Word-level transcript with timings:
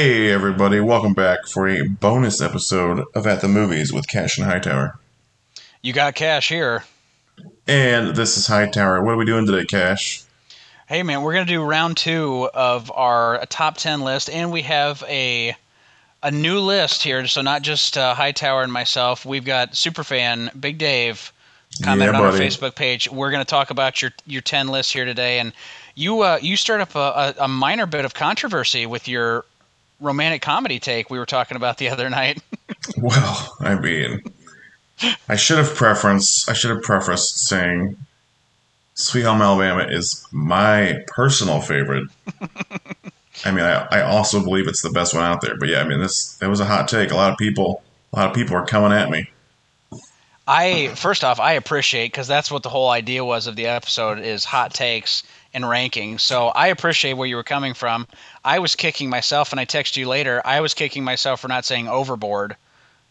Hey, 0.00 0.30
everybody, 0.30 0.78
welcome 0.78 1.12
back 1.12 1.48
for 1.48 1.66
a 1.66 1.82
bonus 1.82 2.40
episode 2.40 3.04
of 3.16 3.26
At 3.26 3.40
the 3.40 3.48
Movies 3.48 3.92
with 3.92 4.06
Cash 4.06 4.38
and 4.38 4.46
Hightower. 4.46 4.96
You 5.82 5.92
got 5.92 6.14
cash 6.14 6.48
here. 6.48 6.84
And 7.66 8.14
this 8.14 8.36
is 8.36 8.46
Hightower. 8.46 9.02
What 9.02 9.14
are 9.14 9.16
we 9.16 9.24
doing 9.24 9.44
today, 9.44 9.64
Cash? 9.64 10.22
Hey, 10.86 11.02
man, 11.02 11.22
we're 11.22 11.32
going 11.32 11.48
to 11.48 11.52
do 11.52 11.64
round 11.64 11.96
two 11.96 12.48
of 12.54 12.92
our 12.92 13.44
top 13.46 13.76
10 13.76 14.02
list, 14.02 14.30
and 14.30 14.52
we 14.52 14.62
have 14.62 15.02
a 15.08 15.56
a 16.22 16.30
new 16.30 16.60
list 16.60 17.02
here. 17.02 17.26
So, 17.26 17.42
not 17.42 17.62
just 17.62 17.98
uh, 17.98 18.14
Hightower 18.14 18.62
and 18.62 18.72
myself, 18.72 19.26
we've 19.26 19.44
got 19.44 19.72
Superfan, 19.72 20.60
Big 20.60 20.78
Dave, 20.78 21.32
commented 21.82 22.14
Yeah, 22.14 22.20
on 22.20 22.26
our. 22.26 22.38
Facebook 22.38 22.76
page. 22.76 23.10
We're 23.10 23.32
going 23.32 23.44
to 23.44 23.50
talk 23.50 23.70
about 23.70 24.00
your, 24.00 24.12
your 24.26 24.42
10 24.42 24.68
list 24.68 24.92
here 24.92 25.04
today. 25.04 25.40
And 25.40 25.52
you 25.96 26.20
uh, 26.20 26.38
you 26.40 26.56
stirred 26.56 26.82
up 26.82 26.94
a, 26.94 27.34
a 27.40 27.48
minor 27.48 27.86
bit 27.86 28.04
of 28.04 28.14
controversy 28.14 28.86
with 28.86 29.08
your 29.08 29.44
romantic 30.00 30.42
comedy 30.42 30.78
take 30.78 31.10
we 31.10 31.18
were 31.18 31.26
talking 31.26 31.56
about 31.56 31.78
the 31.78 31.88
other 31.88 32.08
night. 32.10 32.42
Well, 32.96 33.56
I 33.60 33.74
mean, 33.76 34.22
I 35.28 35.36
should 35.36 35.58
have 35.58 35.74
preference. 35.74 36.48
I 36.48 36.52
should 36.54 36.70
have 36.70 36.82
prefaced 36.82 37.46
saying 37.48 37.96
Sweet 38.94 39.22
Home 39.22 39.40
Alabama 39.40 39.86
is 39.88 40.26
my 40.32 40.98
personal 41.06 41.60
favorite. 41.60 42.08
I 43.44 43.50
mean, 43.50 43.64
I, 43.64 43.86
I 43.90 44.02
also 44.02 44.42
believe 44.42 44.66
it's 44.66 44.82
the 44.82 44.90
best 44.90 45.14
one 45.14 45.22
out 45.22 45.40
there. 45.40 45.56
But 45.58 45.68
yeah, 45.68 45.80
I 45.80 45.84
mean, 45.84 46.00
this 46.00 46.38
it 46.42 46.48
was 46.48 46.60
a 46.60 46.64
hot 46.64 46.88
take. 46.88 47.10
A 47.10 47.14
lot 47.14 47.30
of 47.30 47.38
people, 47.38 47.82
a 48.12 48.16
lot 48.16 48.28
of 48.28 48.34
people 48.34 48.56
are 48.56 48.66
coming 48.66 48.92
at 48.92 49.10
me. 49.10 49.30
I 50.46 50.88
first 50.94 51.24
off, 51.24 51.40
I 51.40 51.52
appreciate 51.52 52.06
because 52.06 52.26
that's 52.26 52.50
what 52.50 52.62
the 52.62 52.70
whole 52.70 52.88
idea 52.88 53.24
was 53.24 53.46
of 53.46 53.54
the 53.54 53.66
episode 53.66 54.18
is 54.18 54.44
hot 54.44 54.74
takes 54.74 55.22
and 55.54 55.68
ranking. 55.68 56.18
So 56.18 56.48
I 56.48 56.68
appreciate 56.68 57.14
where 57.14 57.26
you 57.26 57.36
were 57.36 57.44
coming 57.44 57.74
from. 57.74 58.06
I 58.44 58.58
was 58.58 58.74
kicking 58.76 59.08
myself, 59.08 59.52
and 59.52 59.60
I 59.60 59.64
text 59.64 59.96
you 59.96 60.08
later. 60.08 60.42
I 60.44 60.60
was 60.60 60.74
kicking 60.74 61.04
myself 61.04 61.40
for 61.40 61.48
not 61.48 61.64
saying 61.64 61.88
overboard 61.88 62.56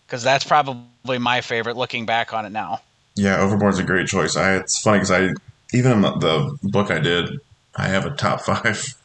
because 0.06 0.24
that's 0.24 0.44
probably 0.44 1.18
my 1.18 1.42
favorite. 1.42 1.78
Looking 1.78 2.06
back 2.06 2.34
on 2.34 2.46
it 2.46 2.52
now, 2.52 2.82
Yeah, 3.16 3.38
Overboard's 3.38 3.80
a 3.80 3.84
great 3.84 4.08
choice. 4.08 4.36
I 4.36 4.56
it's 4.56 4.80
funny 4.80 5.00
because 5.00 5.12
I 5.12 5.30
even 5.74 5.92
in 5.92 6.02
the 6.02 6.58
book 6.64 6.92
I 6.92 7.00
did, 7.00 7.30
I 7.76 7.88
have 7.88 8.06
a 8.06 8.12
top 8.12 8.42
five 8.46 8.96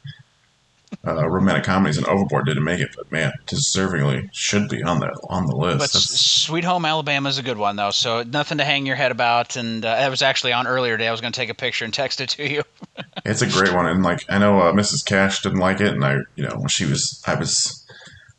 uh, 1.06 1.28
romantic 1.28 1.64
comedies, 1.64 1.98
and 1.98 2.06
Overboard 2.06 2.46
didn't 2.46 2.62
make 2.62 2.80
it, 2.80 2.90
but 2.96 3.10
man, 3.10 3.32
deservingly 3.46 4.28
should 4.32 4.68
be 4.68 4.82
on 4.82 5.00
the 5.00 5.08
on 5.28 5.46
the 5.46 5.56
list. 5.56 5.78
but 5.78 5.92
That's- 5.92 6.20
Sweet 6.20 6.64
Home 6.64 6.84
Alabama 6.84 7.28
is 7.28 7.38
a 7.38 7.42
good 7.42 7.58
one 7.58 7.76
though. 7.76 7.90
So 7.90 8.22
nothing 8.22 8.58
to 8.58 8.64
hang 8.64 8.86
your 8.86 8.94
head 8.96 9.10
about. 9.10 9.56
And 9.56 9.84
uh, 9.84 9.96
that 9.96 10.10
was 10.10 10.22
actually 10.22 10.52
on 10.52 10.66
earlier 10.66 10.96
today. 10.96 11.08
I 11.08 11.10
was 11.10 11.20
going 11.20 11.32
to 11.32 11.38
take 11.38 11.50
a 11.50 11.54
picture 11.54 11.84
and 11.84 11.92
text 11.92 12.20
it 12.20 12.30
to 12.30 12.48
you. 12.48 12.62
it's 13.24 13.42
a 13.42 13.48
great 13.48 13.74
one, 13.74 13.86
and 13.86 14.02
like 14.02 14.24
I 14.28 14.38
know 14.38 14.60
uh, 14.60 14.72
Mrs. 14.72 15.04
Cash 15.04 15.42
didn't 15.42 15.58
like 15.58 15.80
it, 15.80 15.88
and 15.88 16.04
I 16.04 16.18
you 16.36 16.44
know 16.44 16.56
when 16.56 16.68
she 16.68 16.84
was 16.84 17.22
I 17.26 17.34
was 17.34 17.84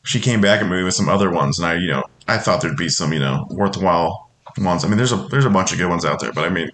she 0.04 0.20
came 0.20 0.40
back 0.40 0.62
at 0.62 0.70
me 0.70 0.84
with 0.84 0.94
some 0.94 1.10
other 1.10 1.30
ones, 1.30 1.60
and 1.60 1.68
I 1.68 1.76
you 1.76 1.88
know 1.88 2.04
I 2.28 2.38
thought 2.38 2.62
there'd 2.62 2.78
be 2.78 2.90
some 2.90 3.12
you 3.12 3.20
know 3.20 3.46
worthwhile 3.50 4.30
ones. 4.58 4.86
I 4.86 4.88
mean, 4.88 4.98
there's 4.98 5.12
a 5.12 5.18
there's 5.18 5.46
a 5.46 5.50
bunch 5.50 5.74
of 5.74 5.80
good 5.80 5.90
ones 5.90 6.06
out 6.06 6.20
there, 6.22 6.32
but 6.32 6.46
I 6.46 6.50
mean. 6.50 6.70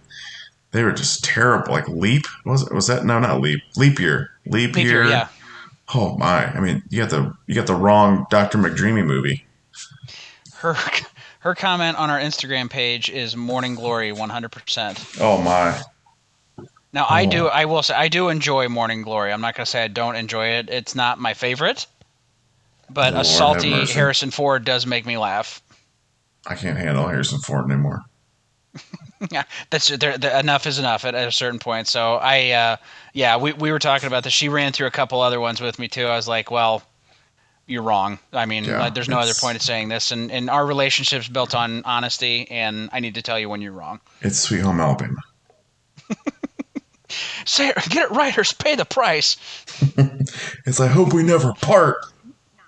They 0.71 0.83
were 0.83 0.91
just 0.91 1.23
terrible. 1.23 1.71
Like 1.73 1.87
Leap 1.87 2.25
was? 2.45 2.69
Was 2.69 2.85
that 2.85 3.03
no, 3.03 3.17
not 3.17 3.41
Leap. 3.41 3.59
Leap 3.75 3.99
Year. 3.99 4.29
Leap, 4.45 4.75
Leap 4.75 4.85
Year. 4.85 5.01
year, 5.01 5.09
yeah. 5.09 5.27
Oh 5.93 6.17
my! 6.17 6.45
I 6.45 6.59
mean, 6.59 6.83
you 6.89 6.99
got 7.01 7.09
the 7.09 7.33
you 7.47 7.55
got 7.55 7.67
the 7.67 7.73
wrong 7.73 8.25
Doctor 8.29 8.57
McDreamy 8.57 9.05
movie. 9.05 9.45
Her 10.57 10.75
her 11.39 11.55
comment 11.55 11.97
on 11.97 12.09
our 12.09 12.19
Instagram 12.19 12.69
page 12.69 13.09
is 13.09 13.35
Morning 13.35 13.75
Glory 13.75 14.11
100%. 14.11 15.21
Oh 15.21 15.41
my! 15.41 15.81
Now 16.93 17.07
I 17.09 17.25
Oh. 17.25 17.29
do. 17.29 17.47
I 17.47 17.65
will 17.65 17.81
say 17.81 17.95
I 17.95 18.07
do 18.07 18.29
enjoy 18.29 18.67
Morning 18.69 19.01
Glory. 19.01 19.31
I'm 19.33 19.41
not 19.41 19.55
gonna 19.55 19.65
say 19.65 19.83
I 19.83 19.87
don't 19.87 20.15
enjoy 20.15 20.47
it. 20.47 20.69
It's 20.69 20.93
not 20.95 21.17
my 21.19 21.33
favorite, 21.33 21.87
but 22.89 23.13
Lord 23.13 23.25
a 23.25 23.25
salty. 23.25 23.85
Harrison 23.85 24.31
Ford 24.31 24.65
does 24.65 24.85
make 24.85 25.05
me 25.05 25.17
laugh. 25.17 25.61
I 26.45 26.55
can't 26.55 26.77
handle 26.77 27.07
Harrison 27.07 27.39
Ford 27.39 27.65
anymore. 27.69 28.01
Yeah, 29.31 29.43
that's 29.69 29.89
there, 29.89 30.17
there, 30.17 30.39
enough 30.39 30.65
is 30.65 30.79
enough 30.79 31.03
at, 31.03 31.13
at 31.13 31.27
a 31.27 31.31
certain 31.31 31.59
point. 31.59 31.87
So 31.87 32.15
I, 32.15 32.51
uh, 32.51 32.77
yeah, 33.13 33.37
we 33.37 33.53
we 33.53 33.71
were 33.71 33.79
talking 33.79 34.07
about 34.07 34.23
this. 34.23 34.33
She 34.33 34.47
ran 34.49 34.71
through 34.71 34.87
a 34.87 34.91
couple 34.91 35.19
other 35.21 35.39
ones 35.39 35.59
with 35.59 35.77
me 35.77 35.87
too. 35.89 36.05
I 36.05 36.15
was 36.15 36.27
like, 36.27 36.51
well, 36.51 36.83
you're 37.67 37.83
wrong. 37.83 38.19
I 38.33 38.45
mean, 38.45 38.63
Yeah, 38.63 38.79
like, 38.79 38.93
there's 38.93 39.09
no 39.09 39.19
other 39.19 39.33
point 39.39 39.55
of 39.55 39.61
saying 39.61 39.89
this. 39.89 40.11
And 40.11 40.31
and 40.31 40.49
our 40.49 40.65
relationship's 40.65 41.27
built 41.27 41.53
on 41.53 41.83
honesty, 41.85 42.49
and 42.49 42.89
I 42.93 42.99
need 42.99 43.15
to 43.15 43.21
tell 43.21 43.37
you 43.39 43.49
when 43.49 43.61
you're 43.61 43.73
wrong. 43.73 43.99
It's 44.21 44.39
Sweet 44.39 44.61
Home 44.61 44.79
Alabama. 44.79 45.19
Say 47.45 47.69
it, 47.69 47.75
get 47.89 48.11
it 48.11 48.15
right, 48.15 48.37
or 48.37 48.43
pay 48.57 48.75
the 48.75 48.85
price. 48.85 49.37
It's 50.65 50.79
I 50.79 50.87
hope 50.87 51.13
we 51.13 51.23
never 51.23 51.53
part. 51.53 52.05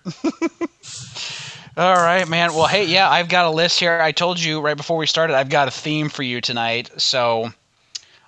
All 1.77 1.95
right, 1.95 2.27
man. 2.27 2.53
Well, 2.53 2.67
hey, 2.67 2.85
yeah, 2.85 3.09
I've 3.09 3.29
got 3.29 3.45
a 3.45 3.49
list 3.49 3.79
here. 3.79 3.99
I 4.01 4.11
told 4.11 4.39
you 4.39 4.59
right 4.59 4.75
before 4.75 4.97
we 4.97 5.07
started, 5.07 5.35
I've 5.35 5.49
got 5.49 5.69
a 5.69 5.71
theme 5.71 6.09
for 6.09 6.21
you 6.21 6.41
tonight. 6.41 6.89
So 6.97 7.49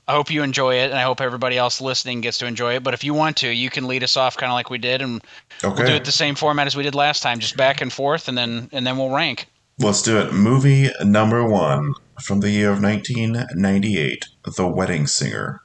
I 0.07 0.13
hope 0.13 0.31
you 0.31 0.43
enjoy 0.43 0.75
it, 0.75 0.91
and 0.91 0.97
I 0.97 1.01
hope 1.03 1.19
everybody 1.19 1.57
else 1.57 1.81
listening 1.81 2.21
gets 2.21 2.37
to 2.37 2.45
enjoy 2.45 2.75
it. 2.75 2.83
But 2.83 2.93
if 2.93 3.03
you 3.03 3.13
want 3.13 3.37
to, 3.37 3.49
you 3.49 3.69
can 3.69 3.87
lead 3.87 4.01
us 4.01 4.15
off 4.15 4.37
kind 4.37 4.49
of 4.49 4.53
like 4.53 4.69
we 4.69 4.77
did, 4.77 5.01
and 5.01 5.21
we'll 5.61 5.75
do 5.75 5.83
it 5.93 6.05
the 6.05 6.11
same 6.11 6.35
format 6.35 6.67
as 6.67 6.75
we 6.75 6.83
did 6.83 6.95
last 6.95 7.21
time, 7.21 7.39
just 7.39 7.57
back 7.57 7.81
and 7.81 7.91
forth, 7.91 8.29
and 8.29 8.37
then 8.37 8.69
and 8.71 8.87
then 8.87 8.97
we'll 8.97 9.09
rank. 9.09 9.47
let's 9.77 10.01
do 10.01 10.19
it. 10.19 10.31
Movie 10.33 10.89
number 11.01 11.45
one 11.45 11.93
from 12.21 12.39
the 12.39 12.49
year 12.49 12.71
of 12.71 12.81
1998, 12.81 14.25
The 14.55 14.67
Wedding 14.67 15.05
Singer. 15.07 15.61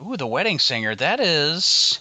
Ooh, 0.00 0.16
The 0.16 0.26
Wedding 0.26 0.58
Singer. 0.58 0.94
That 0.94 1.20
is. 1.20 2.00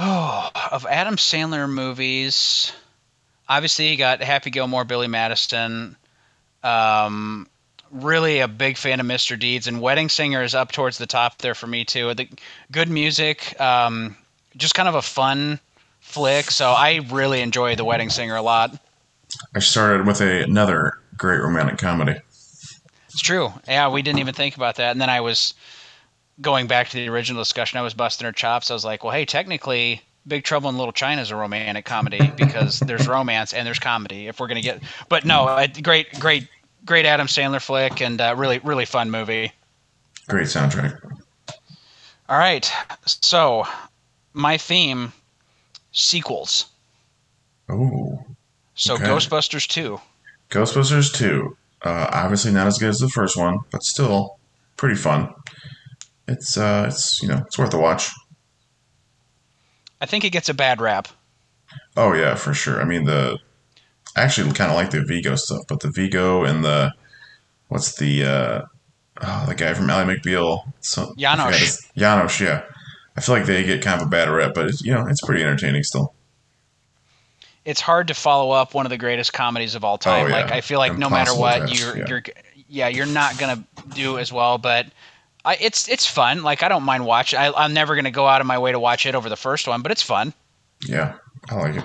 Oh, 0.00 0.50
of 0.72 0.84
Adam 0.86 1.16
Sandler 1.16 1.68
movies. 1.70 2.72
Obviously, 3.48 3.88
you 3.88 3.96
got 3.96 4.22
Happy 4.22 4.50
Gilmore, 4.50 4.84
Billy 4.84 5.08
Madison. 5.08 5.96
Um, 6.62 7.46
really 7.90 8.40
a 8.40 8.48
big 8.48 8.76
fan 8.76 9.00
of 9.00 9.06
Mr. 9.06 9.38
Deeds, 9.38 9.66
and 9.66 9.80
Wedding 9.80 10.08
Singer 10.08 10.42
is 10.42 10.54
up 10.54 10.72
towards 10.72 10.98
the 10.98 11.06
top 11.06 11.38
there 11.38 11.54
for 11.54 11.66
me 11.66 11.84
too. 11.84 12.12
The 12.14 12.28
good 12.70 12.88
music, 12.88 13.58
um, 13.60 14.16
just 14.56 14.74
kind 14.74 14.88
of 14.88 14.94
a 14.94 15.02
fun 15.02 15.60
flick. 16.00 16.50
So 16.50 16.70
I 16.70 17.00
really 17.10 17.40
enjoy 17.40 17.76
The 17.76 17.84
Wedding 17.84 18.10
Singer 18.10 18.36
a 18.36 18.42
lot. 18.42 18.78
I 19.54 19.60
started 19.60 20.06
with 20.06 20.20
a, 20.20 20.42
another 20.42 20.98
great 21.16 21.40
romantic 21.40 21.78
comedy. 21.78 22.16
It's 23.08 23.20
true. 23.20 23.52
Yeah, 23.66 23.88
we 23.88 24.02
didn't 24.02 24.20
even 24.20 24.34
think 24.34 24.56
about 24.56 24.76
that. 24.76 24.92
And 24.92 25.00
then 25.00 25.10
I 25.10 25.20
was 25.20 25.54
going 26.40 26.66
back 26.66 26.88
to 26.90 26.96
the 26.96 27.08
original 27.08 27.40
discussion. 27.40 27.78
I 27.78 27.82
was 27.82 27.94
busting 27.94 28.24
her 28.24 28.32
chops. 28.32 28.70
I 28.70 28.74
was 28.74 28.84
like, 28.84 29.02
well, 29.02 29.12
hey, 29.12 29.24
technically, 29.24 30.02
Big 30.26 30.44
Trouble 30.44 30.68
in 30.68 30.76
Little 30.76 30.92
China 30.92 31.22
is 31.22 31.30
a 31.30 31.36
romantic 31.36 31.84
comedy 31.84 32.30
because 32.36 32.80
there's 32.80 33.08
romance 33.08 33.52
and 33.52 33.66
there's 33.66 33.78
comedy. 33.78 34.26
If 34.28 34.40
we're 34.40 34.48
gonna 34.48 34.60
get, 34.60 34.82
but 35.08 35.24
no, 35.24 35.48
a 35.48 35.68
great, 35.68 36.18
great, 36.20 36.48
great 36.84 37.06
Adam 37.06 37.26
Sandler 37.26 37.62
flick 37.62 38.00
and 38.02 38.20
uh, 38.20 38.34
really, 38.36 38.58
really 38.58 38.84
fun 38.84 39.10
movie. 39.10 39.52
Great 40.28 40.46
soundtrack. 40.46 41.00
All 42.28 42.38
right, 42.38 42.70
so 43.06 43.64
my 44.34 44.58
theme 44.58 45.12
sequels. 45.92 46.66
Oh, 47.68 48.24
So 48.74 48.94
Okay. 48.94 49.04
Ghostbusters 49.04 49.66
2. 49.66 50.00
Ghostbusters 50.50 51.12
2. 51.14 51.56
Uh, 51.82 52.08
obviously 52.12 52.52
not 52.52 52.66
as 52.66 52.78
good 52.78 52.88
as 52.88 52.98
the 52.98 53.08
first 53.08 53.36
one, 53.36 53.60
but 53.70 53.82
still 53.82 54.38
pretty 54.76 54.96
fun. 54.96 55.32
It's 56.26 56.56
uh, 56.56 56.86
it's 56.88 57.22
you 57.22 57.28
know, 57.28 57.42
it's 57.46 57.58
worth 57.58 57.72
a 57.72 57.78
watch. 57.78 58.10
I 60.00 60.06
think 60.06 60.24
it 60.24 60.30
gets 60.30 60.48
a 60.48 60.54
bad 60.54 60.80
rap. 60.80 61.08
Oh 61.96 62.12
yeah, 62.14 62.34
for 62.34 62.54
sure. 62.54 62.80
I 62.80 62.84
mean 62.84 63.04
the 63.04 63.38
I 64.16 64.22
actually 64.22 64.52
kind 64.52 64.70
of 64.70 64.76
like 64.76 64.90
the 64.90 65.04
Vigo 65.04 65.36
stuff, 65.36 65.62
but 65.68 65.80
the 65.80 65.90
Vigo 65.90 66.44
and 66.44 66.64
the 66.64 66.92
what's 67.68 67.96
the 67.96 68.24
uh 68.24 68.62
oh, 69.20 69.44
the 69.46 69.54
guy 69.54 69.74
from 69.74 69.90
Ally 69.90 70.14
McBeal, 70.14 70.72
so, 70.80 71.12
I 71.18 71.20
Janosz. 71.20 71.90
Janosz, 71.96 72.40
yeah. 72.40 72.62
I 73.16 73.20
feel 73.20 73.34
like 73.34 73.46
they 73.46 73.64
get 73.64 73.82
kind 73.82 74.00
of 74.00 74.06
a 74.06 74.10
bad 74.10 74.28
rep, 74.28 74.54
but 74.54 74.66
it's, 74.66 74.82
you 74.82 74.94
know 74.94 75.06
it's 75.08 75.20
pretty 75.24 75.42
entertaining 75.42 75.82
still. 75.82 76.14
it's 77.64 77.82
hard 77.82 78.08
to 78.08 78.14
follow 78.14 78.50
up 78.50 78.72
one 78.72 78.86
of 78.86 78.90
the 78.90 78.96
greatest 78.96 79.34
comedies 79.34 79.74
of 79.74 79.84
all 79.84 79.98
time. 79.98 80.24
Oh, 80.24 80.28
yeah. 80.28 80.42
Like 80.42 80.52
I 80.52 80.62
feel 80.62 80.78
like 80.78 80.96
no 80.96 81.10
matter 81.10 81.34
what, 81.34 81.78
you're 81.78 81.98
yeah. 81.98 82.04
you're 82.08 82.22
yeah, 82.66 82.88
you're 82.88 83.06
not 83.06 83.38
gonna 83.38 83.62
do 83.94 84.18
as 84.18 84.32
well. 84.32 84.56
But 84.56 84.86
I, 85.44 85.56
it's 85.60 85.88
it's 85.88 86.06
fun. 86.06 86.42
Like 86.42 86.62
I 86.62 86.68
don't 86.68 86.82
mind 86.82 87.06
watching. 87.06 87.38
I, 87.38 87.52
I'm 87.52 87.72
never 87.72 87.94
gonna 87.96 88.10
go 88.10 88.26
out 88.26 88.40
of 88.40 88.46
my 88.46 88.58
way 88.58 88.72
to 88.72 88.78
watch 88.78 89.06
it 89.06 89.14
over 89.14 89.28
the 89.28 89.36
first 89.36 89.66
one, 89.68 89.82
but 89.82 89.92
it's 89.92 90.02
fun. 90.02 90.32
Yeah, 90.86 91.14
I 91.48 91.54
like 91.54 91.76
it. 91.76 91.84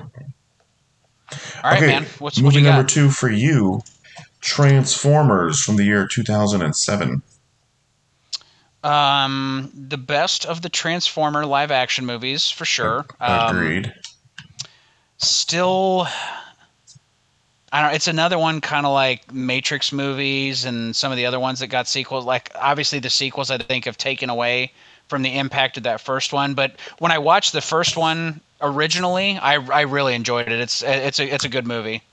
All 1.64 1.72
right, 1.72 1.78
okay, 1.78 1.88
man. 1.88 2.06
What's 2.20 2.40
movie 2.40 2.58
you 2.58 2.64
number 2.64 2.84
two 2.84 3.10
for 3.10 3.30
you? 3.30 3.82
Transformers 4.42 5.62
from 5.62 5.78
the 5.78 5.86
year 5.86 6.06
2007. 6.08 7.22
Um, 8.84 9.72
the 9.74 9.98
best 9.98 10.46
of 10.46 10.62
the 10.62 10.70
Transformer 10.70 11.46
live 11.46 11.72
action 11.72 12.06
movies 12.06 12.50
for 12.50 12.66
sure. 12.66 13.06
Um, 13.22 13.56
Agreed. 13.56 13.94
still 15.18 16.08
I 17.74 17.82
don't 17.82 17.96
it's 17.96 18.08
another 18.08 18.38
one 18.38 18.62
kind 18.62 18.86
of 18.86 18.94
like 18.94 19.34
Matrix 19.34 19.92
movies 19.92 20.64
and 20.64 20.96
some 20.96 21.12
of 21.12 21.18
the 21.18 21.26
other 21.26 21.40
ones 21.40 21.60
that 21.60 21.68
got 21.68 21.88
sequels 21.88 22.24
like 22.24 22.52
obviously 22.56 23.00
the 23.00 23.10
sequels 23.10 23.50
I 23.50 23.58
think 23.58 23.86
have 23.86 23.98
taken 23.98 24.30
away 24.30 24.72
from 25.10 25.24
the 25.24 25.38
impact 25.38 25.78
of 25.78 25.84
that 25.84 26.00
first 26.00 26.32
one. 26.32 26.54
But 26.54 26.76
when 27.00 27.12
I 27.12 27.18
watched 27.18 27.52
the 27.52 27.62
first 27.62 27.98
one 27.98 28.42
originally, 28.62 29.38
I 29.40 29.56
I 29.56 29.82
really 29.82 30.14
enjoyed 30.14 30.48
it. 30.48 30.60
It's 30.60 30.84
it's 30.84 31.20
a 31.20 31.26
it's 31.34 31.46
a 31.46 31.50
good 31.50 31.66
movie. 31.66 32.04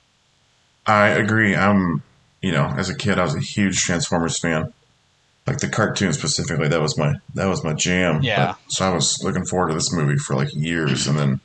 I 0.86 1.08
agree. 1.08 1.54
I'm, 1.54 2.02
you 2.40 2.52
know, 2.52 2.64
as 2.76 2.88
a 2.88 2.96
kid, 2.96 3.18
I 3.18 3.22
was 3.22 3.34
a 3.34 3.40
huge 3.40 3.76
Transformers 3.80 4.40
fan. 4.40 4.72
Like 5.46 5.58
the 5.58 5.68
cartoon 5.68 6.14
specifically, 6.14 6.68
that 6.68 6.80
was 6.80 6.96
my 6.96 7.14
that 7.34 7.46
was 7.46 7.62
my 7.62 7.74
jam. 7.74 8.22
Yeah. 8.22 8.46
But- 8.46 8.58
so 8.68 8.86
I 8.86 8.94
was 8.94 9.18
looking 9.22 9.44
forward 9.44 9.68
to 9.68 9.74
this 9.74 9.92
movie 9.92 10.16
for 10.16 10.34
like 10.36 10.54
years, 10.54 11.06
and 11.06 11.18
then 11.18 11.40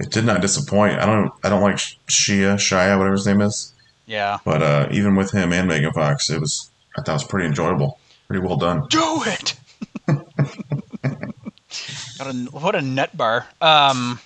it 0.00 0.10
did 0.10 0.24
not 0.24 0.40
disappoint. 0.40 0.98
I 0.98 1.06
don't 1.06 1.32
I 1.44 1.48
don't 1.48 1.62
like 1.62 1.76
Shia 1.76 2.54
Shia 2.56 2.96
whatever 2.98 3.14
his 3.16 3.26
name 3.26 3.40
is, 3.40 3.72
Yeah. 4.06 4.38
but 4.44 4.62
uh, 4.62 4.88
even 4.92 5.16
with 5.16 5.32
him 5.32 5.52
and 5.52 5.68
Megan 5.68 5.92
Fox, 5.92 6.30
it 6.30 6.40
was 6.40 6.70
I 6.96 7.02
thought 7.02 7.12
it 7.12 7.14
was 7.14 7.24
pretty 7.24 7.46
enjoyable, 7.46 7.98
pretty 8.26 8.44
well 8.44 8.56
done. 8.56 8.86
Do 8.88 9.22
it. 9.26 9.54
Got 12.18 12.26
a, 12.26 12.32
what 12.50 12.74
a 12.74 12.82
nut 12.82 13.16
bar. 13.16 13.46
Um, 13.60 14.18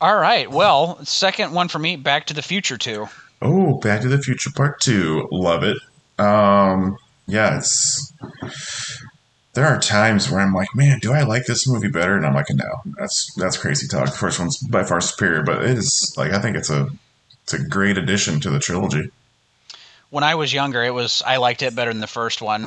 all 0.00 0.16
right. 0.16 0.50
Well, 0.50 1.04
second 1.04 1.52
one 1.52 1.68
for 1.68 1.78
me. 1.78 1.96
Back 1.96 2.26
to 2.26 2.34
the 2.34 2.42
Future 2.42 2.76
two. 2.78 3.08
Oh, 3.42 3.78
Back 3.78 4.02
to 4.02 4.08
the 4.08 4.18
Future 4.18 4.50
Part 4.54 4.80
Two, 4.80 5.28
love 5.32 5.64
it. 5.64 5.76
Um, 6.18 6.96
yeah, 7.26 7.58
it's. 7.58 8.12
There 9.54 9.66
are 9.66 9.78
times 9.80 10.30
where 10.30 10.40
I'm 10.40 10.52
like, 10.52 10.74
man, 10.74 10.98
do 10.98 11.12
I 11.12 11.22
like 11.22 11.46
this 11.46 11.68
movie 11.68 11.88
better? 11.88 12.16
And 12.16 12.26
I'm 12.26 12.34
like, 12.34 12.50
no, 12.50 12.82
that's 12.98 13.32
that's 13.36 13.56
crazy 13.56 13.86
talk. 13.86 14.06
The 14.06 14.12
first 14.12 14.38
one's 14.38 14.58
by 14.58 14.84
far 14.84 15.00
superior, 15.00 15.42
but 15.42 15.62
it 15.64 15.78
is 15.78 16.14
like 16.16 16.32
I 16.32 16.40
think 16.40 16.56
it's 16.56 16.70
a 16.70 16.90
it's 17.44 17.54
a 17.54 17.64
great 17.64 17.96
addition 17.98 18.40
to 18.40 18.50
the 18.50 18.58
trilogy. 18.58 19.10
When 20.10 20.24
I 20.24 20.34
was 20.34 20.52
younger, 20.52 20.82
it 20.82 20.94
was 20.94 21.22
I 21.24 21.36
liked 21.36 21.62
it 21.62 21.74
better 21.74 21.92
than 21.92 22.00
the 22.00 22.06
first 22.06 22.42
one. 22.42 22.64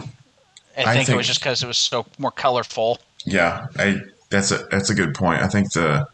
I, 0.78 0.84
I 0.84 0.94
think, 0.94 1.10
it 1.10 1.16
was 1.16 1.26
just 1.26 1.40
because 1.40 1.64
it 1.64 1.68
was 1.68 1.78
so 1.78 2.06
more 2.20 2.32
colorful. 2.32 3.00
Yeah, 3.26 3.68
I 3.78 4.02
that's 4.30 4.52
a 4.52 4.58
that's 4.70 4.90
a 4.90 4.96
good 4.96 5.16
point. 5.16 5.42
I 5.42 5.48
think 5.48 5.74
the 5.74 6.08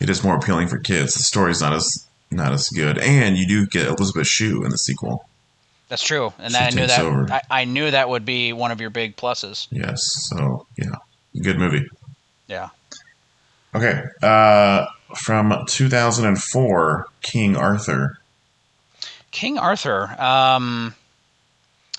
it 0.00 0.10
is 0.10 0.24
more 0.24 0.36
appealing 0.36 0.68
for 0.68 0.78
kids. 0.78 1.14
The 1.14 1.22
story's 1.22 1.60
not 1.60 1.72
as 1.72 2.08
not 2.30 2.52
as 2.52 2.68
good, 2.70 2.98
and 2.98 3.36
you 3.36 3.46
do 3.46 3.66
get 3.66 3.86
Elizabeth 3.86 4.26
Shue 4.26 4.64
in 4.64 4.70
the 4.70 4.78
sequel. 4.78 5.28
That's 5.92 6.02
true, 6.02 6.32
and 6.38 6.56
I 6.56 6.70
knew 6.70 6.86
that. 6.86 7.02
over. 7.02 7.30
I, 7.30 7.42
I 7.50 7.64
knew 7.66 7.90
that 7.90 8.08
would 8.08 8.24
be 8.24 8.54
one 8.54 8.70
of 8.70 8.80
your 8.80 8.88
big 8.88 9.14
pluses. 9.14 9.66
Yes, 9.70 10.00
so 10.30 10.66
yeah, 10.78 10.94
good 11.42 11.58
movie. 11.58 11.86
Yeah. 12.46 12.70
Okay, 13.74 14.02
uh, 14.22 14.86
from 15.14 15.52
2004, 15.68 17.08
King 17.20 17.56
Arthur. 17.58 18.18
King 19.32 19.58
Arthur. 19.58 20.18
Um, 20.18 20.94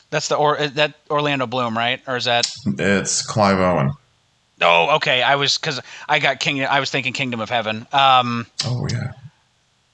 that's 0.10 0.28
the 0.28 0.38
or 0.38 0.58
that 0.70 0.96
Orlando 1.12 1.46
Bloom, 1.46 1.78
right? 1.78 2.02
Or 2.08 2.18
is 2.18 2.26
that? 2.26 2.52
It's 2.66 3.22
Clive 3.22 3.60
Owen. 3.60 3.92
Oh, 4.60 4.96
okay. 4.96 5.22
I 5.22 5.36
was 5.36 5.60
because 5.60 5.80
I 6.10 6.18
got 6.18 6.40
King. 6.40 6.66
I 6.66 6.80
was 6.80 6.90
thinking 6.90 7.14
Kingdom 7.14 7.42
of 7.42 7.52
Heaven. 7.52 7.86
Um, 7.94 8.48
Oh 8.66 8.88
yeah, 8.92 9.12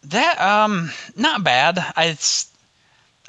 that 0.06 0.40
um, 0.40 0.90
not 1.18 1.44
bad. 1.44 1.78
I, 1.98 2.06
it's. 2.06 2.49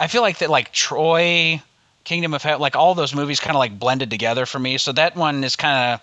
I 0.01 0.07
feel 0.07 0.23
like 0.23 0.39
that 0.39 0.49
like 0.49 0.73
Troy, 0.73 1.63
Kingdom 2.05 2.33
of 2.33 2.43
Heaven, 2.43 2.61
like 2.61 2.75
all 2.75 2.95
those 2.95 3.15
movies 3.15 3.39
kind 3.39 3.55
of 3.55 3.59
like 3.59 3.79
blended 3.79 4.09
together 4.09 4.47
for 4.47 4.59
me. 4.59 4.79
So 4.79 4.93
that 4.93 5.15
one 5.15 5.45
is 5.45 5.57
kind 5.57 5.95
of, 5.95 6.01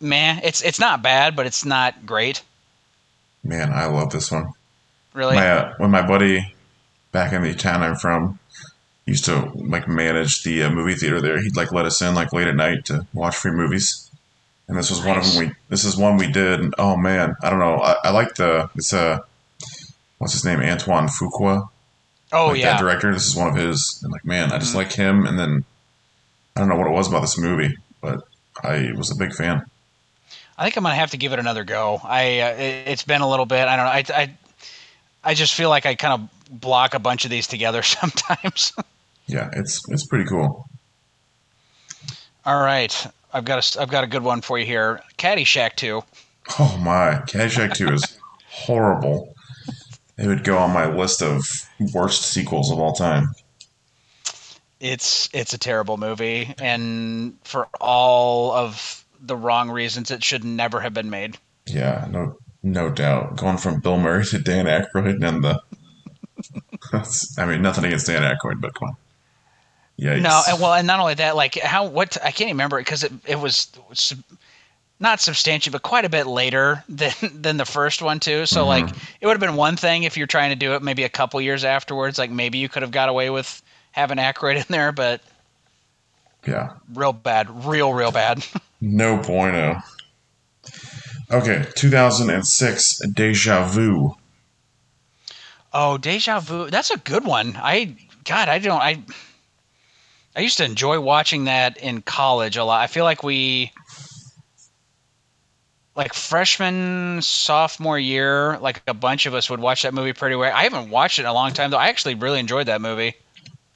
man. 0.00 0.40
It's 0.42 0.62
it's 0.62 0.80
not 0.80 1.02
bad, 1.02 1.36
but 1.36 1.46
it's 1.46 1.64
not 1.64 2.06
great. 2.06 2.42
man, 3.44 3.70
I 3.72 3.86
love 3.86 4.10
this 4.10 4.32
one. 4.32 4.52
Really. 5.12 5.36
My 5.36 5.50
uh, 5.50 5.74
when 5.76 5.90
my 5.90 6.06
buddy 6.06 6.54
back 7.12 7.32
in 7.34 7.42
the 7.42 7.54
town 7.54 7.82
I'm 7.82 7.96
from 7.96 8.38
used 9.04 9.26
to 9.26 9.50
like 9.54 9.86
manage 9.86 10.42
the 10.42 10.62
uh, 10.62 10.70
movie 10.70 10.94
theater 10.94 11.20
there. 11.20 11.42
He'd 11.42 11.56
like 11.56 11.72
let 11.72 11.84
us 11.84 12.00
in 12.00 12.14
like 12.14 12.32
late 12.32 12.46
at 12.48 12.54
night 12.54 12.86
to 12.86 13.06
watch 13.12 13.36
free 13.36 13.52
movies. 13.52 14.08
And 14.68 14.78
this 14.78 14.88
was 14.88 15.04
one 15.04 15.18
of 15.18 15.24
them. 15.26 15.46
We 15.48 15.54
this 15.68 15.84
is 15.84 15.96
one 15.96 16.16
we 16.16 16.30
did. 16.30 16.60
And 16.60 16.74
oh 16.78 16.96
man, 16.96 17.34
I 17.42 17.50
don't 17.50 17.58
know. 17.58 17.76
I, 17.80 17.96
I 18.04 18.10
like 18.10 18.36
the 18.36 18.70
it's 18.76 18.94
uh 18.94 19.18
what's 20.18 20.32
his 20.32 20.44
name 20.44 20.60
Antoine 20.60 21.08
Fuqua. 21.08 21.68
Oh 22.32 22.48
like 22.48 22.58
yeah. 22.60 22.72
that 22.72 22.80
director. 22.80 23.12
This 23.12 23.26
is 23.26 23.36
one 23.36 23.48
of 23.48 23.56
his. 23.56 24.00
And 24.02 24.12
like 24.12 24.24
man, 24.24 24.52
I 24.52 24.58
just 24.58 24.72
Mhm. 24.72 24.76
like 24.76 24.92
him. 24.92 25.26
And 25.26 25.38
then 25.38 25.64
I 26.56 26.60
don't 26.60 26.68
know 26.68 26.76
what 26.76 26.86
it 26.86 26.92
was 26.92 27.08
about 27.08 27.20
this 27.20 27.38
movie, 27.38 27.76
but 28.00 28.26
I 28.62 28.92
was 28.96 29.10
a 29.10 29.14
big 29.16 29.32
fan. 29.34 29.64
I 30.58 30.64
think 30.64 30.76
I'm 30.76 30.82
gonna 30.82 30.94
have 30.94 31.10
to 31.12 31.16
give 31.16 31.32
it 31.32 31.38
another 31.38 31.64
go. 31.64 32.00
I 32.04 32.40
uh, 32.40 32.48
it, 32.52 32.88
it's 32.88 33.02
been 33.02 33.20
a 33.22 33.28
little 33.28 33.46
bit. 33.46 33.66
I 33.66 33.76
don't 33.76 33.86
know. 33.86 34.14
I, 34.14 34.22
I 34.22 34.34
I 35.24 35.34
just 35.34 35.54
feel 35.54 35.68
like 35.70 35.86
I 35.86 35.94
kind 35.94 36.14
of 36.22 36.60
block 36.60 36.94
a 36.94 36.98
bunch 36.98 37.24
of 37.24 37.30
these 37.30 37.46
together 37.46 37.82
sometimes. 37.84 38.72
Yeah, 39.26 39.48
it's 39.54 39.80
it's 39.88 40.06
pretty 40.06 40.24
cool. 40.28 40.66
All 42.44 42.60
right, 42.62 43.06
I've 43.32 43.44
got 43.44 43.76
a 43.76 43.80
I've 43.80 43.90
got 43.90 44.04
a 44.04 44.06
good 44.06 44.22
one 44.22 44.40
for 44.40 44.58
you 44.58 44.66
here. 44.66 45.02
Caddyshack 45.18 45.76
two. 45.76 46.02
Oh 46.58 46.76
my, 46.78 47.14
Caddyshack 47.26 47.74
2 47.74 47.92
is 47.92 48.18
horrible. 48.48 49.34
It 50.20 50.26
would 50.26 50.44
go 50.44 50.58
on 50.58 50.72
my 50.72 50.86
list 50.86 51.22
of 51.22 51.46
worst 51.94 52.22
sequels 52.22 52.70
of 52.70 52.78
all 52.78 52.92
time. 52.92 53.30
It's 54.78 55.28
it's 55.32 55.54
a 55.54 55.58
terrible 55.58 55.96
movie, 55.96 56.54
and 56.60 57.38
for 57.44 57.68
all 57.80 58.52
of 58.52 59.04
the 59.20 59.36
wrong 59.36 59.70
reasons, 59.70 60.10
it 60.10 60.22
should 60.22 60.44
never 60.44 60.80
have 60.80 60.94
been 60.94 61.10
made. 61.10 61.38
Yeah, 61.66 62.06
no 62.10 62.36
no 62.62 62.90
doubt. 62.90 63.36
Going 63.36 63.56
from 63.56 63.80
Bill 63.80 63.98
Murray 63.98 64.24
to 64.26 64.38
Dan 64.38 64.66
Aykroyd 64.66 65.24
and 65.26 65.44
the 65.44 65.60
I 67.38 67.46
mean, 67.46 67.62
nothing 67.62 67.84
against 67.84 68.06
Dan 68.06 68.22
Aykroyd, 68.22 68.60
but 68.60 68.74
come 68.74 68.90
on. 68.90 68.96
Yeah, 69.96 70.16
No, 70.16 70.42
and 70.48 70.60
well, 70.60 70.72
and 70.72 70.86
not 70.86 71.00
only 71.00 71.14
that, 71.14 71.36
like 71.36 71.58
how 71.58 71.86
what 71.86 72.16
I 72.22 72.30
can't 72.30 72.42
even 72.42 72.56
remember 72.56 72.78
it 72.78 72.84
because 72.84 73.04
it 73.04 73.12
it 73.26 73.38
was 73.38 73.70
sub- 73.92 74.18
not 75.00 75.18
substantial, 75.18 75.72
but 75.72 75.82
quite 75.82 76.04
a 76.04 76.10
bit 76.10 76.26
later 76.26 76.84
than 76.88 77.12
than 77.34 77.56
the 77.56 77.64
first 77.64 78.02
one 78.02 78.20
too. 78.20 78.46
So 78.46 78.66
like 78.66 78.84
mm-hmm. 78.84 79.14
it 79.20 79.26
would 79.26 79.32
have 79.32 79.40
been 79.40 79.56
one 79.56 79.76
thing 79.76 80.04
if 80.04 80.16
you're 80.16 80.26
trying 80.26 80.50
to 80.50 80.56
do 80.56 80.74
it 80.74 80.82
maybe 80.82 81.02
a 81.02 81.08
couple 81.08 81.40
years 81.40 81.64
afterwards. 81.64 82.18
Like 82.18 82.30
maybe 82.30 82.58
you 82.58 82.68
could 82.68 82.82
have 82.82 82.92
got 82.92 83.08
away 83.08 83.30
with 83.30 83.62
having 83.92 84.18
Aykroyd 84.18 84.56
in 84.56 84.66
there, 84.68 84.92
but 84.92 85.22
yeah, 86.46 86.74
real 86.94 87.12
bad, 87.12 87.66
real 87.66 87.92
real 87.92 88.12
bad. 88.12 88.44
no 88.80 89.16
bueno. 89.16 89.80
Okay, 91.32 91.64
2006, 91.76 93.02
Deja 93.12 93.64
Vu. 93.64 94.16
oh, 95.72 95.96
Deja 95.96 96.40
Vu, 96.40 96.68
that's 96.70 96.90
a 96.90 96.98
good 96.98 97.24
one. 97.24 97.56
I 97.56 97.96
God, 98.24 98.48
I 98.48 98.58
don't 98.58 98.80
I. 98.80 99.02
I 100.36 100.40
used 100.42 100.58
to 100.58 100.64
enjoy 100.64 101.00
watching 101.00 101.44
that 101.44 101.76
in 101.76 102.02
college 102.02 102.56
a 102.56 102.62
lot. 102.62 102.80
I 102.80 102.86
feel 102.86 103.02
like 103.02 103.24
we 103.24 103.72
like 105.96 106.14
freshman 106.14 107.20
sophomore 107.22 107.98
year 107.98 108.58
like 108.60 108.82
a 108.86 108.94
bunch 108.94 109.26
of 109.26 109.34
us 109.34 109.50
would 109.50 109.60
watch 109.60 109.82
that 109.82 109.92
movie 109.94 110.12
pretty 110.12 110.36
well 110.36 110.52
i 110.54 110.62
haven't 110.62 110.90
watched 110.90 111.18
it 111.18 111.22
in 111.22 111.26
a 111.28 111.32
long 111.32 111.52
time 111.52 111.70
though 111.70 111.76
i 111.78 111.88
actually 111.88 112.14
really 112.14 112.38
enjoyed 112.40 112.66
that 112.66 112.80
movie 112.80 113.14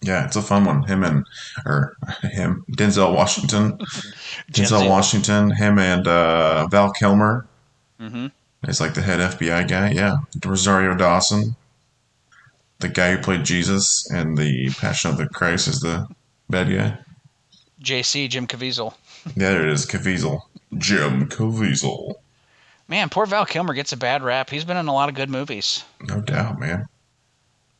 Yeah, 0.02 0.26
it's 0.26 0.36
a 0.36 0.42
fun 0.42 0.66
one. 0.66 0.82
Him 0.84 1.02
and 1.02 1.24
or 1.64 1.96
him 2.22 2.62
Denzel 2.76 3.14
Washington, 3.14 3.78
Denzel. 4.52 4.86
Washington, 4.86 5.50
him 5.50 5.78
and 5.78 6.06
uh, 6.06 6.66
Val 6.70 6.92
Kilmer. 6.92 7.46
hmm 7.98 8.26
He's 8.66 8.80
like 8.82 8.92
the 8.92 9.00
head 9.00 9.20
FBI 9.20 9.66
guy. 9.66 9.92
Yeah, 9.92 10.16
Rosario 10.44 10.94
Dawson, 10.94 11.56
the 12.80 12.88
guy 12.90 13.12
who 13.16 13.22
played 13.22 13.44
Jesus 13.44 14.06
in 14.12 14.34
the 14.34 14.68
Passion 14.78 15.10
of 15.10 15.16
the 15.16 15.26
Christ, 15.26 15.68
is 15.68 15.80
the 15.80 16.06
bad 16.50 16.68
guy. 16.68 16.98
jc 17.80 18.28
jim 18.28 18.46
caviezel 18.46 18.92
Yeah, 19.36 19.50
there 19.52 19.66
it 19.66 19.72
is, 19.72 19.86
Caviezel, 19.86 20.42
Jim 20.78 21.28
Caviezel. 21.28 22.14
man 22.88 23.08
poor 23.08 23.26
val 23.26 23.44
kilmer 23.46 23.74
gets 23.74 23.92
a 23.92 23.96
bad 23.96 24.22
rap 24.22 24.50
he's 24.50 24.64
been 24.64 24.76
in 24.76 24.88
a 24.88 24.92
lot 24.94 25.08
of 25.08 25.14
good 25.14 25.30
movies 25.30 25.84
No 26.00 26.20
doubt, 26.20 26.58
man. 26.60 26.86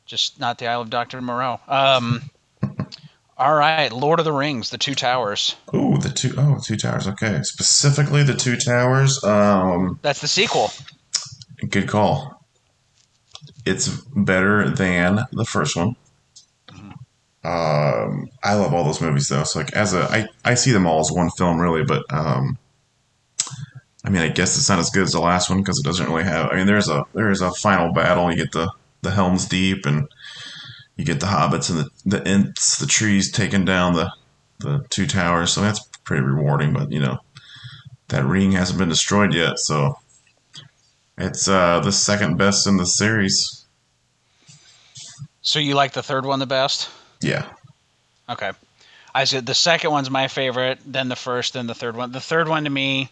just 0.06 0.38
not 0.40 0.58
the 0.58 0.66
isle 0.66 0.82
of 0.82 0.90
dr 0.90 1.20
moreau 1.20 1.60
um 1.68 2.22
all 3.36 3.54
right 3.54 3.90
lord 3.92 4.18
of 4.20 4.24
the 4.24 4.32
rings 4.32 4.70
the 4.70 4.78
two 4.78 4.94
towers 4.94 5.56
Oh, 5.72 5.96
the 5.96 6.08
two 6.10 6.32
oh 6.38 6.58
two 6.62 6.76
towers. 6.76 7.08
Okay, 7.08 7.40
specifically 7.42 8.22
the 8.22 8.34
two 8.34 8.56
towers. 8.56 9.22
Um, 9.24 9.98
that's 10.02 10.20
the 10.20 10.28
sequel 10.28 10.70
good 11.68 11.88
call. 11.88 12.44
It's 13.66 13.88
better 13.88 14.68
than 14.70 15.20
the 15.32 15.44
first 15.44 15.74
one. 15.76 15.96
Um, 17.42 18.30
I 18.42 18.54
love 18.54 18.72
all 18.72 18.84
those 18.84 19.00
movies 19.00 19.28
though. 19.28 19.44
So 19.44 19.58
like 19.58 19.72
as 19.74 19.92
a, 19.94 20.02
I, 20.10 20.26
I 20.44 20.54
see 20.54 20.70
them 20.72 20.86
all 20.86 21.00
as 21.00 21.10
one 21.12 21.30
film 21.30 21.58
really, 21.60 21.84
but 21.84 22.04
um, 22.10 22.56
I 24.04 24.10
mean 24.10 24.22
I 24.22 24.28
guess 24.28 24.56
it's 24.56 24.68
not 24.68 24.78
as 24.78 24.90
good 24.90 25.04
as 25.04 25.12
the 25.12 25.20
last 25.20 25.48
one 25.48 25.60
because 25.60 25.78
it 25.78 25.84
doesn't 25.84 26.08
really 26.08 26.24
have. 26.24 26.50
I 26.50 26.56
mean 26.56 26.66
there's 26.66 26.88
a 26.88 27.04
there's 27.14 27.40
a 27.40 27.52
final 27.52 27.92
battle. 27.92 28.30
You 28.30 28.36
get 28.36 28.52
the 28.52 28.70
the 29.02 29.10
Helm's 29.10 29.46
Deep 29.46 29.86
and 29.86 30.08
you 30.96 31.04
get 31.04 31.20
the 31.20 31.26
hobbits 31.26 31.70
and 31.70 31.78
the 31.80 31.90
the 32.18 32.26
Ents, 32.28 32.78
the 32.78 32.86
trees 32.86 33.32
taking 33.32 33.64
down 33.64 33.94
the 33.94 34.12
the 34.60 34.84
two 34.90 35.06
towers. 35.06 35.52
So 35.52 35.60
that's 35.60 35.80
pretty 36.04 36.22
rewarding. 36.22 36.72
But 36.72 36.92
you 36.92 37.00
know 37.00 37.18
that 38.08 38.24
ring 38.24 38.52
hasn't 38.52 38.78
been 38.78 38.88
destroyed 38.88 39.32
yet, 39.34 39.58
so 39.58 39.98
it's 41.16 41.48
uh 41.48 41.80
the 41.80 41.92
second 41.92 42.36
best 42.36 42.66
in 42.66 42.76
the 42.76 42.86
series. 42.86 43.64
so 45.42 45.58
you 45.58 45.74
like 45.74 45.92
the 45.92 46.02
third 46.02 46.26
one 46.26 46.38
the 46.38 46.46
best 46.46 46.90
Yeah. 47.20 47.46
Okay. 48.28 48.52
I 49.14 49.24
said 49.24 49.46
the 49.46 49.54
second 49.54 49.90
one's 49.92 50.10
my 50.10 50.26
favorite, 50.28 50.78
then 50.84 51.08
the 51.08 51.16
first, 51.16 51.52
then 51.52 51.66
the 51.68 51.74
third 51.74 51.94
one. 51.96 52.10
The 52.10 52.20
third 52.20 52.48
one 52.48 52.64
to 52.64 52.70
me, 52.70 53.10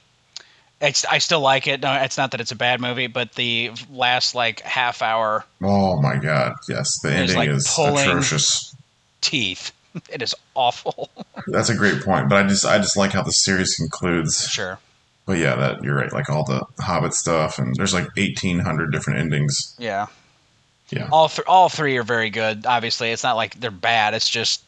it's 0.83 1.05
I 1.07 1.19
still 1.19 1.41
like 1.41 1.67
it. 1.67 1.81
No, 1.81 1.95
it's 1.95 2.19
not 2.19 2.33
that 2.33 2.41
it's 2.41 2.51
a 2.51 2.57
bad 2.57 2.81
movie, 2.81 3.07
but 3.07 3.33
the 3.35 3.71
last 3.91 4.35
like 4.35 4.61
half 4.61 5.01
hour 5.01 5.45
Oh 5.63 6.01
my 6.03 6.17
god, 6.17 6.55
yes, 6.69 6.99
the 7.03 7.13
ending 7.13 7.37
like 7.37 7.49
is 7.49 7.67
atrocious. 7.79 8.75
teeth, 9.21 9.73
it 10.11 10.21
is 10.23 10.35
awful. 10.55 11.09
That's 11.47 11.71
a 11.71 11.75
great 11.77 12.03
point, 12.03 12.29
but 12.29 12.45
I 12.45 12.49
just 12.49 12.67
I 12.67 12.79
just 12.79 12.97
like 12.97 13.13
how 13.13 13.23
the 13.23 13.33
series 13.33 13.75
concludes. 13.77 14.47
sure. 14.49 14.79
But 15.25 15.39
yeah, 15.39 15.55
that 15.55 15.85
you're 15.85 15.95
right. 15.95 16.13
Like 16.13 16.29
all 16.29 16.45
the 16.45 16.67
Hobbit 16.81 17.15
stuff, 17.15 17.59
and 17.59 17.75
there's 17.77 17.95
like 17.95 18.09
1,800 18.17 18.91
different 18.91 19.21
endings. 19.21 19.77
Yeah. 19.79 20.07
Yeah. 20.91 21.09
All 21.13 21.29
th- 21.29 21.47
all 21.47 21.69
three 21.69 21.97
are 21.97 22.03
very 22.03 22.29
good. 22.29 22.67
Obviously, 22.67 23.13
it's 23.13 23.23
not 23.23 23.37
like 23.37 23.59
they're 23.61 23.71
bad. 23.71 24.15
It's 24.15 24.29
just 24.29 24.63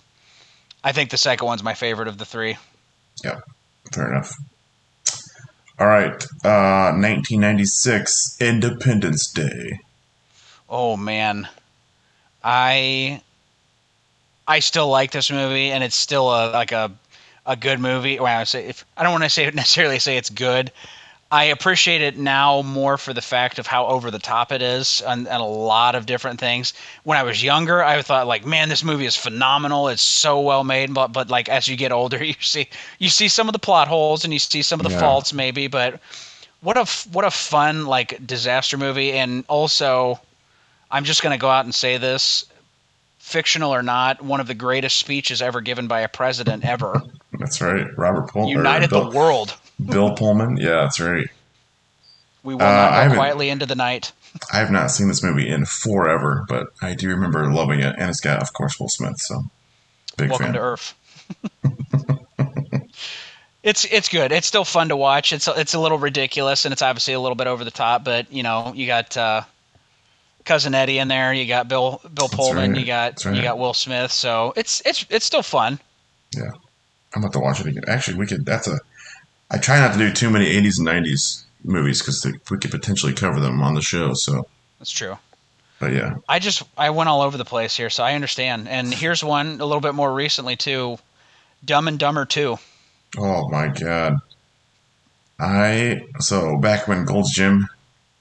I 0.85 0.93
think 0.93 1.11
the 1.11 1.17
second 1.19 1.47
one's 1.47 1.65
my 1.65 1.75
favorite 1.75 2.07
of 2.07 2.19
the 2.19 2.25
three. 2.25 2.57
Yeah. 3.25 3.41
Fair 3.93 4.11
enough. 4.13 4.33
All 5.79 5.89
right, 5.89 6.23
uh, 6.45 6.95
1996 6.95 8.37
Independence 8.41 9.33
Day. 9.33 9.81
Oh 10.69 10.97
man, 10.97 11.49
I 12.45 13.21
I 14.47 14.61
still 14.61 14.89
like 14.89 15.11
this 15.11 15.33
movie, 15.33 15.71
and 15.73 15.83
it's 15.83 15.97
still 15.97 16.29
a 16.29 16.51
like 16.53 16.71
a 16.71 16.93
a 17.45 17.57
good 17.57 17.81
movie. 17.81 18.21
Well, 18.21 18.41
I 18.41 18.45
say 18.45 18.67
if 18.67 18.85
I 18.97 19.03
don't 19.03 19.13
want 19.13 19.25
to 19.25 19.31
say 19.31 19.51
necessarily 19.55 19.99
say 19.99 20.17
it's 20.17 20.31
good. 20.31 20.71
I 21.35 21.43
appreciate 21.47 22.01
it 22.01 22.17
now 22.17 22.63
more 22.63 22.97
for 22.97 23.13
the 23.13 23.21
fact 23.21 23.59
of 23.59 23.67
how 23.67 23.87
over 23.87 24.09
the 24.09 24.21
top 24.21 24.53
it 24.53 24.63
is 24.63 25.03
and, 25.05 25.27
and 25.27 25.43
a 25.43 25.45
lot 25.45 25.97
of 25.97 26.07
different 26.07 26.39
things. 26.39 26.73
When 27.03 27.19
I 27.19 27.25
was 27.25 27.43
younger, 27.43 27.83
I 27.83 28.01
thought 28.03 28.29
like, 28.29 28.47
man, 28.47 28.69
this 28.69 28.85
movie 28.85 29.05
is 29.05 29.17
phenomenal. 29.17 29.89
It's 29.89 30.01
so 30.01 30.41
well 30.41 30.63
made. 30.63 30.95
But 30.95 31.09
but 31.09 31.31
like 31.31 31.49
as 31.49 31.67
you 31.67 31.77
get 31.77 31.91
older, 31.91 32.23
you 32.25 32.35
see 32.39 32.69
you 33.01 33.09
see 33.09 33.27
some 33.27 33.49
of 33.49 33.53
the 33.53 33.59
plot 33.59 33.89
holes 33.89 34.23
and 34.23 34.33
you 34.33 34.39
see 34.39 34.63
some 34.63 34.79
of 34.79 34.85
the 34.85 34.93
Yeah. 34.93 35.01
faults 35.01 35.33
maybe. 35.33 35.67
But 35.67 35.99
what 36.61 36.77
a 36.77 36.85
what 37.11 37.25
a 37.25 37.33
fun 37.33 37.87
like 37.87 38.25
disaster 38.25 38.79
movie. 38.79 39.11
And 39.11 39.45
also, 39.49 40.21
I'm 40.93 41.03
just 41.03 41.21
gonna 41.21 41.37
go 41.37 41.51
out 41.51 41.65
and 41.65 41.75
say 41.75 41.97
this, 41.99 42.45
fictional 43.19 43.75
or 43.75 43.83
not, 43.83 44.23
one 44.23 44.39
of 44.39 44.47
the 44.47 44.55
greatest 44.55 44.99
speeches 44.99 45.43
ever 45.43 45.61
given 45.61 45.89
by 45.89 46.03
a 46.03 46.09
president 46.09 46.65
ever. 46.65 47.03
That's 47.41 47.61
right, 47.61 47.87
Robert 47.99 48.31
Pullman. 48.31 48.51
United 48.51 48.91
the 48.91 49.11
world. 49.11 49.57
Bill 49.85 50.15
Pullman. 50.15 50.57
Yeah, 50.59 50.83
that's 50.83 51.01
right. 51.01 51.29
We 52.43 52.55
will 52.55 52.63
Uh, 52.63 52.67
not 52.67 53.09
go 53.09 53.15
quietly 53.15 53.49
into 53.49 53.67
the 53.67 53.75
night. 53.75 54.13
I 54.53 54.59
have 54.59 54.71
not 54.71 54.91
seen 54.91 55.09
this 55.09 55.23
movie 55.23 55.49
in 55.49 55.65
forever, 55.65 56.45
but 56.49 56.67
I 56.83 56.95
do 56.95 57.09
remember 57.09 57.51
loving 57.53 57.81
it, 57.81 57.95
and 57.99 58.11
it's 58.11 58.21
got, 58.21 58.43
of 58.43 58.53
course, 58.53 58.79
Will 58.79 58.89
Smith. 58.89 59.19
So 59.19 59.45
big 60.17 60.31
Welcome 60.31 60.47
fan. 60.47 60.55
to 60.55 60.61
Earth. 60.61 60.95
it's 63.63 63.85
it's 63.87 64.09
good. 64.09 64.33
It's 64.33 64.47
still 64.47 64.65
fun 64.65 64.89
to 64.89 64.97
watch. 64.97 65.33
It's 65.33 65.49
it's 65.49 65.75
a 65.75 65.81
little 65.81 65.99
ridiculous 65.99 66.65
and 66.65 66.73
it's 66.73 66.83
obviously 66.83 67.15
a 67.15 67.21
little 67.21 67.37
bit 67.37 67.47
over 67.47 67.65
the 67.65 67.71
top, 67.71 68.05
but 68.05 68.31
you 68.33 68.43
know 68.43 68.73
you 68.75 68.87
got 68.87 69.17
uh, 69.17 69.43
cousin 70.45 70.75
Eddie 70.75 70.99
in 70.99 71.09
there. 71.09 71.33
You 71.33 71.47
got 71.47 71.69
Bill 71.69 72.01
Bill 72.13 72.29
Pullman. 72.29 72.73
right. 72.73 72.81
You 72.81 72.87
got 72.87 73.25
right. 73.25 73.35
you 73.35 73.43
got 73.43 73.59
Will 73.59 73.75
Smith. 73.75 74.13
So 74.13 74.53
it's 74.57 74.83
it's 74.85 75.07
it's 75.09 75.25
still 75.25 75.43
fun. 75.43 75.79
Yeah, 76.37 76.51
I'm 77.15 77.23
about 77.23 77.33
to 77.35 77.41
watch 77.41 77.61
it 77.61 77.67
again. 77.67 77.85
Actually, 77.89 78.19
we 78.19 78.27
could. 78.27 78.45
That's 78.45 78.67
a. 78.69 78.79
I 79.55 79.59
try 79.59 79.79
not 79.79 79.93
to 79.93 79.99
do 79.99 80.13
too 80.13 80.31
many 80.31 80.47
80s 80.47 80.79
and 80.79 80.87
90s 80.89 81.45
movies 81.63 82.01
because 82.01 82.25
we 82.51 82.59
could 82.59 82.71
potentially 82.71 83.13
cover 83.13 83.39
them 83.41 83.63
on 83.63 83.75
the 83.75 83.81
show. 83.83 84.13
So, 84.15 84.47
That's 84.79 84.91
true. 84.91 85.17
but 85.79 85.93
yeah, 85.93 86.17
I 86.29 86.39
just 86.41 86.63
I 86.77 86.91
went 86.91 87.09
all 87.09 87.23
over 87.23 87.37
the 87.39 87.45
place 87.45 87.77
here, 87.77 87.89
so 87.91 88.03
I 88.03 88.15
understand. 88.15 88.69
And 88.69 88.93
here's 88.93 89.23
one 89.23 89.61
a 89.61 89.65
little 89.65 89.81
bit 89.81 89.95
more 89.95 90.13
recently 90.13 90.57
too, 90.57 90.99
Dumb 91.65 91.89
and 91.89 91.99
Dumber 91.99 92.25
Two. 92.25 92.59
Oh 93.17 93.49
my 93.49 93.69
god. 93.69 94.17
I 95.39 96.03
so 96.21 96.59
back 96.59 96.87
when 96.89 97.05
Gold's 97.05 97.35
Gym 97.35 97.69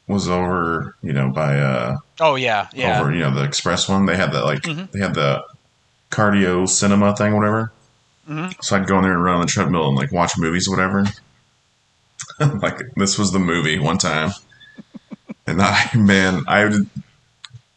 was 0.08 0.28
over, 0.28 0.96
you 1.02 1.14
know, 1.14 1.30
by 1.30 1.58
uh 1.60 1.98
Oh 2.20 2.36
yeah, 2.36 2.68
yeah. 2.74 3.00
over, 3.02 3.12
you 3.14 3.20
know, 3.22 3.34
the 3.34 3.44
express 3.44 3.88
one, 3.90 4.06
they 4.06 4.16
had 4.16 4.32
that 4.34 4.46
like 4.46 4.62
Mhm. 4.64 4.92
they 4.92 5.00
had 5.00 5.14
the 5.16 5.44
cardio 6.12 6.68
cinema 6.68 7.16
thing, 7.16 7.36
whatever. 7.36 7.72
Mhm. 8.30 8.54
So 8.64 8.76
I'd 8.76 8.88
go 8.88 8.98
in 8.98 9.04
there 9.04 9.14
and 9.14 9.24
run 9.24 9.36
on 9.36 9.42
the 9.42 9.48
treadmill 9.48 9.88
and 9.90 9.98
like 9.98 10.12
watch 10.12 10.34
movies, 10.38 10.70
whatever. 10.70 11.06
like 12.62 12.80
this 12.96 13.18
was 13.18 13.32
the 13.32 13.40
movie 13.40 13.80
one 13.80 13.98
time, 13.98 14.32
and 15.48 15.62
I 15.62 15.90
man, 15.96 16.44
I 16.48 16.68
did- 16.70 16.90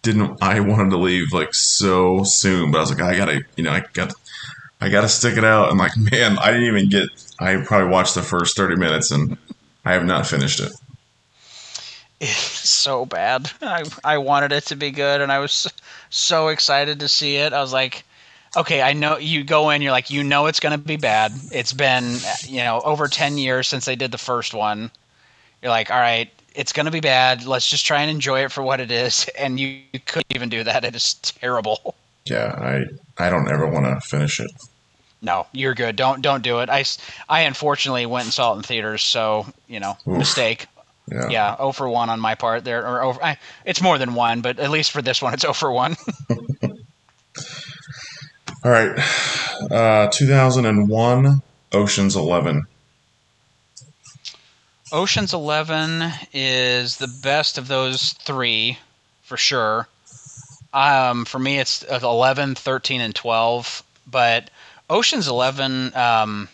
didn't. 0.03 0.38
I 0.43 0.61
wanted 0.61 0.91
to 0.91 0.99
leave 0.99 1.33
like 1.33 1.53
so 1.55 2.23
soon, 2.25 2.71
but 2.71 2.79
I 2.79 2.81
was 2.83 2.91
like, 2.91 3.03
I 3.03 3.17
gotta, 3.17 3.43
you 3.57 3.65
know, 3.65 3.73
I 3.73 3.85
got, 3.93 4.12
I 4.81 4.88
gotta 4.88 5.09
stick 5.09 5.37
it 5.37 5.45
out. 5.45 5.71
And 5.71 5.79
like, 5.79 5.97
man, 5.97 6.38
I 6.38 6.53
didn't 6.53 6.67
even 6.67 6.88
get. 6.88 7.09
I 7.41 7.57
probably 7.65 7.88
watched 7.88 8.15
the 8.15 8.23
first 8.23 8.57
thirty 8.57 8.76
minutes, 8.76 9.11
and 9.11 9.37
I 9.85 9.93
have 9.93 10.05
not 10.05 10.26
finished 10.26 10.61
it. 10.61 10.73
It's 12.21 12.31
so 12.37 13.05
bad. 13.05 13.50
I 13.61 13.85
I 14.05 14.19
wanted 14.19 14.53
it 14.53 14.65
to 14.67 14.76
be 14.76 14.91
good, 14.91 15.21
and 15.21 15.31
I 15.31 15.38
was 15.38 15.71
so 16.09 16.49
excited 16.49 17.00
to 17.00 17.09
see 17.09 17.37
it. 17.37 17.53
I 17.53 17.61
was 17.61 17.73
like, 17.73 18.05
okay, 18.57 18.83
I 18.83 18.93
know 18.93 19.19
you 19.19 19.45
go 19.45 19.71
in, 19.71 19.83
you're 19.83 19.93
like, 19.93 20.11
you 20.11 20.25
know, 20.25 20.47
it's 20.47 20.61
gonna 20.61 20.79
be 20.79 20.97
bad. 20.97 21.33
It's 21.53 21.73
been 21.73 22.17
you 22.45 22.65
know 22.65 22.81
over 22.85 23.09
ten 23.09 23.39
years 23.39 23.69
since 23.69 23.85
they 23.85 23.97
did 23.97 24.11
the 24.11 24.19
first 24.19 24.55
one. 24.55 24.91
You're 25.63 25.71
like, 25.71 25.91
all 25.91 26.01
right, 26.01 26.31
it's 26.55 26.73
gonna 26.73 26.91
be 26.91 27.01
bad. 27.01 27.45
Let's 27.45 27.69
just 27.69 27.87
try 27.87 28.01
and 28.03 28.11
enjoy 28.11 28.45
it 28.45 28.53
for 28.53 28.63
what 28.63 28.81
it 28.81 28.91
is. 28.91 29.29
And 29.39 29.61
you, 29.61 29.81
you 29.93 30.01
couldn't 30.01 30.35
even 30.35 30.49
do 30.49 30.65
that. 30.65 30.85
It 30.85 30.97
is 30.97 31.15
terrible. 31.15 31.95
Yeah, 32.29 32.53
I 32.59 33.25
I 33.25 33.31
don't 33.31 33.49
ever 33.49 33.69
want 33.69 33.87
to 33.87 34.01
finish 34.01 34.41
it. 34.41 34.51
No, 35.23 35.47
you're 35.53 35.75
good. 35.75 35.95
Don't 35.95 36.23
don't 36.23 36.43
do 36.43 36.59
it. 36.59 36.69
I, 36.69 36.85
I 37.29 37.43
unfortunately 37.43 38.05
went 38.05 38.25
and 38.25 38.35
saw 38.35 38.53
it 38.53 38.57
in 38.57 38.63
theaters, 38.65 39.05
so 39.05 39.47
you 39.69 39.79
know, 39.79 39.97
Oof. 40.09 40.19
mistake. 40.19 40.67
Yeah. 41.09 41.29
Yeah, 41.29 41.57
0 41.57 41.71
for 41.71 41.89
1 41.89 42.11
on 42.11 42.19
my 42.19 42.35
part 42.35 42.65
there, 42.65 42.85
or 42.85 43.01
over. 43.01 43.23
I, 43.23 43.39
it's 43.65 43.81
more 43.81 43.97
than 43.97 44.15
one, 44.15 44.41
but 44.41 44.59
at 44.59 44.71
least 44.71 44.91
for 44.91 45.03
this 45.03 45.23
one, 45.23 45.35
it's 45.35 45.43
0 45.43 45.53
for 45.53 45.71
1. 45.71 45.97
All 48.65 48.71
right, 48.71 48.99
uh, 49.71 50.09
two 50.11 50.27
thousand 50.27 50.67
and 50.67 50.89
one, 50.89 51.43
Ocean's 51.73 52.17
Eleven. 52.17 52.67
Ocean's 54.93 55.35
11 55.35 56.13
is 56.33 56.97
the 56.99 57.09
best 57.09 57.59
of 57.59 57.67
those 57.67 58.13
three, 58.13 58.79
for 59.23 59.37
sure. 59.37 59.89
Um, 60.73 61.25
for 61.25 61.39
me, 61.39 61.59
it's 61.59 61.85
uh, 61.85 61.99
11, 62.03 62.55
13, 62.55 63.01
and 63.01 63.15
12. 63.15 63.83
But 64.07 64.51
Ocean's 64.89 65.27
11, 65.27 65.97
um, 65.97 66.49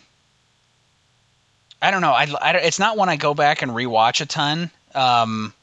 I 1.81 1.91
don't 1.91 2.01
know. 2.01 2.11
I, 2.11 2.27
I, 2.41 2.51
it's 2.57 2.79
not 2.79 2.97
one 2.97 3.09
I 3.09 3.17
go 3.17 3.33
back 3.35 3.61
and 3.61 3.71
rewatch 3.71 4.21
a 4.21 4.25
ton. 4.25 4.71
Um, 4.95 5.53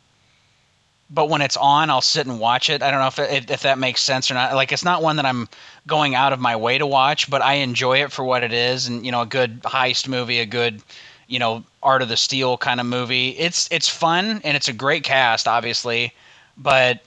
but 1.11 1.29
when 1.29 1.43
it's 1.43 1.57
on, 1.57 1.90
I'll 1.90 2.00
sit 2.00 2.26
and 2.26 2.38
watch 2.38 2.71
it. 2.71 2.83
I 2.83 2.90
don't 2.90 3.00
know 3.00 3.09
if, 3.09 3.19
it, 3.19 3.50
if 3.50 3.62
that 3.62 3.79
makes 3.79 4.00
sense 4.00 4.31
or 4.31 4.35
not. 4.35 4.55
Like, 4.55 4.71
it's 4.73 4.85
not 4.85 5.02
one 5.02 5.17
that 5.17 5.26
I'm 5.26 5.49
going 5.87 6.14
out 6.14 6.33
of 6.33 6.38
my 6.38 6.55
way 6.57 6.79
to 6.79 6.87
watch, 6.87 7.29
but 7.29 7.43
I 7.43 7.55
enjoy 7.55 8.02
it 8.02 8.12
for 8.12 8.25
what 8.25 8.45
it 8.45 8.52
is. 8.52 8.87
And, 8.87 9.05
you 9.05 9.11
know, 9.11 9.23
a 9.23 9.26
good 9.26 9.62
heist 9.62 10.07
movie, 10.07 10.38
a 10.38 10.47
good, 10.47 10.83
you 11.26 11.38
know, 11.38 11.64
Art 11.83 12.02
of 12.02 12.09
the 12.09 12.17
Steal 12.17 12.57
kind 12.57 12.81
of 12.81 12.87
movie. 12.87 13.31
It's 13.31 13.69
it's 13.71 13.88
fun 13.88 14.40
and 14.45 14.57
it's 14.57 14.69
a 14.69 14.73
great 14.73 15.02
cast, 15.02 15.49
obviously, 15.49 16.12
but 16.57 17.00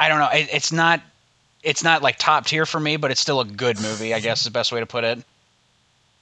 I 0.00 0.08
don't 0.08 0.18
know. 0.18 0.30
It, 0.32 0.48
it's 0.52 0.72
not 0.72 1.02
it's 1.62 1.84
not 1.84 2.02
like 2.02 2.18
top 2.18 2.46
tier 2.46 2.64
for 2.64 2.80
me, 2.80 2.96
but 2.96 3.10
it's 3.10 3.20
still 3.20 3.40
a 3.40 3.44
good 3.44 3.80
movie. 3.80 4.14
I 4.14 4.20
guess 4.20 4.40
is 4.40 4.44
the 4.44 4.50
best 4.50 4.72
way 4.72 4.80
to 4.80 4.86
put 4.86 5.04
it. 5.04 5.22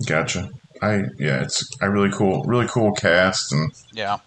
Gotcha. 0.06 0.50
I 0.82 1.04
yeah, 1.18 1.42
it's 1.42 1.64
a 1.80 1.88
really 1.88 2.10
cool, 2.10 2.42
really 2.44 2.66
cool 2.66 2.92
cast, 2.92 3.52
and 3.52 3.70
Yeah, 3.92 4.18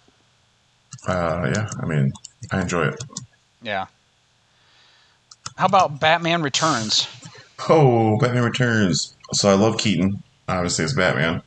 uh, 1.07 1.51
yeah, 1.55 1.69
I 1.81 1.85
mean, 1.85 2.11
I 2.51 2.61
enjoy 2.61 2.87
it. 2.87 3.03
yeah. 3.61 3.85
How 5.57 5.65
about 5.65 5.99
Batman 5.99 6.41
Returns? 6.41 7.07
Oh, 7.67 8.17
Batman 8.19 8.43
Returns. 8.43 9.13
So 9.33 9.49
I 9.49 9.53
love 9.53 9.77
Keaton, 9.77 10.23
obviously 10.47 10.85
as 10.85 10.93
Batman. 10.93 11.41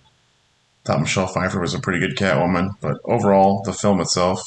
Thought 0.84 1.00
Michelle 1.00 1.26
Pfeiffer 1.28 1.60
was 1.60 1.72
a 1.74 1.78
pretty 1.80 1.98
good 2.00 2.16
Catwoman, 2.16 2.76
but 2.80 2.98
overall, 3.04 3.62
the 3.62 3.72
film 3.72 4.00
itself, 4.00 4.42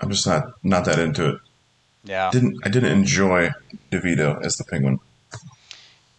I'm 0.00 0.10
just 0.10 0.26
not 0.26 0.44
not 0.64 0.84
that 0.86 0.98
into 0.98 1.28
it. 1.34 1.40
Yeah, 2.04 2.30
Didn't 2.32 2.58
I 2.64 2.68
didn't 2.70 2.90
enjoy 2.90 3.50
DeVito 3.92 4.44
as 4.44 4.56
the 4.56 4.64
Penguin. 4.64 4.98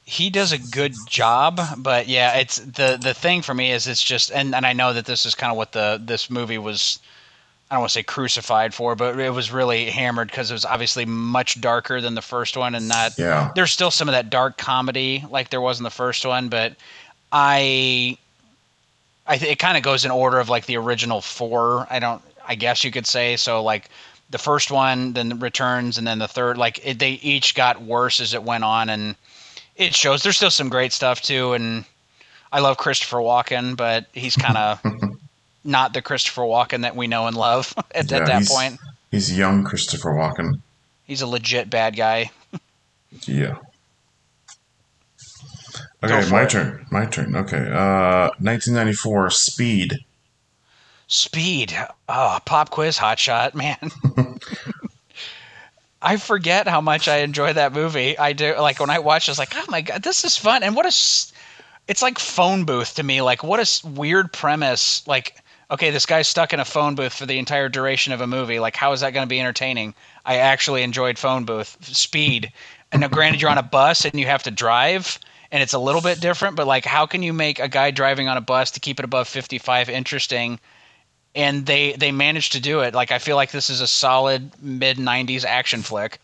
he 0.06 0.30
does 0.30 0.52
a 0.54 0.58
good 0.60 0.94
job, 1.10 1.60
but 1.80 2.08
yeah, 2.08 2.38
it's 2.38 2.60
the 2.60 2.98
the 3.02 3.14
thing 3.14 3.42
for 3.42 3.54
me 3.54 3.72
is 3.72 3.88
it's 3.88 4.04
just 4.04 4.32
and 4.32 4.56
and 4.56 4.66
I 4.66 4.72
know 4.74 4.94
that 4.94 5.06
this 5.06 5.26
is 5.26 5.36
kind 5.36 5.52
of 5.52 5.58
what 5.58 5.74
the 5.74 6.00
this 6.02 6.30
movie 6.30 6.58
was. 6.60 7.00
I 7.74 7.76
don't 7.78 7.82
want 7.82 7.90
to 7.90 7.94
say 7.94 8.04
crucified 8.04 8.72
for, 8.72 8.96
but 8.96 9.20
it 9.20 9.32
was 9.32 9.52
really 9.52 9.90
hammered 9.90 10.28
because 10.28 10.52
it 10.52 10.54
was 10.54 10.64
obviously 10.64 11.06
much 11.06 11.60
darker 11.60 12.02
than 12.02 12.14
the 12.14 12.22
first 12.22 12.56
one, 12.56 12.76
and 12.76 12.88
not 12.88 13.18
Yeah, 13.18 13.52
there's 13.56 13.72
still 13.72 13.90
some 13.90 14.08
of 14.08 14.12
that 14.12 14.30
dark 14.30 14.60
comedy 14.60 15.26
like 15.28 15.50
there 15.50 15.60
was 15.60 15.80
in 15.80 15.84
the 15.84 15.90
first 15.90 16.24
one, 16.24 16.50
but 16.50 16.76
I, 17.32 18.16
I 19.26 19.38
th- 19.40 19.54
it 19.54 19.58
kind 19.58 19.76
of 19.76 19.82
goes 19.82 20.06
in 20.06 20.12
order 20.12 20.40
of 20.40 20.50
like 20.50 20.68
the 20.68 20.78
original 20.78 21.20
four. 21.20 21.88
I 21.90 21.98
don't, 21.98 22.22
I 22.48 22.54
guess 22.54 22.84
you 22.84 22.92
could 22.92 23.08
say 23.08 23.38
so. 23.38 23.64
Like 23.64 23.90
the 24.30 24.38
first 24.38 24.70
one, 24.70 25.14
then 25.14 25.30
the 25.30 25.36
returns, 25.36 25.98
and 25.98 26.06
then 26.06 26.20
the 26.20 26.28
third. 26.28 26.60
Like 26.60 26.80
it, 26.86 27.00
they 27.00 27.14
each 27.24 27.56
got 27.56 27.82
worse 27.82 28.20
as 28.20 28.36
it 28.36 28.44
went 28.44 28.64
on, 28.64 28.90
and 28.90 29.16
it 29.78 29.96
shows. 29.96 30.22
There's 30.22 30.38
still 30.38 30.52
some 30.52 30.70
great 30.70 30.94
stuff 30.94 31.24
too, 31.24 31.54
and 31.54 31.86
I 32.52 32.60
love 32.60 32.78
Christopher 32.78 33.18
Walken, 33.18 33.76
but 33.76 34.06
he's 34.14 34.36
kind 34.36 34.58
of 34.58 34.80
not 35.64 35.94
the 35.94 36.02
Christopher 36.02 36.42
Walken 36.44 36.82
that 36.82 36.96
we 36.96 37.08
know 37.08 37.28
and 37.28 37.36
love 37.38 37.74
at, 37.96 38.10
Yeah, 38.12 38.18
at 38.18 38.26
that 38.28 38.38
he's- 38.40 38.52
point. 38.52 38.80
He's 39.12 39.38
young 39.38 39.64
Christopher 39.64 40.10
Walken. 40.12 40.60
He's 41.06 41.22
a 41.22 41.28
legit 41.28 41.70
bad 41.70 41.96
guy. 41.96 42.32
Yeah. 43.28 43.58
Okay, 46.04 46.30
my 46.30 46.44
it. 46.44 46.50
turn. 46.50 46.86
My 46.92 47.06
turn. 47.06 47.36
Okay. 47.36 47.58
Uh, 47.58 48.30
1994 48.40 49.30
Speed. 49.30 49.94
Speed. 51.08 51.78
Oh, 52.10 52.40
pop 52.46 52.72
quiz, 52.72 52.98
hot 52.98 53.20
shot, 53.20 53.54
man. 53.56 53.78
I 56.02 56.18
forget 56.18 56.68
how 56.68 56.82
much 56.82 57.08
I 57.08 57.18
enjoy 57.18 57.54
that 57.54 57.72
movie. 57.72 58.18
I 58.18 58.34
do. 58.34 58.56
Like 58.58 58.80
when 58.80 58.90
I 58.90 59.00
watch, 59.00 59.30
it's 59.30 59.40
like, 59.40 59.54
oh 59.56 59.66
my 59.70 59.82
god, 59.82 60.04
this 60.04 60.26
is 60.26 60.36
fun. 60.38 60.64
And 60.64 60.76
what 60.76 60.86
a, 60.86 60.90
it's 61.88 62.02
like 62.02 62.20
phone 62.20 62.66
booth 62.66 62.96
to 62.96 63.04
me. 63.04 63.22
Like 63.22 63.44
what 63.44 63.60
a 63.60 63.88
weird 63.88 64.34
premise. 64.34 65.08
Like, 65.08 65.38
okay, 65.74 65.90
this 65.90 66.06
guy's 66.06 66.28
stuck 66.28 66.54
in 66.54 66.60
a 66.60 66.66
phone 66.66 66.96
booth 66.96 67.14
for 67.14 67.26
the 67.26 67.40
entire 67.40 67.70
duration 67.70 68.14
of 68.14 68.22
a 68.22 68.28
movie. 68.28 68.60
Like, 68.60 68.76
how 68.76 68.92
is 68.94 69.02
that 69.02 69.14
going 69.14 69.26
to 69.26 69.30
be 69.30 69.40
entertaining? 69.40 69.94
I 70.26 70.38
actually 70.38 70.84
enjoyed 70.84 71.18
phone 71.20 71.46
booth 71.46 71.78
speed. 71.84 72.52
And 72.92 73.02
now, 73.02 73.08
granted, 73.08 73.42
you're 73.42 73.50
on 73.50 73.58
a 73.58 73.64
bus 73.64 74.06
and 74.06 74.20
you 74.20 74.28
have 74.28 74.44
to 74.44 74.52
drive, 74.52 75.20
and 75.52 75.62
it's 75.62 75.74
a 75.74 75.80
little 75.80 76.02
bit 76.02 76.22
different. 76.22 76.56
But 76.56 76.68
like, 76.68 76.86
how 76.86 77.06
can 77.06 77.24
you 77.24 77.34
make 77.34 77.60
a 77.60 77.68
guy 77.68 77.92
driving 77.92 78.30
on 78.30 78.38
a 78.38 78.42
bus 78.42 78.72
to 78.72 78.80
keep 78.80 79.00
it 79.00 79.06
above 79.06 79.28
55 79.28 79.90
interesting? 79.90 80.60
and 81.36 81.66
they 81.66 81.94
they 81.94 82.12
managed 82.12 82.52
to 82.54 82.60
do 82.60 82.82
it. 82.82 82.94
Like 82.94 83.12
I 83.12 83.20
feel 83.20 83.36
like 83.36 83.52
this 83.52 83.70
is 83.70 83.82
a 83.82 83.88
solid 83.88 84.52
mid 84.62 84.98
'90s 84.98 85.46
action 85.46 85.82
flick. 85.82 86.20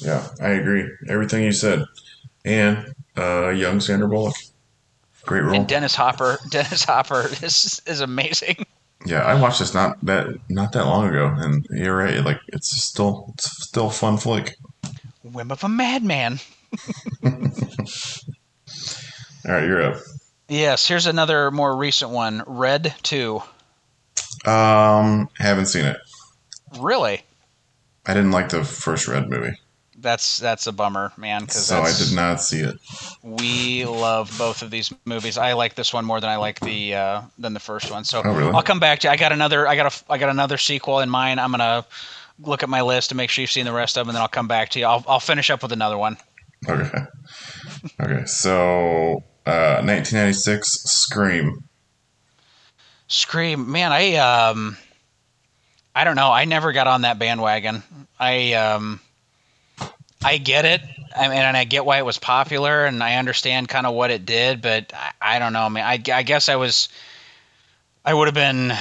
Yeah, 0.00 0.26
I 0.40 0.50
agree. 0.50 0.88
Everything 1.08 1.44
you 1.44 1.52
said. 1.52 1.84
And 2.44 2.94
uh, 3.16 3.48
young 3.50 3.80
Sandra 3.80 4.08
Bullock. 4.08 4.36
Great 5.24 5.42
role. 5.42 5.54
And 5.54 5.66
Dennis 5.66 5.94
Hopper, 5.94 6.38
Dennis 6.50 6.84
Hopper 6.84 7.28
is 7.42 7.80
is 7.86 8.00
amazing. 8.00 8.64
Yeah, 9.04 9.22
I 9.22 9.40
watched 9.40 9.58
this 9.58 9.74
not 9.74 10.04
that 10.04 10.28
not 10.48 10.72
that 10.72 10.86
long 10.86 11.08
ago, 11.08 11.32
and 11.36 11.66
you're 11.70 11.96
right. 11.96 12.24
Like 12.24 12.40
it's 12.48 12.84
still 12.84 13.32
it's 13.34 13.66
still 13.66 13.88
a 13.88 13.90
fun 13.90 14.16
flick. 14.16 14.56
Whim 15.22 15.50
of 15.50 15.64
a 15.64 15.68
madman. 15.68 16.40
All 17.24 17.32
right, 19.44 19.64
you're 19.64 19.82
up. 19.82 19.96
Yes, 20.48 20.86
here's 20.86 21.06
another 21.06 21.50
more 21.50 21.76
recent 21.76 22.10
one. 22.10 22.42
Red 22.46 22.94
Two. 23.02 23.42
Um, 24.44 25.28
haven't 25.38 25.66
seen 25.66 25.84
it. 25.84 25.98
Really? 26.78 27.22
I 28.06 28.14
didn't 28.14 28.30
like 28.30 28.50
the 28.50 28.64
first 28.64 29.08
Red 29.08 29.28
movie, 29.28 29.58
That's 30.06 30.38
that's 30.38 30.68
a 30.68 30.72
bummer, 30.72 31.12
man. 31.16 31.40
Because 31.40 31.66
so 31.66 31.80
I 31.80 31.92
did 31.92 32.14
not 32.14 32.40
see 32.40 32.60
it. 32.60 32.76
We 33.24 33.84
love 33.84 34.32
both 34.38 34.62
of 34.62 34.70
these 34.70 34.94
movies. 35.04 35.36
I 35.36 35.54
like 35.54 35.74
this 35.74 35.92
one 35.92 36.04
more 36.04 36.20
than 36.20 36.30
I 36.30 36.36
like 36.36 36.60
the 36.60 36.94
uh, 36.94 37.22
than 37.38 37.54
the 37.54 37.60
first 37.60 37.90
one. 37.90 38.04
So 38.04 38.22
Oh, 38.24 38.32
really? 38.32 38.52
I'll 38.52 38.62
come 38.62 38.78
back 38.78 39.00
to. 39.00 39.08
You. 39.08 39.12
I 39.12 39.16
got 39.16 39.32
another. 39.32 39.66
I 39.66 39.74
got 39.74 39.92
a. 39.92 40.12
I 40.12 40.16
got 40.16 40.28
another 40.28 40.58
sequel 40.58 41.00
in 41.00 41.10
mind. 41.10 41.40
I'm 41.40 41.50
gonna 41.50 41.84
look 42.38 42.62
at 42.62 42.68
my 42.68 42.82
list 42.82 43.08
to 43.08 43.16
make 43.16 43.30
sure 43.30 43.42
you've 43.42 43.50
seen 43.50 43.64
the 43.64 43.72
rest 43.72 43.96
of 43.96 44.02
them, 44.02 44.10
and 44.10 44.14
then 44.14 44.22
I'll 44.22 44.28
come 44.28 44.46
back 44.46 44.68
to 44.70 44.78
you. 44.78 44.86
I'll 44.86 45.04
I'll 45.08 45.18
finish 45.18 45.50
up 45.50 45.60
with 45.60 45.72
another 45.72 45.98
one. 45.98 46.16
Okay. 46.68 46.88
Okay, 48.00 48.24
so 48.26 49.24
uh, 49.44 49.82
1996 49.82 50.68
Scream. 50.84 51.64
Scream, 53.08 53.72
man, 53.72 53.90
I 53.92 54.14
um, 54.18 54.76
I 55.96 56.04
don't 56.04 56.14
know. 56.14 56.30
I 56.30 56.44
never 56.44 56.72
got 56.72 56.86
on 56.86 57.02
that 57.02 57.18
bandwagon. 57.18 57.82
I 58.20 58.52
um, 58.52 59.00
I 60.24 60.38
get 60.38 60.64
it. 60.64 60.80
I 61.16 61.28
mean, 61.28 61.38
and 61.38 61.56
I 61.56 61.64
get 61.64 61.84
why 61.84 61.98
it 61.98 62.04
was 62.04 62.18
popular, 62.18 62.84
and 62.84 63.02
I 63.02 63.16
understand 63.16 63.68
kind 63.68 63.86
of 63.86 63.94
what 63.94 64.10
it 64.10 64.26
did, 64.26 64.60
but 64.60 64.92
I, 64.94 65.36
I 65.36 65.38
don't 65.38 65.52
know. 65.52 65.62
I 65.62 65.68
mean, 65.68 65.84
I, 65.84 66.02
I 66.12 66.22
guess 66.22 66.48
I 66.48 66.56
was, 66.56 66.88
I 68.04 68.12
would 68.12 68.26
have 68.26 68.34
been 68.34 68.72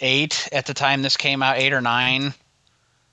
eight 0.00 0.48
at 0.52 0.66
the 0.66 0.74
time 0.74 1.02
this 1.02 1.16
came 1.16 1.42
out, 1.42 1.58
eight 1.58 1.72
or 1.72 1.80
nine. 1.80 2.34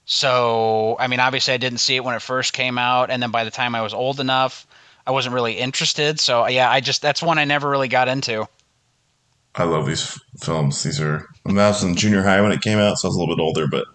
So, 0.06 0.98
I 1.00 1.08
mean, 1.08 1.20
obviously, 1.20 1.54
I 1.54 1.58
didn't 1.58 1.80
see 1.80 1.96
it 1.96 2.04
when 2.04 2.16
it 2.16 2.22
first 2.22 2.54
came 2.54 2.78
out, 2.78 3.10
and 3.10 3.24
then 3.24 3.32
by 3.32 3.44
the 3.44 3.52
time 3.52 3.74
I 3.74 3.82
was 3.82 3.94
old 3.94 4.20
enough, 4.20 4.68
I 5.08 5.12
wasn't 5.12 5.34
really 5.34 5.54
interested. 5.54 6.20
So, 6.20 6.48
yeah, 6.48 6.70
I 6.70 6.80
just 6.80 7.02
that's 7.02 7.24
one 7.24 7.40
I 7.40 7.46
never 7.46 7.70
really 7.70 7.88
got 7.88 8.08
into. 8.08 8.48
I 9.56 9.64
love 9.64 9.86
these 9.86 10.04
f- 10.04 10.20
films. 10.42 10.84
These 10.84 11.00
are. 11.00 11.28
I, 11.46 11.52
I 11.52 11.70
was 11.70 11.84
in 11.84 11.96
junior 11.96 12.24
high 12.24 12.42
when 12.42 12.52
it 12.52 12.62
came 12.62 12.80
out, 12.80 12.98
so 12.98 13.08
I 13.08 13.10
was 13.10 13.16
a 13.16 13.20
little 13.20 13.36
bit 13.36 13.42
older, 13.42 13.68
but 13.68 13.86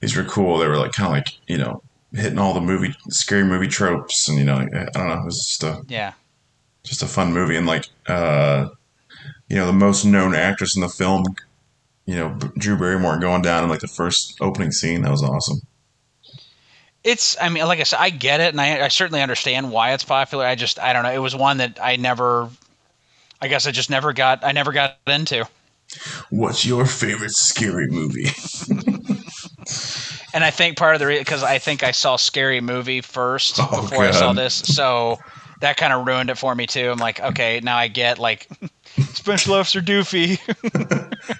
these 0.00 0.16
were 0.16 0.24
cool. 0.24 0.58
They 0.58 0.68
were 0.68 0.78
like 0.78 0.92
kind 0.92 1.08
of 1.08 1.12
like 1.12 1.38
you 1.46 1.58
know 1.58 1.82
hitting 2.12 2.38
all 2.38 2.54
the 2.54 2.60
movie 2.60 2.94
scary 3.10 3.44
movie 3.44 3.68
tropes, 3.68 4.28
and 4.28 4.38
you 4.38 4.44
know 4.44 4.56
I 4.56 4.66
don't 4.92 5.08
know. 5.08 5.20
It 5.22 5.24
was 5.24 5.46
just 5.46 5.62
a 5.64 5.82
Yeah. 5.88 6.12
just 6.84 7.02
a 7.02 7.06
fun 7.06 7.32
movie, 7.32 7.56
and 7.56 7.66
like 7.66 7.86
uh, 8.06 8.68
you 9.48 9.56
know 9.56 9.66
the 9.66 9.72
most 9.72 10.04
known 10.04 10.34
actress 10.34 10.76
in 10.76 10.82
the 10.82 10.88
film, 10.88 11.24
you 12.06 12.16
know 12.16 12.34
Drew 12.58 12.78
Barrymore 12.78 13.18
going 13.18 13.42
down 13.42 13.64
in 13.64 13.70
like 13.70 13.80
the 13.80 13.88
first 13.88 14.36
opening 14.40 14.72
scene. 14.72 15.02
That 15.02 15.12
was 15.12 15.24
awesome. 15.24 15.60
It's, 17.04 17.36
I 17.40 17.48
mean, 17.48 17.64
like 17.66 17.80
I 17.80 17.84
said, 17.84 17.98
I 18.00 18.10
get 18.10 18.40
it, 18.40 18.48
and 18.52 18.60
I, 18.60 18.84
I 18.84 18.88
certainly 18.88 19.22
understand 19.22 19.70
why 19.70 19.92
it's 19.92 20.04
popular. 20.04 20.44
I 20.44 20.54
just, 20.56 20.78
I 20.78 20.92
don't 20.92 21.04
know. 21.04 21.12
It 21.12 21.18
was 21.18 21.34
one 21.34 21.58
that 21.58 21.78
I 21.80 21.96
never, 21.96 22.50
I 23.40 23.48
guess 23.48 23.66
I 23.66 23.72
just 23.72 23.90
never 23.90 24.12
got, 24.12 24.44
I 24.44 24.52
never 24.52 24.72
got 24.72 24.98
into. 25.06 25.48
What's 26.30 26.64
your 26.64 26.86
favorite 26.86 27.32
scary 27.32 27.88
movie? 27.88 28.30
And 30.34 30.44
I 30.44 30.50
think 30.50 30.76
part 30.76 30.94
of 30.94 31.00
the 31.00 31.06
reason, 31.06 31.22
because 31.22 31.42
I 31.42 31.58
think 31.58 31.82
I 31.82 31.90
saw 31.92 32.16
Scary 32.16 32.60
Movie 32.60 33.00
first 33.00 33.56
Oh, 33.58 33.82
before 33.82 34.04
I 34.04 34.10
saw 34.10 34.32
this, 34.32 34.54
so 34.54 35.18
that 35.60 35.76
kind 35.76 35.92
of 35.92 36.06
ruined 36.06 36.30
it 36.30 36.36
for 36.36 36.54
me 36.54 36.66
too. 36.66 36.90
I'm 36.90 36.98
like, 36.98 37.18
okay, 37.20 37.60
now 37.62 37.76
I 37.76 37.88
get 37.88 38.18
like, 38.18 38.46
special 39.14 39.54
officer 39.54 39.80
Doofy. 39.80 40.38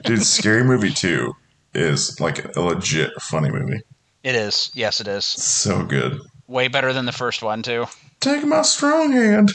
Dude, 0.04 0.22
Scary 0.22 0.64
Movie 0.64 0.90
Two 0.90 1.34
is 1.74 2.18
like 2.18 2.56
a 2.56 2.60
legit 2.60 3.10
funny 3.20 3.50
movie. 3.50 3.80
it 4.24 4.34
is, 4.34 4.70
yes, 4.74 5.00
it 5.00 5.06
is. 5.08 5.24
So 5.24 5.84
good. 5.84 6.20
Way 6.46 6.68
better 6.68 6.92
than 6.94 7.04
the 7.04 7.12
first 7.12 7.42
one 7.42 7.62
too. 7.62 7.84
Take 8.20 8.44
my 8.44 8.62
strong 8.62 9.12
hand. 9.12 9.52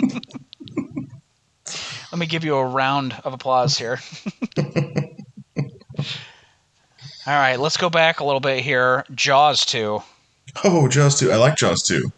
Let 2.12 2.18
me 2.18 2.26
give 2.26 2.44
you 2.44 2.56
a 2.56 2.66
round 2.66 3.14
of 3.24 3.32
applause 3.32 3.78
here. 3.78 3.98
All 7.26 7.34
right, 7.34 7.58
let's 7.58 7.76
go 7.76 7.88
back 7.88 8.20
a 8.20 8.24
little 8.24 8.40
bit 8.40 8.62
here. 8.64 9.04
Jaws 9.14 9.64
2. 9.64 10.02
Oh, 10.64 10.88
Jaws 10.88 11.18
2. 11.20 11.30
I 11.30 11.36
like 11.36 11.56
Jaws 11.56 11.82
2. 11.84 12.10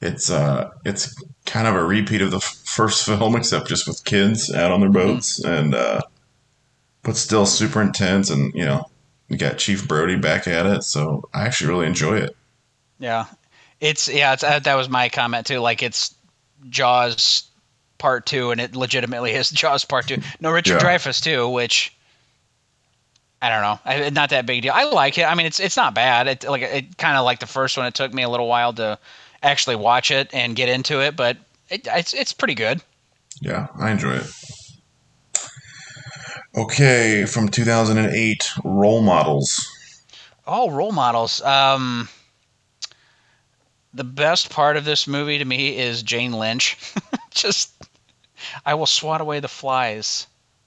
It's 0.00 0.30
uh 0.30 0.70
it's 0.84 1.14
kind 1.46 1.66
of 1.68 1.76
a 1.76 1.84
repeat 1.84 2.22
of 2.22 2.30
the 2.32 2.38
f- 2.38 2.62
first 2.64 3.04
film 3.06 3.36
except 3.36 3.68
just 3.68 3.86
with 3.86 4.04
kids 4.04 4.52
out 4.52 4.72
on 4.72 4.80
their 4.80 4.90
boats 4.90 5.42
and 5.44 5.74
uh 5.74 6.00
but 7.04 7.16
still 7.16 7.46
super 7.46 7.80
intense 7.80 8.28
and 8.30 8.52
you 8.54 8.64
know, 8.64 8.84
you 9.28 9.36
got 9.38 9.58
Chief 9.58 9.86
Brody 9.88 10.16
back 10.16 10.46
at 10.46 10.66
it, 10.66 10.82
so 10.84 11.28
I 11.32 11.44
actually 11.46 11.70
really 11.70 11.86
enjoy 11.86 12.18
it. 12.18 12.36
Yeah. 12.98 13.26
It's 13.80 14.08
yeah, 14.08 14.32
it's 14.34 14.44
uh, 14.44 14.58
that 14.60 14.74
was 14.74 14.88
my 14.88 15.08
comment 15.08 15.46
too. 15.46 15.58
Like 15.60 15.82
it's 15.82 16.14
Jaws 16.68 17.44
part 17.98 18.26
2 18.26 18.50
and 18.50 18.60
it 18.60 18.76
legitimately 18.76 19.32
is 19.32 19.50
Jaws 19.52 19.84
part 19.84 20.08
2. 20.08 20.18
No 20.40 20.50
Richard 20.50 20.82
Yeah. 20.82 20.86
Dreyfuss 20.96 21.22
too, 21.22 21.48
which 21.48 21.96
I 23.42 23.48
don't 23.48 23.62
know. 23.62 23.80
I, 23.84 24.10
not 24.10 24.30
that 24.30 24.46
big 24.46 24.62
deal. 24.62 24.72
I 24.72 24.84
like 24.84 25.18
it. 25.18 25.24
I 25.24 25.34
mean, 25.34 25.46
it's 25.46 25.58
it's 25.58 25.76
not 25.76 25.94
bad. 25.94 26.28
It 26.28 26.44
like 26.44 26.62
it 26.62 26.96
kind 26.96 27.16
of 27.16 27.24
like 27.24 27.40
the 27.40 27.46
first 27.46 27.76
one. 27.76 27.86
It 27.86 27.94
took 27.94 28.14
me 28.14 28.22
a 28.22 28.28
little 28.28 28.46
while 28.46 28.72
to 28.74 29.00
actually 29.42 29.74
watch 29.74 30.12
it 30.12 30.30
and 30.32 30.54
get 30.54 30.68
into 30.68 31.00
it, 31.00 31.16
but 31.16 31.36
it, 31.68 31.88
it's 31.90 32.14
it's 32.14 32.32
pretty 32.32 32.54
good. 32.54 32.80
Yeah, 33.40 33.66
I 33.76 33.90
enjoy 33.90 34.18
it. 34.18 34.26
Okay, 36.54 37.24
from 37.24 37.48
2008, 37.48 38.50
Role 38.62 39.02
Models. 39.02 39.66
Oh, 40.46 40.70
role 40.70 40.92
models. 40.92 41.40
Um, 41.42 42.08
the 43.94 44.04
best 44.04 44.50
part 44.50 44.76
of 44.76 44.84
this 44.84 45.06
movie 45.06 45.38
to 45.38 45.44
me 45.44 45.78
is 45.78 46.02
Jane 46.02 46.32
Lynch. 46.32 46.76
Just, 47.30 47.72
I 48.66 48.74
will 48.74 48.86
swat 48.86 49.20
away 49.20 49.40
the 49.40 49.48
flies. 49.48 50.26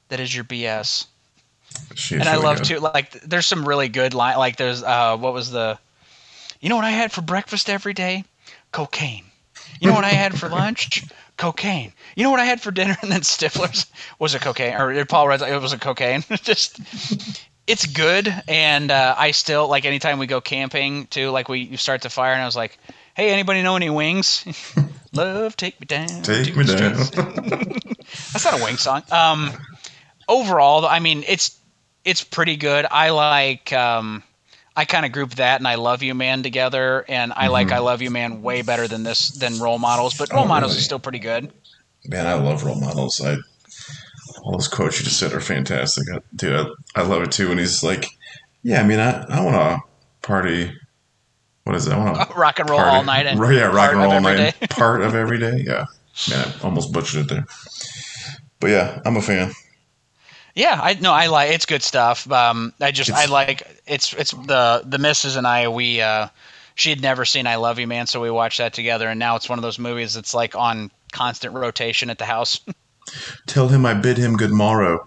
That 0.10 0.20
is 0.20 0.34
your 0.34 0.44
BS. 0.46 1.06
She 1.96 2.16
is 2.16 2.22
and 2.22 2.30
I 2.30 2.38
love 2.38 2.58
good. 2.58 2.66
to 2.66 2.80
like. 2.80 3.12
There's 3.22 3.46
some 3.46 3.68
really 3.68 3.90
good 3.90 4.14
line. 4.14 4.38
Like 4.38 4.58
there's 4.58 4.84
uh, 4.84 5.18
what 5.18 5.34
was 5.34 5.52
the, 5.52 5.78
you 6.60 6.70
know 6.70 6.76
what 6.76 6.86
I 6.86 6.92
had 6.92 7.12
for 7.12 7.22
breakfast 7.22 7.70
every 7.70 7.94
day? 7.94 8.24
Cocaine. 8.72 9.26
You 9.80 9.90
know 9.90 9.94
what 9.96 10.06
I 10.06 10.10
had 10.10 10.38
for 10.38 10.50
lunch? 10.62 11.04
Cocaine. 11.38 11.92
You 12.16 12.24
know 12.24 12.32
what 12.32 12.40
I 12.40 12.46
had 12.46 12.62
for 12.62 12.72
dinner? 12.72 12.96
And 13.02 13.12
then 13.12 13.22
Stifler's 13.22 13.88
was 14.20 14.36
a 14.36 14.40
cocaine, 14.40 14.76
or 14.76 15.06
Paul 15.06 15.28
Rudd. 15.28 15.42
It 15.42 15.62
was 15.62 15.74
a 15.74 15.78
cocaine. 15.78 16.24
Just, 16.44 16.80
it's 17.68 17.86
good, 17.86 18.34
and 18.48 18.92
uh, 18.92 19.16
I 19.18 19.32
still 19.32 19.68
like 19.68 19.86
anytime 19.86 20.20
we 20.20 20.28
go 20.28 20.42
camping 20.42 21.08
too. 21.08 21.30
Like 21.30 21.50
we 21.50 21.60
you 21.60 21.78
start 21.78 22.02
the 22.02 22.10
fire, 22.10 22.34
and 22.34 22.42
I 22.42 22.46
was 22.46 22.56
like, 22.56 22.78
"Hey, 23.16 23.32
anybody 23.32 23.62
know 23.64 23.76
any 23.76 23.90
wings? 23.90 24.46
Love, 25.14 25.56
take 25.56 25.80
me 25.80 25.86
down. 25.86 26.08
Take 26.24 26.56
me 26.56 26.66
down. 26.66 26.94
That's 26.96 28.46
not 28.46 28.60
a 28.60 28.64
wing 28.64 28.78
song. 28.78 29.04
Um, 29.12 29.52
overall, 30.28 30.86
I 30.86 31.00
mean, 31.00 31.24
it's 31.28 31.58
it's 32.06 32.24
pretty 32.24 32.56
good. 32.56 32.86
I 32.90 33.10
like 33.10 33.74
um, 33.74 34.24
I 34.76 34.86
kind 34.86 35.06
of 35.06 35.12
group 35.12 35.32
that 35.36 35.60
and 35.60 35.68
I 35.68 35.76
Love 35.76 36.04
You 36.04 36.14
Man 36.14 36.44
together, 36.44 37.04
and 37.10 37.34
I 37.36 37.48
like 37.48 37.72
I 37.72 37.80
Love 37.80 38.02
You 38.02 38.12
Man 38.12 38.42
way 38.42 38.62
better 38.62 38.88
than 38.88 39.04
this 39.04 39.30
than 39.30 39.60
Role 39.60 39.80
Models, 39.80 40.18
but 40.18 40.32
Role 40.32 40.44
Mm-hmm. 40.44 40.52
Oh, 40.52 40.54
Models 40.54 40.72
really? 40.72 40.80
is 40.80 40.86
still 40.86 41.00
pretty 41.00 41.20
good. 41.20 41.52
Man, 42.08 42.28
I 42.28 42.36
love 42.36 42.64
role 42.64 42.80
models. 42.80 43.20
I 43.20 43.38
all 44.44 44.52
those 44.52 44.68
quotes 44.68 45.00
you 45.00 45.06
just 45.06 45.18
said 45.18 45.34
are 45.34 45.42
fantastic, 45.42 46.04
I, 46.14 46.20
dude. 46.36 46.54
I, 46.96 47.02
I 47.02 47.02
love 47.04 47.24
it 47.24 47.32
too. 47.32 47.50
And 47.50 47.60
he's 47.60 47.82
like, 47.84 48.06
"Yeah, 48.62 48.82
I 48.82 48.86
mean, 48.86 49.00
I, 49.00 49.24
I 49.24 49.42
want 49.44 49.56
to 49.56 49.80
party. 50.22 50.72
What 51.64 51.76
is 51.76 51.88
it? 51.88 51.94
I 51.94 51.98
want 51.98 52.30
to 52.30 52.34
Rock 52.38 52.60
and 52.60 52.70
roll 52.70 52.80
party. 52.80 52.96
all 52.96 53.04
night 53.04 53.26
and 53.26 53.40
yeah, 53.56 53.64
rock 53.64 53.92
and 53.92 54.00
roll 54.02 54.12
all 54.12 54.22
night. 54.22 54.56
Part 54.70 55.02
of 55.02 55.16
every 55.16 55.40
day. 55.40 55.64
Yeah, 55.66 55.86
man, 56.30 56.48
I 56.48 56.64
almost 56.64 56.94
butchered 56.94 57.22
it 57.26 57.30
there. 57.30 57.46
But 58.60 58.68
yeah, 58.70 59.02
I'm 59.04 59.18
a 59.18 59.22
fan. 59.22 59.52
Yeah, 60.56 60.80
I 60.82 60.94
no, 60.94 61.12
I 61.12 61.28
like 61.28 61.52
it's 61.52 61.66
good 61.66 61.84
stuff. 61.84 62.32
Um, 62.32 62.74
I 62.80 62.92
just 62.92 63.12
I 63.12 63.26
like 63.26 63.68
it's 63.86 64.14
it's 64.14 64.32
the 64.32 64.84
the 64.86 64.98
missus 64.98 65.36
and 65.36 65.46
I 65.46 65.68
we 65.68 66.00
uh, 66.00 66.30
she 66.76 66.90
had 66.90 67.02
never 67.02 67.26
seen 67.26 67.46
I 67.46 67.58
Love 67.58 67.78
You 67.78 67.88
Man, 67.88 68.08
so 68.08 68.22
we 68.22 68.32
watched 68.32 68.60
that 68.60 68.74
together, 68.74 69.10
and 69.10 69.20
now 69.20 69.36
it's 69.36 69.50
one 69.50 69.60
of 69.60 69.64
those 69.64 69.78
movies 69.78 70.14
that's 70.14 70.34
like 70.34 70.56
on 70.56 70.92
constant 71.12 71.54
rotation 71.54 72.10
at 72.10 72.18
the 72.18 72.26
house. 72.26 72.62
Tell 73.48 73.68
him 73.68 73.86
I 73.86 73.94
bid 73.94 74.18
him 74.18 74.38
good 74.38 74.52
morrow. 74.52 75.06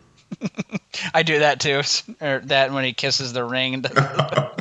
I 1.15 1.23
do 1.23 1.39
that 1.39 1.61
too, 1.61 1.81
or 2.21 2.41
that 2.41 2.71
when 2.73 2.85
he 2.85 2.93
kisses 2.93 3.33
the 3.33 3.43
ring. 3.45 3.83
Well, 3.83 4.55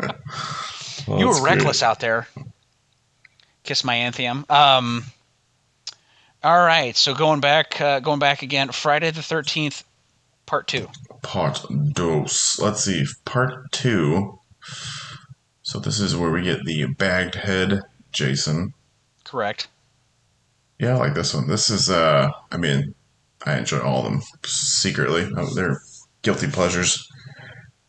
you 1.18 1.26
that's 1.26 1.40
were 1.40 1.46
great. 1.46 1.56
reckless 1.56 1.82
out 1.82 2.00
there. 2.00 2.26
Kiss 3.62 3.84
my 3.84 3.94
anthem. 3.94 4.44
Um, 4.50 5.04
all 6.42 6.58
right, 6.58 6.96
so 6.96 7.14
going 7.14 7.38
back, 7.38 7.80
uh, 7.80 8.00
going 8.00 8.18
back 8.18 8.42
again. 8.42 8.70
Friday 8.72 9.12
the 9.12 9.22
Thirteenth, 9.22 9.84
Part 10.52 10.68
Two. 10.68 10.86
Part 11.22 11.64
dos. 11.94 12.58
Let's 12.60 12.84
see. 12.84 13.06
Part 13.24 13.72
two. 13.72 14.38
So 15.62 15.78
this 15.78 15.98
is 15.98 16.14
where 16.14 16.30
we 16.30 16.42
get 16.42 16.66
the 16.66 16.84
bagged 16.98 17.36
head 17.36 17.80
Jason. 18.12 18.74
Correct. 19.24 19.68
Yeah, 20.78 20.96
I 20.96 20.98
like 20.98 21.14
this 21.14 21.32
one. 21.32 21.48
This 21.48 21.70
is, 21.70 21.88
uh, 21.88 22.30
I 22.50 22.58
mean, 22.58 22.94
I 23.46 23.56
enjoy 23.56 23.78
all 23.78 24.04
of 24.04 24.12
them 24.12 24.20
secretly. 24.44 25.26
Oh, 25.34 25.54
they're 25.54 25.80
guilty 26.20 26.48
pleasures. 26.48 27.02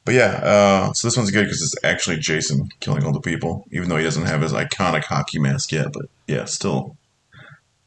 But 0.05 0.13
yeah, 0.13 0.39
uh, 0.41 0.93
so 0.93 1.09
this 1.09 1.17
one's 1.17 1.31
good 1.31 1.43
because 1.43 1.61
it's 1.61 1.75
actually 1.83 2.19
Jason 2.19 2.69
killing 2.79 3.03
all 3.03 3.11
the 3.11 3.19
people, 3.19 3.65
even 3.73 3.89
though 3.89 3.97
he 3.97 4.05
doesn't 4.05 4.25
have 4.25 4.41
his 4.41 4.53
iconic 4.53 5.03
hockey 5.03 5.37
mask 5.37 5.73
yet. 5.73 5.91
But 5.91 6.05
yeah, 6.27 6.45
still. 6.45 6.95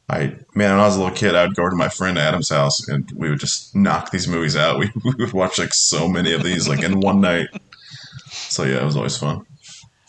I 0.09 0.35
man, 0.55 0.71
when 0.71 0.79
I 0.79 0.85
was 0.85 0.95
a 0.95 0.99
little 1.01 1.15
kid, 1.15 1.35
I 1.35 1.45
would 1.45 1.55
go 1.55 1.63
over 1.63 1.71
to 1.71 1.75
my 1.75 1.89
friend 1.89 2.17
Adam's 2.17 2.49
house 2.49 2.87
and 2.87 3.09
we 3.15 3.29
would 3.29 3.39
just 3.39 3.75
knock 3.75 4.11
these 4.11 4.27
movies 4.27 4.55
out. 4.55 4.79
We, 4.79 4.89
we 5.03 5.13
would 5.19 5.33
watch 5.33 5.59
like 5.59 5.73
so 5.73 6.07
many 6.07 6.33
of 6.33 6.43
these 6.43 6.67
like 6.67 6.83
in 6.83 6.99
one 7.01 7.19
night. 7.21 7.47
So 8.49 8.63
yeah, 8.63 8.81
it 8.81 8.85
was 8.85 8.97
always 8.97 9.17
fun. 9.17 9.45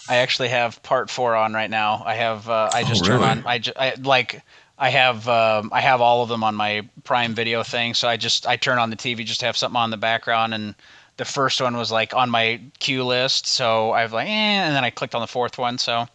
I 0.08 0.16
actually 0.16 0.48
have 0.48 0.82
part 0.82 1.10
four 1.10 1.36
on 1.36 1.52
right 1.52 1.70
now. 1.70 2.02
I 2.04 2.14
have 2.14 2.48
uh, 2.48 2.70
I 2.72 2.82
Oh, 2.82 2.84
just 2.84 3.04
turn 3.04 3.22
really? 3.22 3.22
on 3.22 3.42
I, 3.46 3.58
ju- 3.58 3.72
I 3.76 3.94
like 4.00 4.42
I 4.78 4.90
have 4.90 5.28
um, 5.28 5.70
I 5.72 5.80
have 5.80 6.00
all 6.00 6.22
of 6.22 6.28
them 6.28 6.42
on 6.44 6.54
my 6.54 6.88
Prime 7.04 7.34
Video 7.34 7.62
thing. 7.62 7.94
So 7.94 8.08
I 8.08 8.16
just 8.16 8.46
I 8.46 8.56
turn 8.56 8.78
on 8.78 8.90
the 8.90 8.96
TV 8.96 9.24
just 9.24 9.40
to 9.40 9.46
have 9.46 9.56
something 9.56 9.76
on 9.76 9.90
the 9.90 9.96
background. 9.98 10.54
And 10.54 10.74
the 11.18 11.24
first 11.26 11.60
one 11.60 11.76
was 11.76 11.92
like 11.92 12.14
on 12.14 12.30
my 12.30 12.60
queue 12.78 13.04
list, 13.04 13.46
so 13.46 13.92
I've 13.92 14.12
like 14.12 14.28
eh, 14.28 14.30
and 14.30 14.74
then 14.74 14.84
I 14.84 14.90
clicked 14.90 15.14
on 15.14 15.20
the 15.20 15.26
fourth 15.26 15.58
one. 15.58 15.76
So 15.78 16.06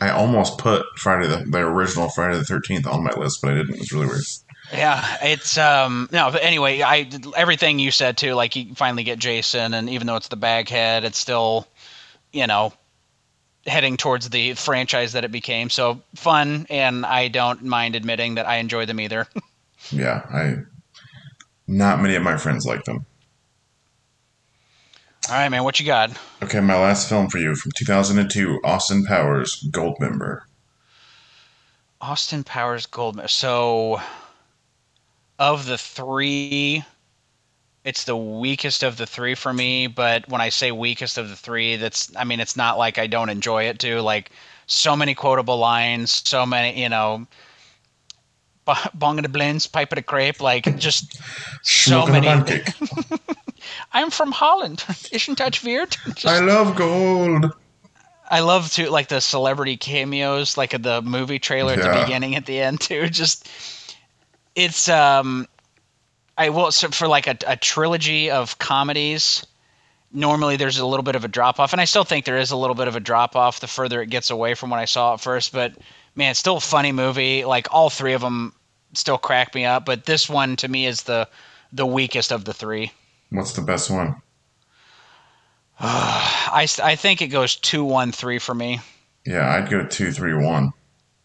I 0.00 0.10
almost 0.10 0.58
put 0.58 0.84
Friday 0.96 1.28
the, 1.28 1.44
the 1.48 1.58
original 1.58 2.08
Friday 2.08 2.36
the 2.38 2.44
Thirteenth 2.44 2.86
on 2.86 3.04
my 3.04 3.12
list, 3.12 3.40
but 3.42 3.52
I 3.52 3.56
didn't. 3.56 3.74
It 3.74 3.80
was 3.80 3.92
really 3.92 4.06
weird. 4.06 4.22
yeah, 4.72 5.18
it's 5.22 5.58
um 5.58 6.08
no. 6.12 6.30
But 6.30 6.42
anyway, 6.42 6.82
I 6.82 7.08
everything 7.36 7.78
you 7.78 7.90
said 7.90 8.16
too. 8.16 8.34
Like 8.34 8.56
you 8.56 8.74
finally 8.74 9.04
get 9.04 9.18
Jason, 9.18 9.74
and 9.74 9.88
even 9.90 10.06
though 10.06 10.16
it's 10.16 10.28
the 10.28 10.36
baghead, 10.36 11.04
it's 11.04 11.18
still 11.18 11.66
you 12.32 12.46
know 12.46 12.72
heading 13.66 13.96
towards 13.96 14.28
the 14.30 14.54
franchise 14.54 15.12
that 15.12 15.24
it 15.24 15.30
became. 15.30 15.70
So 15.70 16.00
fun, 16.16 16.66
and 16.68 17.06
I 17.06 17.28
don't 17.28 17.62
mind 17.62 17.94
admitting 17.94 18.34
that 18.36 18.48
I 18.48 18.56
enjoy 18.56 18.86
them 18.86 19.00
either. 19.00 19.26
Yeah, 19.90 20.22
I. 20.32 20.58
Not 21.66 22.00
many 22.00 22.14
of 22.14 22.22
my 22.22 22.36
friends 22.36 22.64
like 22.64 22.84
them. 22.84 23.04
All 25.32 25.38
right, 25.38 25.48
man, 25.48 25.64
what 25.64 25.80
you 25.80 25.86
got? 25.86 26.10
Okay, 26.42 26.60
my 26.60 26.78
last 26.78 27.08
film 27.08 27.30
for 27.30 27.38
you 27.38 27.54
from 27.54 27.72
2002, 27.74 28.60
Austin 28.64 29.02
Powers, 29.06 29.66
Goldmember. 29.70 30.42
Austin 32.02 32.44
Powers 32.44 32.84
Gold. 32.84 33.18
So, 33.30 34.02
of 35.38 35.64
the 35.64 35.78
three, 35.78 36.84
it's 37.82 38.04
the 38.04 38.14
weakest 38.14 38.82
of 38.82 38.98
the 38.98 39.06
three 39.06 39.34
for 39.34 39.54
me. 39.54 39.86
But 39.86 40.28
when 40.28 40.42
I 40.42 40.50
say 40.50 40.70
weakest 40.70 41.16
of 41.16 41.30
the 41.30 41.36
three, 41.36 41.76
that's 41.76 42.14
I 42.14 42.24
mean 42.24 42.38
it's 42.38 42.54
not 42.54 42.76
like 42.76 42.98
I 42.98 43.06
don't 43.06 43.30
enjoy 43.30 43.62
it 43.62 43.78
too. 43.78 44.00
Like 44.00 44.32
so 44.66 44.94
many 44.94 45.14
quotable 45.14 45.56
lines, 45.56 46.22
so 46.26 46.44
many 46.44 46.78
you 46.78 46.90
know, 46.90 47.26
bong 48.92 49.18
of 49.18 49.22
the 49.22 49.30
blends, 49.30 49.66
pipe 49.66 49.92
of 49.92 49.96
the 49.96 50.02
crepe, 50.02 50.42
like 50.42 50.76
just 50.76 51.18
so 51.62 52.06
many. 52.06 52.28
I'm 53.92 54.10
from 54.10 54.32
Holland. 54.32 54.84
Isn't 55.12 55.38
that 55.38 55.62
weird? 55.62 55.90
Just- 56.14 56.26
I 56.26 56.40
love 56.40 56.76
gold. 56.76 57.52
I 58.30 58.40
love 58.40 58.72
to 58.72 58.90
like 58.90 59.08
the 59.08 59.20
celebrity 59.20 59.76
cameos, 59.76 60.56
like 60.56 60.70
the 60.70 61.02
movie 61.02 61.38
trailer 61.38 61.74
at 61.74 61.82
the 61.82 62.00
beginning, 62.02 62.34
at 62.34 62.46
the 62.46 62.60
end 62.60 62.80
too. 62.80 63.06
Just 63.10 63.46
it's 64.54 64.88
um, 64.88 65.46
I 66.38 66.48
will 66.48 66.72
so 66.72 66.88
for 66.88 67.08
like 67.08 67.26
a, 67.26 67.36
a 67.46 67.56
trilogy 67.56 68.30
of 68.30 68.58
comedies. 68.58 69.44
Normally, 70.14 70.56
there's 70.56 70.78
a 70.78 70.86
little 70.86 71.02
bit 71.02 71.14
of 71.14 71.24
a 71.24 71.28
drop 71.28 71.58
off, 71.60 71.72
and 71.72 71.80
I 71.80 71.84
still 71.84 72.04
think 72.04 72.24
there 72.24 72.38
is 72.38 72.50
a 72.50 72.56
little 72.56 72.74
bit 72.74 72.88
of 72.88 72.96
a 72.96 73.00
drop 73.00 73.34
off 73.36 73.60
the 73.60 73.66
further 73.66 74.00
it 74.00 74.08
gets 74.10 74.30
away 74.30 74.54
from 74.54 74.70
when 74.70 74.80
I 74.80 74.84
saw 74.86 75.14
it 75.14 75.20
first. 75.20 75.52
But 75.52 75.74
man, 76.14 76.30
it's 76.30 76.40
still 76.40 76.56
a 76.56 76.60
funny 76.60 76.92
movie. 76.92 77.44
Like 77.44 77.68
all 77.70 77.90
three 77.90 78.12
of 78.14 78.22
them 78.22 78.54
still 78.94 79.18
crack 79.18 79.54
me 79.54 79.64
up, 79.66 79.84
but 79.84 80.04
this 80.06 80.28
one 80.28 80.56
to 80.56 80.68
me 80.68 80.86
is 80.86 81.02
the 81.02 81.28
the 81.72 81.86
weakest 81.86 82.32
of 82.32 82.44
the 82.46 82.54
three. 82.54 82.92
What's 83.32 83.54
the 83.54 83.62
best 83.62 83.90
one? 83.90 84.16
I, 85.80 86.68
I 86.82 86.96
think 86.96 87.22
it 87.22 87.28
goes 87.28 87.56
two 87.56 87.82
one 87.82 88.12
three 88.12 88.38
for 88.38 88.54
me. 88.54 88.80
Yeah, 89.24 89.48
I'd 89.48 89.70
go 89.70 89.84
two, 89.86 90.12
three, 90.12 90.34
one. 90.34 90.72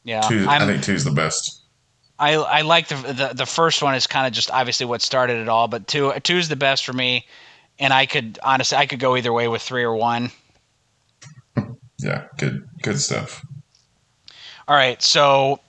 Yeah, 0.03 0.21
Two. 0.21 0.45
I 0.47 0.65
think 0.65 0.83
two's 0.83 1.03
the 1.03 1.11
best. 1.11 1.61
I 2.17 2.35
I 2.35 2.61
like 2.61 2.87
the 2.87 2.95
the, 2.95 3.31
the 3.35 3.45
first 3.45 3.83
one 3.83 3.93
is 3.93 4.07
kind 4.07 4.25
of 4.25 4.31
just 4.31 4.49
obviously 4.49 4.85
what 4.85 5.01
started 5.01 5.37
it 5.37 5.49
all, 5.49 5.67
but 5.67 5.85
two 5.87 6.13
two 6.23 6.37
is 6.37 6.47
the 6.47 6.55
best 6.55 6.85
for 6.85 6.93
me, 6.93 7.27
and 7.77 7.93
I 7.93 8.05
could 8.05 8.39
honestly 8.41 8.77
I 8.77 8.85
could 8.85 8.99
go 8.99 9.17
either 9.17 9.33
way 9.33 9.47
with 9.47 9.61
three 9.61 9.83
or 9.83 9.95
one. 9.95 10.31
Yeah, 11.99 12.25
good, 12.37 12.69
good 12.83 12.99
stuff. 12.99 13.43
All 14.67 14.75
right, 14.75 15.01
so 15.01 15.59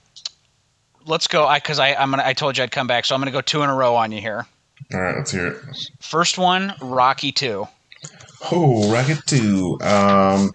let's 1.07 1.25
go. 1.25 1.47
I 1.47 1.57
because 1.57 1.79
I 1.79 1.95
I'm 1.95 2.11
gonna 2.11 2.23
I 2.23 2.33
told 2.33 2.55
you 2.55 2.63
I'd 2.63 2.71
come 2.71 2.85
back, 2.85 3.05
so 3.05 3.15
I'm 3.15 3.21
gonna 3.21 3.31
go 3.31 3.41
two 3.41 3.63
in 3.63 3.69
a 3.69 3.75
row 3.75 3.95
on 3.95 4.11
you 4.11 4.21
here. 4.21 4.45
All 4.93 5.01
right, 5.01 5.15
let's 5.15 5.31
hear 5.31 5.47
it. 5.47 5.57
First 5.99 6.37
one, 6.37 6.73
Rocky 6.81 7.31
two. 7.31 7.67
Oh, 8.51 8.91
Rocket 8.91 9.19
Two. 9.27 9.77
Um, 9.81 10.51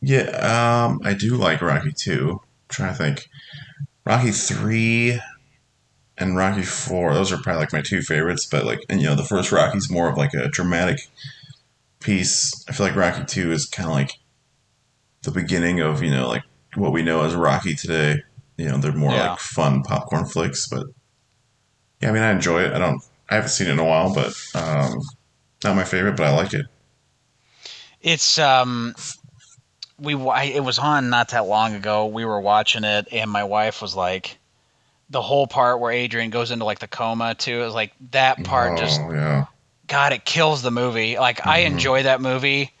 yeah, 0.00 0.84
um, 0.86 1.00
I 1.04 1.14
do 1.14 1.36
like 1.36 1.60
Rocky 1.60 1.92
Two. 1.92 2.40
trying 2.68 2.92
to 2.92 2.98
think, 2.98 3.28
Rocky 4.04 4.30
Three 4.30 5.20
and 6.16 6.36
Rocky 6.36 6.62
Four. 6.62 7.14
Those 7.14 7.32
are 7.32 7.38
probably 7.38 7.60
like 7.60 7.72
my 7.72 7.82
two 7.82 8.00
favorites. 8.02 8.46
But 8.46 8.64
like, 8.64 8.80
and 8.88 9.00
you 9.00 9.06
know, 9.08 9.14
the 9.16 9.24
first 9.24 9.50
Rocky's 9.50 9.90
more 9.90 10.08
of 10.08 10.16
like 10.16 10.34
a 10.34 10.48
dramatic 10.48 11.00
piece. 12.00 12.64
I 12.68 12.72
feel 12.72 12.86
like 12.86 12.96
Rocky 12.96 13.24
Two 13.24 13.50
is 13.50 13.66
kind 13.66 13.88
of 13.88 13.94
like 13.94 14.12
the 15.22 15.30
beginning 15.32 15.80
of 15.80 16.02
you 16.02 16.10
know 16.10 16.28
like 16.28 16.42
what 16.76 16.92
we 16.92 17.02
know 17.02 17.22
as 17.22 17.34
Rocky 17.34 17.74
today. 17.74 18.22
You 18.56 18.68
know, 18.68 18.76
they're 18.78 18.92
more 18.92 19.10
Yeah. 19.10 19.30
like 19.30 19.40
fun 19.40 19.82
popcorn 19.82 20.26
flicks. 20.26 20.68
But 20.68 20.86
yeah, 22.04 22.10
I 22.10 22.12
mean, 22.12 22.22
I 22.22 22.30
enjoy 22.30 22.62
it. 22.62 22.72
I 22.72 22.78
don't. 22.78 23.02
I 23.30 23.36
haven't 23.36 23.50
seen 23.50 23.66
it 23.68 23.72
in 23.72 23.78
a 23.78 23.84
while, 23.84 24.14
but 24.14 24.32
um, 24.54 25.00
not 25.64 25.74
my 25.76 25.84
favorite, 25.84 26.16
but 26.16 26.26
I 26.26 26.34
like 26.36 26.52
it. 26.52 26.66
It's 28.02 28.38
um, 28.38 28.94
we 29.98 30.14
I- 30.14 30.44
it 30.44 30.62
was 30.62 30.78
on 30.78 31.08
not 31.10 31.30
that 31.30 31.46
long 31.46 31.74
ago. 31.74 32.06
We 32.06 32.24
were 32.24 32.40
watching 32.40 32.84
it, 32.84 33.08
and 33.12 33.30
my 33.30 33.44
wife 33.44 33.80
was 33.80 33.94
like, 33.96 34.38
the 35.08 35.22
whole 35.22 35.46
part 35.46 35.80
where 35.80 35.92
Adrian 35.92 36.30
goes 36.30 36.50
into 36.50 36.64
like 36.64 36.80
the 36.80 36.88
coma 36.88 37.34
too. 37.34 37.62
It 37.62 37.64
was 37.64 37.74
like 37.74 37.92
that 38.10 38.44
part 38.44 38.76
just 38.76 39.00
Oh, 39.00 39.12
yeah. 39.12 39.44
God, 39.86 40.12
it 40.12 40.24
kills 40.24 40.62
the 40.62 40.70
movie. 40.70 41.18
Like 41.18 41.46
I 41.46 41.60
Mhm. 41.60 41.66
enjoy 41.66 42.02
that 42.02 42.20
movie 42.20 42.72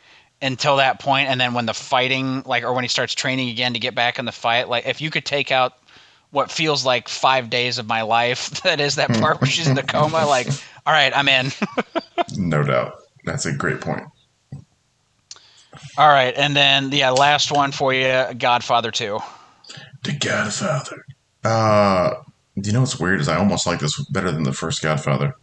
until 0.42 0.76
that 0.76 1.00
point, 1.00 1.28
and 1.30 1.40
then 1.40 1.54
when 1.54 1.64
the 1.64 1.72
fighting, 1.74 2.42
like, 2.44 2.64
or 2.64 2.74
when 2.74 2.84
he 2.84 2.88
starts 2.88 3.14
training 3.14 3.48
again 3.48 3.72
to 3.72 3.78
get 3.78 3.94
back 3.94 4.18
in 4.18 4.26
the 4.26 4.32
fight, 4.32 4.68
like, 4.68 4.86
if 4.86 5.00
you 5.00 5.10
could 5.10 5.24
take 5.24 5.50
out 5.50 5.72
what 6.34 6.50
feels 6.50 6.84
like 6.84 7.08
five 7.08 7.48
days 7.48 7.78
of 7.78 7.86
my 7.86 8.02
life, 8.02 8.50
that 8.62 8.80
is 8.80 8.96
that 8.96 9.08
part 9.20 9.40
where 9.40 9.48
she's 9.48 9.68
in 9.68 9.76
the 9.76 9.82
coma. 9.82 10.26
Like, 10.34 10.48
all 10.84 10.92
right, 10.92 11.16
I'm 11.16 11.28
in. 11.28 11.50
No 12.36 12.62
doubt. 12.62 12.94
That's 13.24 13.46
a 13.46 13.52
great 13.52 13.80
point. 13.80 14.02
all 15.96 16.08
right, 16.08 16.34
and 16.36 16.56
then 16.56 16.90
the 16.90 17.04
uh, 17.04 17.14
last 17.14 17.52
one 17.52 17.70
for 17.70 17.92
you, 17.92 18.24
Godfather 18.36 18.90
Two. 18.90 19.20
The 20.02 20.12
Godfather. 20.12 21.04
Uh, 21.44 22.14
do 22.58 22.68
you 22.68 22.72
know 22.72 22.80
what's 22.80 22.98
weird 22.98 23.20
is 23.20 23.28
I 23.28 23.36
almost 23.36 23.66
like 23.66 23.80
this 23.80 24.02
better 24.06 24.32
than 24.32 24.42
the 24.42 24.52
first 24.52 24.82
Godfather. 24.82 25.34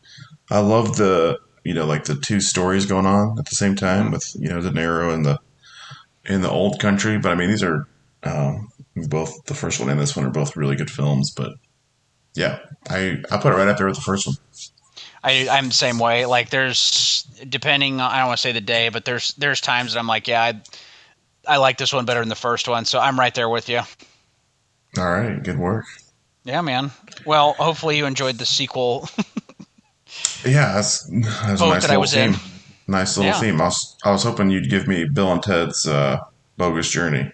I 0.50 0.60
love 0.60 0.98
the 0.98 1.40
you 1.64 1.74
know 1.74 1.86
like 1.86 2.06
the 2.06 2.16
two 2.16 2.42
stories 2.42 2.86
going 2.86 3.06
on 3.06 3.38
at 3.40 3.46
the 3.46 3.56
same 3.56 3.76
time 3.76 4.12
with 4.12 4.26
you 4.38 4.50
know 4.50 4.60
De 4.60 4.72
Niro 4.72 5.14
and 5.14 5.26
the 5.26 5.40
in 6.26 6.42
the 6.42 6.50
old 6.50 6.80
country. 6.80 7.18
But 7.18 7.32
I 7.32 7.36
mean, 7.36 7.50
these 7.50 7.64
are 7.64 7.88
um, 8.24 8.71
both 8.96 9.46
the 9.46 9.54
first 9.54 9.80
one 9.80 9.90
and 9.90 10.00
this 10.00 10.16
one 10.16 10.26
are 10.26 10.30
both 10.32 10.56
really 10.56 10.76
good 10.76 10.92
films. 10.92 11.32
But 11.36 11.54
yeah, 12.34 12.60
I 12.90 13.22
I 13.32 13.38
put 13.38 13.54
it 13.54 13.56
right 13.58 13.68
up 13.68 13.78
there 13.78 13.88
with 13.88 13.96
the 13.96 14.02
first 14.02 14.28
one. 14.28 14.36
I, 15.24 15.48
I'm 15.50 15.68
the 15.68 15.74
same 15.74 16.00
way. 16.00 16.26
Like 16.26 16.50
there's 16.50 17.24
depending 17.48 18.02
on 18.02 18.12
I 18.12 18.18
don't 18.20 18.28
want 18.28 18.38
to 18.40 18.42
say 18.42 18.52
the 18.52 18.62
day, 18.62 18.90
but 18.90 19.06
there's 19.06 19.34
there's 19.36 19.62
times 19.62 19.94
that 19.94 20.00
I'm 20.00 20.08
like, 20.08 20.28
yeah, 20.28 20.42
I 20.42 20.62
I 21.48 21.58
like 21.58 21.78
this 21.78 21.94
one 21.94 22.06
better 22.06 22.20
than 22.22 22.30
the 22.30 22.36
first 22.36 22.68
one. 22.68 22.86
So 22.86 23.00
I'm 23.00 23.20
right 23.20 23.34
there 23.34 23.50
with 23.50 23.70
you. 23.70 23.82
All 24.98 25.12
right, 25.12 25.42
good 25.42 25.58
work. 25.58 25.86
Yeah, 26.44 26.62
man. 26.62 26.92
Well, 27.26 27.54
hopefully 27.54 27.98
you 27.98 28.06
enjoyed 28.06 28.38
the 28.38 28.46
sequel. 28.46 29.08
Yeah, 30.44 30.74
that's, 30.74 31.04
that's 31.06 31.62
a 31.62 31.68
nice 31.68 31.82
that 31.84 31.86
I 31.86 31.88
little 31.90 32.02
was 32.02 32.14
in. 32.16 32.34
theme. 32.34 32.52
Nice 32.88 33.16
little 33.18 33.32
Yeah. 33.32 33.40
theme. 33.40 33.62
I 33.62 33.66
was 33.66 33.96
I 34.04 34.12
was 34.12 34.24
hoping 34.24 34.50
you'd 34.50 34.70
give 34.70 34.88
me 34.88 35.06
Bill 35.06 35.32
and 35.32 35.42
Ted's 35.42 35.86
uh, 35.88 36.18
bogus 36.58 36.90
journey. 36.90 37.32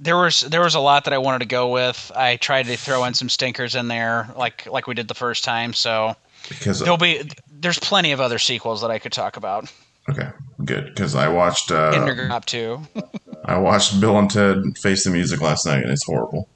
There 0.00 0.16
was 0.16 0.40
there 0.42 0.60
was 0.62 0.74
a 0.74 0.80
lot 0.80 1.04
that 1.04 1.14
I 1.14 1.18
wanted 1.18 1.40
to 1.40 1.46
go 1.46 1.70
with. 1.70 2.12
I 2.14 2.36
tried 2.36 2.66
to 2.66 2.76
throw 2.76 3.04
in 3.04 3.14
some 3.14 3.28
stinkers 3.28 3.74
in 3.74 3.88
there, 3.88 4.28
like 4.36 4.66
like 4.66 4.86
we 4.86 4.94
did 4.94 5.08
the 5.08 5.14
first 5.14 5.44
time. 5.44 5.72
So 5.72 6.14
Because 6.48 6.80
there'll 6.80 6.96
be 6.98 7.28
there's 7.50 7.78
plenty 7.78 8.12
of 8.12 8.20
other 8.20 8.38
sequels 8.38 8.82
that 8.82 8.90
I 8.90 8.98
could 8.98 9.12
talk 9.12 9.36
about. 9.36 9.72
okay, 10.08 10.28
good. 10.64 10.86
Because 10.86 11.14
I 11.14 11.28
watched 11.28 11.70
uh, 11.70 11.92
Kindergarten 11.92 12.42
too. 12.42 12.80
I 13.44 13.58
watched 13.58 14.00
Bill 14.00 14.18
and 14.18 14.30
Ted 14.30 14.76
Face 14.78 15.04
the 15.04 15.10
Music 15.10 15.40
last 15.40 15.66
night, 15.66 15.82
and 15.82 15.90
it's 15.90 16.04
horrible. 16.04 16.48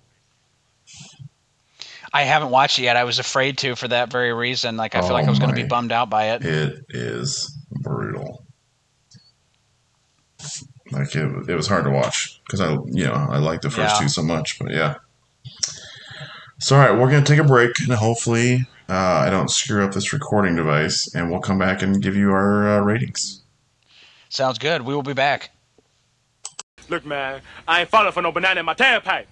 I 2.12 2.22
haven't 2.24 2.50
watched 2.50 2.78
it 2.80 2.82
yet. 2.82 2.96
I 2.96 3.04
was 3.04 3.20
afraid 3.20 3.58
to 3.58 3.76
for 3.76 3.86
that 3.86 4.10
very 4.10 4.32
reason. 4.32 4.76
Like 4.76 4.96
I 4.96 5.00
feel 5.00 5.10
Oh 5.10 5.12
like 5.12 5.26
I 5.26 5.30
was 5.30 5.38
going 5.38 5.54
to 5.54 5.62
be 5.62 5.66
bummed 5.68 5.92
out 5.92 6.10
by 6.10 6.30
it. 6.32 6.44
It 6.44 6.84
is 6.88 7.56
brutal. 7.70 8.44
Like 10.90 11.14
it, 11.14 11.48
it 11.48 11.54
was 11.54 11.68
hard 11.68 11.84
to 11.84 11.90
watch 11.90 12.39
because 12.50 12.60
I, 12.60 12.72
you 12.86 13.04
know, 13.04 13.12
I 13.14 13.38
like 13.38 13.60
the 13.60 13.70
first 13.70 13.94
Yeah. 13.94 14.00
two 14.00 14.08
so 14.08 14.22
much. 14.22 14.58
But 14.58 14.72
yeah. 14.72 14.96
So 16.58 16.76
all 16.76 16.82
right, 16.82 16.98
we're 16.98 17.10
gonna 17.10 17.24
take 17.24 17.38
a 17.38 17.44
break, 17.44 17.78
and 17.80 17.92
hopefully, 17.92 18.66
uh, 18.88 18.92
I 18.94 19.30
don't 19.30 19.50
screw 19.50 19.84
up 19.84 19.92
this 19.92 20.12
recording 20.12 20.56
device, 20.56 21.14
and 21.14 21.30
we'll 21.30 21.40
come 21.40 21.58
back 21.58 21.82
and 21.82 22.02
give 22.02 22.16
you 22.16 22.32
our 22.32 22.68
uh, 22.68 22.80
ratings. 22.80 23.42
Sounds 24.28 24.58
good. 24.58 24.82
We 24.82 24.94
will 24.94 25.02
be 25.02 25.12
back. 25.12 25.50
Look, 26.88 27.06
man, 27.06 27.40
I 27.68 27.80
ain't 27.80 27.88
falling 27.88 28.12
for 28.12 28.20
no 28.22 28.32
banana 28.32 28.60
in 28.60 28.66
my 28.66 28.74
tailpipe. 28.74 29.26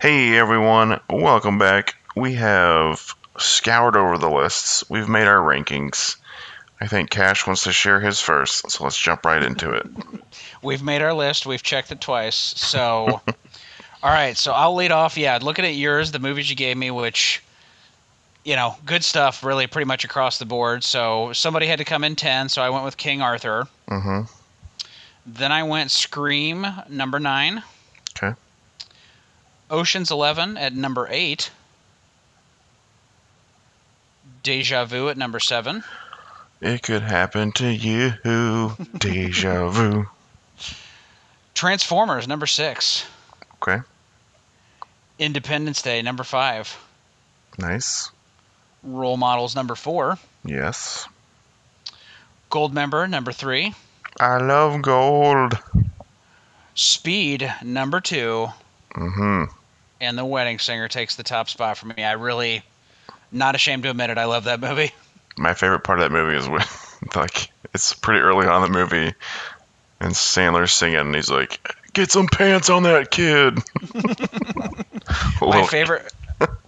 Hey 0.00 0.36
everyone, 0.36 1.00
welcome 1.08 1.58
back. 1.58 1.94
We 2.14 2.34
have 2.34 3.14
scoured 3.38 3.96
over 3.96 4.18
the 4.18 4.30
lists. 4.30 4.88
We've 4.90 5.08
made 5.08 5.26
our 5.26 5.38
rankings. 5.38 6.16
I 6.80 6.86
think 6.88 7.08
Cash 7.10 7.46
wants 7.46 7.62
to 7.64 7.72
share 7.72 8.00
his 8.00 8.20
first, 8.20 8.70
so 8.70 8.84
let's 8.84 8.98
jump 8.98 9.24
right 9.24 9.42
into 9.42 9.70
it. 9.72 9.86
We've 10.62 10.82
made 10.82 11.00
our 11.00 11.14
list. 11.14 11.46
We've 11.46 11.62
checked 11.62 11.90
it 11.90 12.00
twice. 12.02 12.36
So, 12.36 13.22
all 14.02 14.10
right. 14.12 14.36
So 14.36 14.52
I'll 14.52 14.74
lead 14.74 14.92
off. 14.92 15.16
Yeah, 15.16 15.38
looking 15.40 15.64
at 15.64 15.74
yours, 15.74 16.12
the 16.12 16.18
movies 16.18 16.50
you 16.50 16.56
gave 16.56 16.76
me, 16.76 16.90
which, 16.90 17.42
you 18.44 18.56
know, 18.56 18.76
good 18.84 19.02
stuff, 19.04 19.42
really, 19.42 19.66
pretty 19.66 19.86
much 19.86 20.04
across 20.04 20.38
the 20.38 20.44
board. 20.44 20.84
So 20.84 21.32
somebody 21.32 21.66
had 21.66 21.78
to 21.78 21.84
come 21.84 22.04
in 22.04 22.14
ten, 22.14 22.48
so 22.50 22.60
I 22.60 22.68
went 22.68 22.84
with 22.84 22.98
King 22.98 23.22
Arthur. 23.22 23.66
hmm 23.88 24.22
Then 25.24 25.52
I 25.52 25.62
went 25.62 25.90
Scream 25.90 26.66
number 26.90 27.18
nine. 27.18 27.62
Okay. 28.22 28.36
Ocean's 29.70 30.10
Eleven 30.10 30.58
at 30.58 30.74
number 30.74 31.08
eight. 31.10 31.50
Deja 34.42 34.84
Vu 34.84 35.08
at 35.08 35.16
number 35.16 35.40
seven. 35.40 35.82
It 36.60 36.82
could 36.82 37.02
happen 37.02 37.52
to 37.52 37.68
you. 37.68 38.12
Deja 38.98 39.68
vu. 39.68 40.06
Transformers 41.54 42.26
number 42.28 42.46
six. 42.46 43.06
Okay, 43.62 43.82
Independence 45.18 45.82
Day 45.82 46.02
number 46.02 46.24
five. 46.24 46.76
nice. 47.58 48.10
Role 48.82 49.16
Models 49.16 49.56
number 49.56 49.74
four. 49.74 50.18
Yes. 50.44 51.08
Goldmember 52.50 53.08
number 53.10 53.32
three. 53.32 53.74
I 54.20 54.36
love 54.36 54.80
gold. 54.82 55.58
Speed 56.74 57.52
number 57.64 58.00
two. 58.00 58.48
Mm-hmm. 58.94 59.44
And 60.00 60.18
The 60.18 60.24
Wedding 60.24 60.58
Singer 60.58 60.88
takes 60.88 61.16
the 61.16 61.22
top 61.22 61.48
spot 61.48 61.78
for 61.78 61.86
me. 61.86 62.04
I 62.04 62.12
really, 62.12 62.62
not 63.32 63.54
ashamed 63.54 63.82
to 63.84 63.90
admit 63.90 64.10
it, 64.10 64.18
I 64.18 64.26
love 64.26 64.44
that 64.44 64.60
movie. 64.60 64.92
My 65.38 65.54
favorite 65.54 65.80
part 65.80 65.98
of 66.00 66.04
that 66.04 66.12
movie 66.12 66.36
is 66.36 66.48
when, 66.48 66.64
like, 67.14 67.50
it's 67.74 67.92
pretty 67.92 68.20
early 68.20 68.46
on 68.46 68.64
in 68.64 68.72
the 68.72 68.78
movie, 68.78 69.14
and 70.00 70.12
Sandler's 70.12 70.72
singing, 70.72 70.98
and 70.98 71.14
he's 71.14 71.30
like, 71.30 71.60
"Get 71.92 72.10
some 72.10 72.26
pants 72.26 72.70
on 72.70 72.84
that 72.84 73.10
kid." 73.10 73.58
My 75.40 75.66
favorite. 75.66 76.12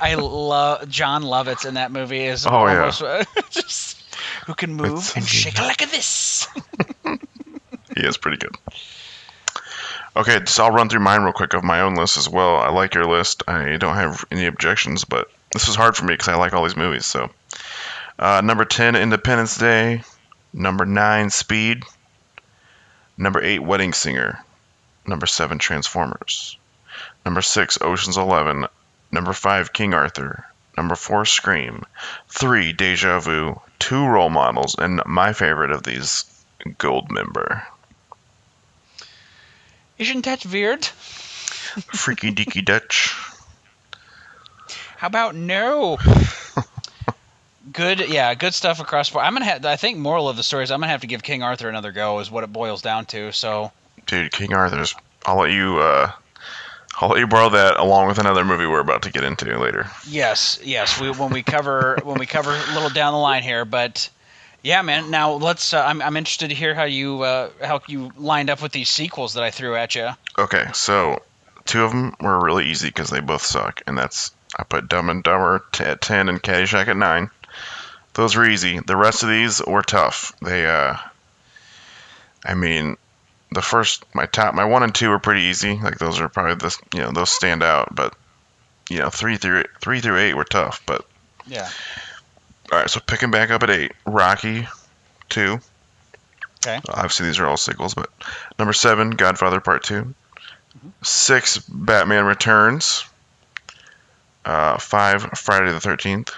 I 0.00 0.14
love 0.14 0.88
Jon 0.88 1.22
Lovitz 1.22 1.66
in 1.66 1.74
that 1.74 1.92
movie. 1.92 2.24
Is 2.24 2.46
Oh, 2.46 2.66
yeah. 2.66 2.90
just 3.50 4.02
who 4.46 4.54
can 4.54 4.74
move 4.74 4.98
It's 4.98 5.16
and 5.16 5.26
shake 5.26 5.58
like 5.58 5.90
this. 5.90 6.48
He 7.94 8.06
is 8.06 8.16
pretty 8.16 8.38
good. 8.38 8.54
Okay, 10.16 10.40
so 10.46 10.64
I'll 10.64 10.72
run 10.72 10.88
through 10.88 11.00
mine 11.00 11.22
real 11.22 11.32
quick 11.32 11.54
of 11.54 11.62
my 11.62 11.82
own 11.82 11.94
list 11.94 12.16
as 12.16 12.28
well. 12.28 12.56
I 12.56 12.70
like 12.70 12.94
your 12.94 13.04
list. 13.04 13.42
I 13.46 13.76
don't 13.76 13.94
have 13.94 14.24
any 14.30 14.46
objections, 14.46 15.04
but 15.04 15.30
this 15.52 15.68
is 15.68 15.74
hard 15.74 15.96
for 15.96 16.04
me 16.04 16.14
because 16.14 16.28
I 16.28 16.36
like 16.36 16.54
all 16.54 16.64
these 16.64 16.76
movies. 16.76 17.06
So, 17.06 17.30
uh, 18.18 18.40
number 18.42 18.64
ten, 18.64 18.96
Independence 18.96 19.56
Day. 19.56 20.02
Number 20.52 20.84
nine, 20.86 21.30
Speed. 21.30 21.84
Number 23.16 23.42
eight, 23.42 23.60
Wedding 23.60 23.92
Singer. 23.92 24.44
Number 25.06 25.26
seven, 25.26 25.58
Transformers. 25.58 26.56
Number 27.24 27.42
six, 27.42 27.78
Ocean's 27.80 28.16
Eleven. 28.16 28.66
Number 29.10 29.32
five, 29.32 29.72
King 29.72 29.94
Arthur. 29.94 30.46
Number 30.76 30.94
four, 30.94 31.24
Scream. 31.24 31.84
Three, 32.28 32.72
Deja 32.72 33.20
Vu. 33.20 33.60
Two 33.78 34.06
role 34.06 34.30
models, 34.30 34.76
and 34.78 35.02
my 35.06 35.32
favorite 35.32 35.70
of 35.70 35.82
these, 35.82 36.24
Goldmember. 36.64 37.64
Isn't 39.98 40.24
that 40.24 40.46
weird? 40.46 40.84
Freaky 40.84 42.32
Deaky 42.32 42.64
Dutch. 42.64 43.14
How 44.96 45.06
about 45.06 45.34
no? 45.34 45.98
good, 47.72 48.08
yeah, 48.08 48.34
good 48.34 48.54
stuff 48.54 48.80
across. 48.80 49.10
board. 49.10 49.24
I'm 49.24 49.32
gonna 49.34 49.44
have. 49.44 49.64
I 49.64 49.76
think 49.76 49.98
moral 49.98 50.28
of 50.28 50.36
the 50.36 50.42
story 50.42 50.64
is 50.64 50.70
I'm 50.70 50.80
gonna 50.80 50.92
have 50.92 51.02
to 51.02 51.06
give 51.06 51.22
King 51.22 51.42
Arthur 51.42 51.68
another 51.68 51.92
go. 51.92 52.18
Is 52.20 52.30
what 52.30 52.44
it 52.44 52.52
boils 52.52 52.82
down 52.82 53.06
to. 53.06 53.32
So 53.32 53.72
Dude, 54.06 54.32
King 54.32 54.54
Arthur's. 54.54 54.94
I'll 55.26 55.38
let 55.38 55.50
you. 55.50 55.78
Uh, 55.78 56.10
I'll 57.00 57.10
let 57.10 57.18
you 57.18 57.26
borrow 57.26 57.50
that 57.50 57.76
along 57.78 58.08
with 58.08 58.18
another 58.18 58.44
movie 58.44 58.66
we're 58.66 58.80
about 58.80 59.02
to 59.02 59.12
get 59.12 59.22
into 59.24 59.58
later. 59.58 59.86
yes, 60.06 60.58
yes, 60.64 61.00
we 61.00 61.10
when 61.10 61.30
we 61.30 61.42
cover 61.42 61.98
when 62.04 62.18
we 62.18 62.26
cover 62.26 62.50
a 62.50 62.74
little 62.74 62.90
down 62.90 63.12
the 63.12 63.18
line 63.18 63.42
here, 63.42 63.64
but. 63.64 64.10
Yeah, 64.60 64.82
man. 64.82 65.12
Now 65.12 65.34
let's. 65.34 65.72
Uh, 65.72 65.84
I'm 65.84 66.02
I'm 66.02 66.16
interested 66.16 66.48
to 66.48 66.54
hear 66.54 66.74
how 66.74 66.82
you 66.82 67.22
uh, 67.22 67.50
how 67.62 67.80
you 67.86 68.10
lined 68.16 68.50
up 68.50 68.60
with 68.60 68.72
these 68.72 68.90
sequels 68.90 69.34
that 69.34 69.44
I 69.44 69.52
threw 69.52 69.76
at 69.76 69.94
you. 69.94 70.08
Okay, 70.36 70.66
so 70.74 71.22
two 71.64 71.84
of 71.84 71.92
them 71.92 72.16
were 72.20 72.44
really 72.44 72.66
easy 72.66 72.88
because 72.88 73.08
they 73.08 73.20
both 73.20 73.44
suck, 73.44 73.82
and 73.86 73.96
that's 73.96 74.32
I 74.58 74.64
put 74.64 74.88
Dumb 74.88 75.10
and 75.10 75.22
Dumber 75.22 75.64
t- 75.70 75.84
at 75.84 76.00
ten 76.00 76.28
and 76.28 76.42
Caddyshack 76.42 76.88
at 76.88 76.96
nine. 76.96 77.30
Those 78.18 78.34
were 78.34 78.50
easy. 78.50 78.80
The 78.80 78.96
rest 78.96 79.22
of 79.22 79.28
these 79.28 79.64
were 79.64 79.80
tough. 79.80 80.32
They, 80.42 80.66
uh, 80.66 80.96
I 82.44 82.54
mean, 82.54 82.96
the 83.52 83.62
first 83.62 84.04
my 84.12 84.26
top 84.26 84.54
my 84.54 84.64
one 84.64 84.82
and 84.82 84.92
two 84.92 85.10
were 85.10 85.20
pretty 85.20 85.42
easy. 85.42 85.78
Like 85.78 85.98
those 85.98 86.20
are 86.20 86.28
probably 86.28 86.56
the 86.56 86.76
you 86.92 87.02
know 87.02 87.12
those 87.12 87.30
stand 87.30 87.62
out, 87.62 87.94
but 87.94 88.16
you 88.90 88.98
know 88.98 89.08
three 89.08 89.36
through 89.36 89.66
three 89.80 90.00
through 90.00 90.18
eight 90.18 90.34
were 90.34 90.42
tough. 90.42 90.82
But 90.84 91.06
Yeah. 91.46 91.70
all 92.72 92.80
right, 92.80 92.90
so 92.90 92.98
picking 92.98 93.30
back 93.30 93.50
up 93.50 93.62
at 93.62 93.70
eight, 93.70 93.92
Rocky, 94.04 94.66
two. 95.28 95.60
Okay. 96.66 96.80
Obviously, 96.88 97.26
these 97.26 97.38
are 97.38 97.46
all 97.46 97.56
sequels, 97.56 97.94
but 97.94 98.10
number 98.58 98.72
seven, 98.72 99.10
Godfather 99.10 99.60
Part 99.60 99.84
2 99.84 100.12
Six, 101.04 101.58
Batman 101.68 102.24
Returns. 102.24 103.04
Uh, 104.44 104.76
five, 104.78 105.22
Friday 105.38 105.70
the 105.70 105.78
Thirteenth. 105.78 106.34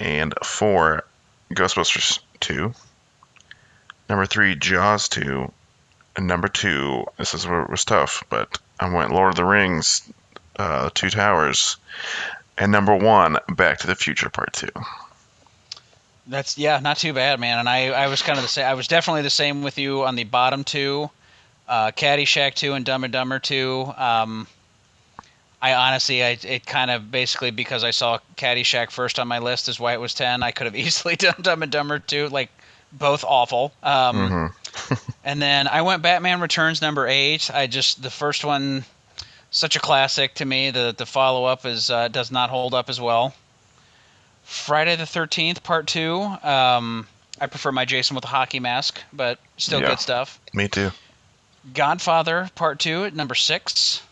And 0.00 0.34
four, 0.42 1.04
Ghostbusters 1.52 2.20
Two. 2.40 2.74
Number 4.08 4.26
three, 4.26 4.54
Jaws 4.54 5.08
Two. 5.08 5.52
And 6.16 6.26
number 6.26 6.48
two, 6.48 7.06
this 7.16 7.34
is 7.34 7.46
where 7.46 7.62
it 7.62 7.70
was 7.70 7.84
tough, 7.84 8.22
but 8.28 8.58
I 8.78 8.88
went 8.92 9.12
Lord 9.12 9.30
of 9.30 9.36
the 9.36 9.44
Rings, 9.44 10.08
uh, 10.56 10.90
Two 10.94 11.10
Towers. 11.10 11.76
And 12.56 12.70
number 12.70 12.94
one, 12.94 13.38
Back 13.48 13.78
to 13.78 13.86
the 13.86 13.96
Future 13.96 14.30
Part 14.30 14.52
Two. 14.52 14.68
That's 16.26 16.56
yeah, 16.56 16.78
not 16.80 16.96
too 16.98 17.12
bad, 17.12 17.38
man. 17.40 17.58
And 17.58 17.68
I, 17.68 17.88
I 17.88 18.06
was 18.06 18.22
kind 18.22 18.38
of 18.38 18.44
the 18.44 18.48
same. 18.48 18.64
I 18.64 18.74
was 18.74 18.88
definitely 18.88 19.22
the 19.22 19.30
same 19.30 19.62
with 19.62 19.76
you 19.78 20.04
on 20.04 20.16
the 20.16 20.24
bottom 20.24 20.64
two, 20.64 21.10
uh, 21.68 21.90
Caddyshack 21.90 22.54
two 22.54 22.72
and 22.74 22.84
Dumb 22.84 23.04
and 23.04 23.12
Dumber 23.12 23.38
two. 23.38 23.92
Um, 23.96 24.46
I 25.64 25.72
honestly, 25.72 26.22
I, 26.22 26.36
it 26.42 26.66
kind 26.66 26.90
of 26.90 27.10
basically 27.10 27.50
because 27.50 27.84
I 27.84 27.90
saw 27.90 28.18
Caddyshack 28.36 28.90
first 28.90 29.18
on 29.18 29.26
my 29.26 29.38
list 29.38 29.66
is 29.66 29.80
why 29.80 29.94
it 29.94 30.00
was 30.00 30.12
ten. 30.12 30.42
I 30.42 30.50
could 30.50 30.66
have 30.66 30.76
easily 30.84 31.16
done 31.16 31.36
Dumb 31.40 31.62
and 31.62 31.72
Dumber 31.72 32.00
too, 32.00 32.28
like 32.28 32.50
both 32.92 33.24
awful. 33.24 33.72
Um, 33.82 34.52
and 35.24 35.40
then 35.40 35.66
I 35.66 35.80
went 35.80 36.02
Batman 36.02 36.42
Returns 36.42 36.82
number 36.82 37.08
eight. 37.08 37.50
I 37.50 37.66
just 37.66 38.02
the 38.02 38.10
first 38.10 38.44
one, 38.44 38.84
such 39.50 39.74
a 39.74 39.80
classic 39.80 40.34
to 40.34 40.44
me. 40.44 40.70
The 40.70 40.94
the 40.94 41.06
follow 41.06 41.46
up 41.46 41.64
is 41.64 41.88
uh, 41.88 42.08
does 42.08 42.30
not 42.30 42.50
hold 42.50 42.74
up 42.74 42.90
as 42.90 43.00
well. 43.00 43.34
Friday 44.42 44.96
the 44.96 45.06
Thirteenth 45.06 45.62
Part 45.62 45.86
Two. 45.86 46.20
Um, 46.42 47.06
I 47.40 47.46
prefer 47.46 47.72
my 47.72 47.86
Jason 47.86 48.14
with 48.16 48.24
a 48.24 48.28
hockey 48.28 48.60
mask, 48.60 49.00
but 49.14 49.38
still 49.56 49.80
Yeah. 49.80 49.86
good 49.86 50.00
stuff. 50.00 50.38
Me 50.52 50.68
too. 50.68 50.90
Godfather 51.72 52.50
Part 52.54 52.80
Two 52.80 53.04
at 53.06 53.14
number 53.14 53.34
six. 53.34 54.02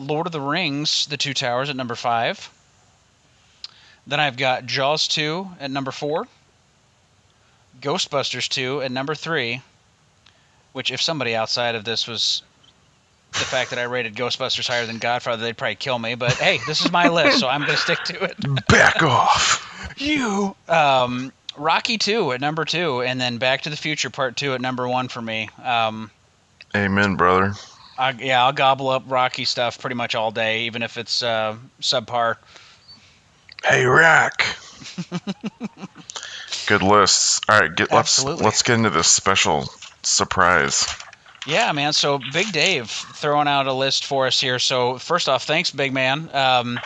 Lord 0.00 0.26
of 0.26 0.32
the 0.32 0.40
Rings: 0.40 1.06
The 1.06 1.16
Two 1.16 1.34
Towers 1.34 1.70
at 1.70 1.76
number 1.76 1.94
five. 1.94 2.50
Then 4.06 4.18
I've 4.18 4.36
got 4.36 4.66
Jaws 4.66 5.06
2 5.06 5.48
at 5.60 5.70
number 5.70 5.92
four. 5.92 6.26
Ghostbusters 7.80 8.48
2 8.48 8.82
at 8.82 8.90
number 8.90 9.14
three. 9.14 9.62
Which, 10.72 10.90
if 10.90 11.00
somebody 11.00 11.34
outside 11.34 11.74
of 11.74 11.84
this 11.84 12.06
was 12.06 12.42
the 13.32 13.38
fact 13.40 13.70
that 13.70 13.78
I 13.78 13.84
rated 13.84 14.14
Ghostbusters 14.14 14.66
higher 14.66 14.86
than 14.86 14.98
Godfather, 14.98 15.42
they'd 15.42 15.56
probably 15.56 15.76
kill 15.76 15.98
me. 15.98 16.14
But 16.14 16.32
hey, 16.34 16.58
this 16.66 16.84
is 16.84 16.90
my 16.90 17.08
list, 17.12 17.38
so 17.38 17.48
I'm 17.48 17.60
going 17.60 17.72
to 17.72 17.76
stick 17.76 18.02
to 18.04 18.24
it. 18.24 18.66
Back 18.68 19.02
off. 19.02 19.94
You. 19.96 20.56
Um, 20.68 21.32
Rocky 21.56 21.98
2 21.98 22.32
at 22.32 22.40
number 22.40 22.64
two, 22.64 23.02
and 23.02 23.20
then 23.20 23.38
Back 23.38 23.62
to 23.62 23.70
the 23.70 23.76
Future 23.76 24.10
Part 24.10 24.36
2 24.36 24.54
at 24.54 24.60
number 24.60 24.88
one 24.88 25.08
for 25.08 25.20
me. 25.20 25.48
Um, 25.62 26.10
Amen, 26.74 27.16
brother. 27.16 27.54
I, 28.00 28.12
yeah, 28.12 28.42
I'll 28.42 28.54
gobble 28.54 28.88
up 28.88 29.04
Rocky 29.06 29.44
stuff 29.44 29.78
pretty 29.78 29.94
much 29.94 30.14
all 30.14 30.30
day, 30.30 30.62
even 30.62 30.82
if 30.82 30.96
it's 30.96 31.22
uh, 31.22 31.54
subpar. 31.82 32.36
Hey, 33.62 33.84
Rack. 33.84 34.56
Good 36.66 36.82
lists. 36.82 37.42
All 37.46 37.60
right, 37.60 37.74
get 37.74 37.92
let's 37.92 38.24
let's 38.24 38.62
get 38.62 38.76
into 38.76 38.88
this 38.88 39.08
special 39.08 39.66
surprise. 40.02 40.86
Yeah, 41.46 41.70
man. 41.72 41.92
So 41.92 42.18
Big 42.32 42.50
Dave 42.52 42.88
throwing 42.88 43.48
out 43.48 43.66
a 43.66 43.72
list 43.72 44.06
for 44.06 44.26
us 44.26 44.40
here. 44.40 44.58
So 44.58 44.96
first 44.96 45.28
off, 45.28 45.44
thanks, 45.44 45.70
big 45.70 45.92
man. 45.92 46.30
Um, 46.34 46.80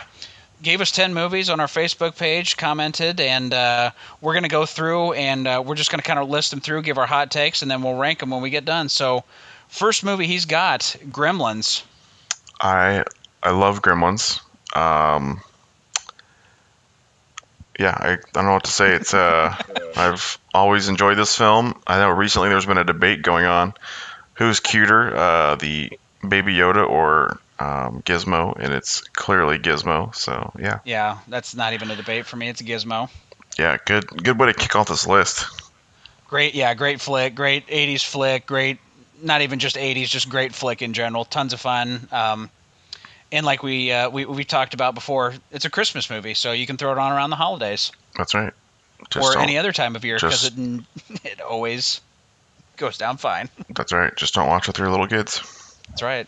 gave 0.61 0.81
us 0.81 0.91
ten 0.91 1.13
movies 1.13 1.49
on 1.49 1.61
our 1.61 1.67
Facebook 1.67 2.17
page, 2.17 2.57
commented, 2.57 3.21
and 3.21 3.53
uh, 3.53 3.91
we're 4.19 4.33
gonna 4.33 4.49
go 4.49 4.65
through 4.65 5.13
and 5.13 5.47
uh, 5.47 5.63
we're 5.65 5.75
just 5.75 5.91
gonna 5.91 6.03
kind 6.03 6.19
of 6.19 6.27
list 6.27 6.51
them 6.51 6.59
through, 6.59 6.81
give 6.81 6.97
our 6.97 7.05
hot 7.05 7.31
takes, 7.31 7.61
and 7.61 7.71
then 7.71 7.81
we'll 7.83 7.95
rank 7.95 8.19
them 8.19 8.31
when 8.31 8.41
we 8.41 8.49
get 8.49 8.65
done. 8.65 8.89
So 8.89 9.23
first 9.67 10.03
movie 10.03 10.27
he's 10.27 10.45
got, 10.45 10.95
Gremlins. 11.09 11.83
I 12.59 13.03
I 13.43 13.51
love 13.51 13.81
Gremlins. 13.81 14.41
Um, 14.75 15.41
yeah, 17.79 17.95
I, 17.97 18.13
I 18.13 18.17
don't 18.33 18.45
know 18.45 18.53
what 18.53 18.63
to 18.65 18.71
say. 18.71 18.93
It's 18.95 19.13
uh, 19.13 19.55
I've 19.95 20.37
always 20.53 20.87
enjoyed 20.87 21.17
this 21.17 21.37
film. 21.37 21.79
I 21.85 21.99
know 21.99 22.09
recently 22.09 22.49
there's 22.49 22.65
been 22.65 22.77
a 22.77 22.83
debate 22.83 23.21
going 23.21 23.45
on 23.45 23.73
who's 24.33 24.59
cuter, 24.59 25.15
uh, 25.15 25.55
the 25.55 25.91
Baby 26.27 26.55
Yoda 26.55 26.87
or 26.89 27.39
um, 27.59 28.01
Gizmo, 28.01 28.55
and 28.59 28.73
it's 28.73 29.01
clearly 29.01 29.57
Gizmo. 29.59 30.13
So 30.15 30.51
yeah, 30.59 30.79
Yeah, 30.85 31.19
that's 31.27 31.55
not 31.55 31.73
even 31.73 31.91
a 31.91 31.95
debate 31.95 32.25
for 32.25 32.35
me. 32.37 32.49
It's 32.49 32.61
Gizmo. 32.61 33.09
yeah, 33.57 33.77
good 33.85 34.07
good 34.07 34.39
way 34.39 34.47
to 34.47 34.53
kick 34.53 34.75
off 34.75 34.87
this 34.87 35.07
list. 35.07 35.45
Great, 36.27 36.55
yeah, 36.55 36.73
great 36.73 36.99
flick, 37.01 37.35
great 37.35 37.67
'80s 37.67 38.03
flick, 38.03 38.45
great. 38.45 38.79
Not 39.25 39.41
even 39.41 39.59
just 39.59 39.75
'80s, 39.75 40.07
just 40.07 40.29
great 40.29 40.53
flick 40.53 40.81
in 40.81 40.93
general. 40.93 41.25
Tons 41.25 41.51
of 41.51 41.59
fun. 41.59 42.07
Um, 42.11 42.49
and 43.31 43.45
like 43.45 43.63
we, 43.63 43.91
uh, 43.91 44.09
we 44.09 44.25
we 44.25 44.43
talked 44.43 44.73
about 44.73 44.93
before, 44.93 45.33
it's 45.51 45.65
a 45.65 45.69
Christmas 45.69 46.09
movie, 46.09 46.35
so 46.35 46.51
you 46.51 46.67
can 46.67 46.77
throw 46.77 46.91
it 46.91 46.97
on 46.97 47.11
around 47.11 47.31
the 47.31 47.35
holidays 47.35 47.91
That's 48.15 48.33
right. 48.33 48.53
Just 49.09 49.35
or 49.35 49.39
any 49.39 49.57
other 49.57 49.71
time 49.71 49.95
of 49.95 50.05
year 50.05 50.17
because 50.17 50.45
it 50.45 50.53
it 51.23 51.41
always 51.41 52.01
goes 52.77 52.97
down 52.97 53.17
fine. 53.17 53.49
That's 53.69 53.91
right. 53.91 54.15
Just 54.15 54.35
don't 54.35 54.47
watch 54.47 54.67
with 54.67 54.77
your 54.77 54.89
little 54.89 55.07
kids. 55.07 55.41
That's 55.89 56.01
right. 56.01 56.27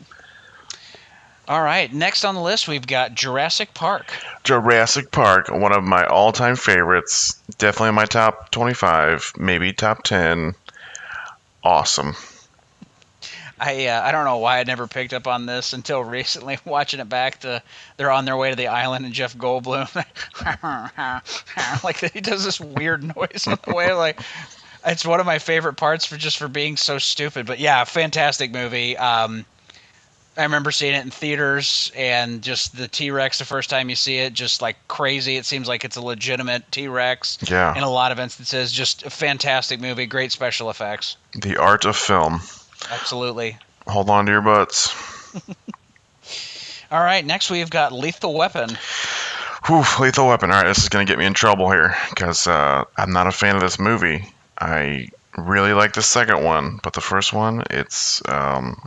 All 1.47 1.61
right, 1.61 1.93
next 1.93 2.25
on 2.25 2.35
the 2.35 2.41
list 2.41 2.67
we've 2.67 2.85
got 2.85 3.13
Jurassic 3.13 3.73
Park. 3.73 4.11
Jurassic 4.43 5.11
Park, 5.11 5.47
one 5.49 5.71
of 5.71 5.81
my 5.81 6.05
all-time 6.05 6.57
favorites. 6.57 7.41
Definitely 7.57 7.89
in 7.89 7.95
my 7.95 8.03
top 8.03 8.51
25, 8.51 9.31
maybe 9.37 9.71
top 9.71 10.03
10. 10.03 10.55
Awesome. 11.63 12.17
I 13.59 13.87
uh, 13.87 14.01
I 14.03 14.11
don't 14.11 14.25
know 14.25 14.37
why 14.37 14.59
I 14.59 14.63
never 14.63 14.87
picked 14.87 15.13
up 15.13 15.27
on 15.27 15.45
this 15.45 15.73
until 15.73 16.03
recently 16.03 16.57
watching 16.65 16.99
it 16.99 17.09
back. 17.09 17.39
To 17.41 17.61
they're 17.97 18.11
on 18.11 18.25
their 18.25 18.37
way 18.37 18.49
to 18.51 18.55
the 18.55 18.67
island 18.67 19.05
and 19.05 19.13
Jeff 19.13 19.35
Goldblum, 19.37 19.93
like 21.83 21.97
he 22.11 22.21
does 22.21 22.43
this 22.43 22.59
weird 22.59 23.03
noise 23.03 23.47
on 23.47 23.57
the 23.65 23.73
way. 23.73 23.93
Like 23.93 24.19
it's 24.85 25.05
one 25.05 25.19
of 25.19 25.25
my 25.25 25.39
favorite 25.39 25.73
parts 25.75 26.05
for 26.05 26.17
just 26.17 26.37
for 26.37 26.47
being 26.47 26.77
so 26.77 26.97
stupid. 26.97 27.45
But 27.45 27.59
yeah, 27.59 27.83
fantastic 27.83 28.51
movie. 28.51 28.95
Um, 28.97 29.45
I 30.37 30.43
remember 30.43 30.71
seeing 30.71 30.93
it 30.93 31.03
in 31.03 31.09
theaters 31.09 31.91
and 31.95 32.43
just 32.43 32.77
the 32.77 32.87
T 32.87 33.09
Rex 33.09 33.39
the 33.39 33.45
first 33.45 33.71
time 33.71 33.89
you 33.89 33.95
see 33.95 34.17
it, 34.19 34.33
just 34.33 34.61
like 34.61 34.75
crazy. 34.87 35.35
It 35.37 35.45
seems 35.45 35.67
like 35.67 35.83
it's 35.83 35.95
a 35.97 36.01
legitimate 36.01 36.71
T 36.71 36.87
Rex 36.87 37.39
Yeah. 37.49 37.75
in 37.75 37.81
a 37.81 37.89
lot 37.89 38.11
of 38.11 38.19
instances. 38.19 38.71
Just 38.71 39.03
a 39.03 39.09
fantastic 39.09 39.79
movie, 39.79 40.05
great 40.05 40.31
special 40.31 40.69
effects. 40.69 41.17
The 41.33 41.57
art 41.57 41.85
of 41.85 41.95
film. 41.95 42.41
Absolutely. 42.91 43.57
Hold 43.87 44.09
on 44.09 44.25
to 44.25 44.31
your 44.31 44.41
butts. 44.41 44.93
All 46.91 47.03
right, 47.03 47.25
next 47.25 47.49
we've 47.49 47.69
got 47.69 47.91
Lethal 47.91 48.33
Weapon. 48.33 48.69
Whew, 49.65 49.83
Lethal 49.99 50.27
Weapon. 50.27 50.51
All 50.51 50.61
right, 50.61 50.67
this 50.67 50.83
is 50.83 50.89
going 50.89 51.05
to 51.05 51.11
get 51.11 51.19
me 51.19 51.25
in 51.25 51.33
trouble 51.33 51.69
here 51.69 51.95
because 52.09 52.47
uh, 52.47 52.85
I'm 52.97 53.11
not 53.11 53.27
a 53.27 53.31
fan 53.31 53.55
of 53.55 53.61
this 53.61 53.79
movie. 53.79 54.25
I 54.57 55.09
really 55.37 55.73
like 55.73 55.93
the 55.93 56.01
second 56.01 56.43
one, 56.43 56.79
but 56.81 56.93
the 56.93 57.01
first 57.01 57.33
one, 57.33 57.63
it's 57.69 58.21
um, 58.27 58.81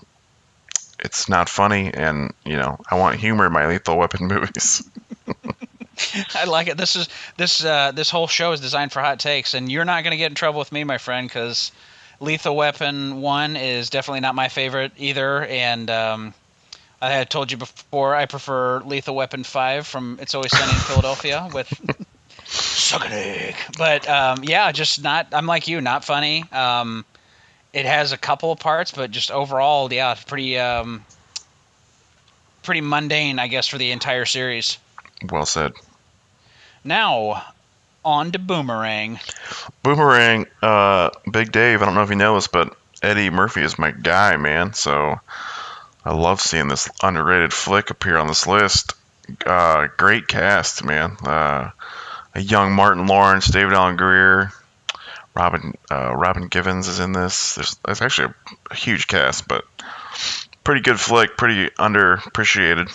it's 0.99 1.29
not 1.29 1.49
funny, 1.49 1.93
and 1.93 2.33
you 2.45 2.57
know, 2.57 2.81
I 2.91 2.97
want 2.97 3.19
humor 3.19 3.47
in 3.47 3.53
my 3.53 3.67
Lethal 3.67 3.99
Weapon 3.99 4.27
movies. 4.29 4.89
I 6.35 6.45
like 6.45 6.69
it. 6.69 6.77
This 6.77 6.97
is 6.97 7.09
this 7.37 7.65
uh, 7.65 7.93
this 7.93 8.11
whole 8.11 8.27
show 8.27 8.53
is 8.53 8.61
designed 8.61 8.93
for 8.93 9.01
hot 9.01 9.21
takes, 9.21 9.55
and 9.55 9.71
you're 9.71 9.85
not 9.85 10.03
going 10.03 10.13
to 10.13 10.17
get 10.17 10.31
in 10.31 10.35
trouble 10.35 10.59
with 10.59 10.73
me, 10.73 10.85
my 10.85 10.99
friend, 10.99 11.29
because 11.29 11.73
Lethal 12.21 12.55
Weapon 12.55 13.21
One 13.23 13.57
is 13.57 13.91
definitely 13.91 14.21
not 14.21 14.35
my 14.35 14.49
favorite 14.49 14.93
either. 14.97 15.45
And 15.47 15.91
um, 15.91 16.35
I 17.01 17.11
had 17.11 17.31
told 17.31 17.51
you 17.51 17.57
before 17.57 18.15
I 18.15 18.27
prefer 18.27 18.81
Lethal 18.81 19.15
Weapon 19.15 19.43
Five 19.43 19.87
from 19.87 20.19
It's 20.21 20.35
Always 20.35 20.57
Sunny 20.57 20.73
in 20.73 20.79
Philadelphia 20.79 21.49
with 21.55 21.73
suck 22.45 23.07
an 23.07 23.13
egg. 23.13 23.57
But 23.79 24.09
um, 24.09 24.45
yeah, 24.45 24.71
just 24.73 25.03
not. 25.03 25.29
I'm 25.33 25.47
like 25.47 25.67
you, 25.67 25.81
not 25.81 26.05
funny. 26.05 26.45
Um, 26.53 27.05
it 27.73 27.87
has 27.87 28.13
a 28.13 28.19
couple 28.19 28.53
of 28.53 28.59
parts, 28.59 28.91
but 28.91 29.11
just 29.11 29.31
overall, 29.31 29.93
yeah, 29.93 30.15
pretty 30.27 30.59
um, 30.59 31.05
pretty 32.63 32.83
mundane, 32.83 33.39
I 33.39 33.49
guess, 33.49 33.67
for 33.67 33.79
the 33.79 33.93
entire 33.93 34.27
series. 34.27 34.79
well 35.31 35.47
said. 35.47 35.73
Now, 36.85 37.45
on 38.05 38.33
to 38.33 38.39
Boomerang. 38.39 39.21
Boomerang, 39.83 40.47
uh, 40.63 41.11
Big 41.31 41.53
Dave. 41.53 41.83
I 41.83 41.85
don't 41.85 41.95
know 41.95 42.03
if 42.03 42.11
you 42.11 42.17
know 42.17 42.35
this, 42.35 42.49
but 42.49 42.77
Eddie 43.03 43.31
Murphy 43.31 43.63
is 43.63 43.79
my 43.79 43.91
guy, 43.91 44.37
man. 44.37 44.73
So 44.73 45.21
I 46.05 46.15
love 46.15 46.41
seeing 46.41 46.69
this 46.69 46.89
underrated 47.03 47.53
flick 47.53 47.91
appear 47.91 48.17
on 48.17 48.27
this 48.27 48.47
list. 48.47 48.95
Uh, 49.45 49.89
great 49.97 50.29
cast, 50.29 50.85
man. 50.85 51.17
Uh, 51.23 51.71
a 52.35 52.41
young 52.41 52.73
Martin 52.73 53.07
Lawrence, 53.07 53.47
David 53.47 53.75
Alan 53.75 53.97
Grier, 53.97 54.53
Robin 55.35 55.75
uh, 55.91 56.15
Robin 56.15 56.49
Givens 56.49 56.89
is 56.89 57.01
in 57.01 57.13
this. 57.13 57.55
There's, 57.55 57.77
there's 57.85 58.03
actually 58.03 58.29
a, 58.29 58.35
a 58.73 58.75
huge 58.75 59.07
cast, 59.07 59.47
but 59.49 59.65
pretty 60.65 60.81
good 60.83 60.99
flick, 60.99 61.37
pretty 61.37 61.71
underappreciated. 61.71 62.91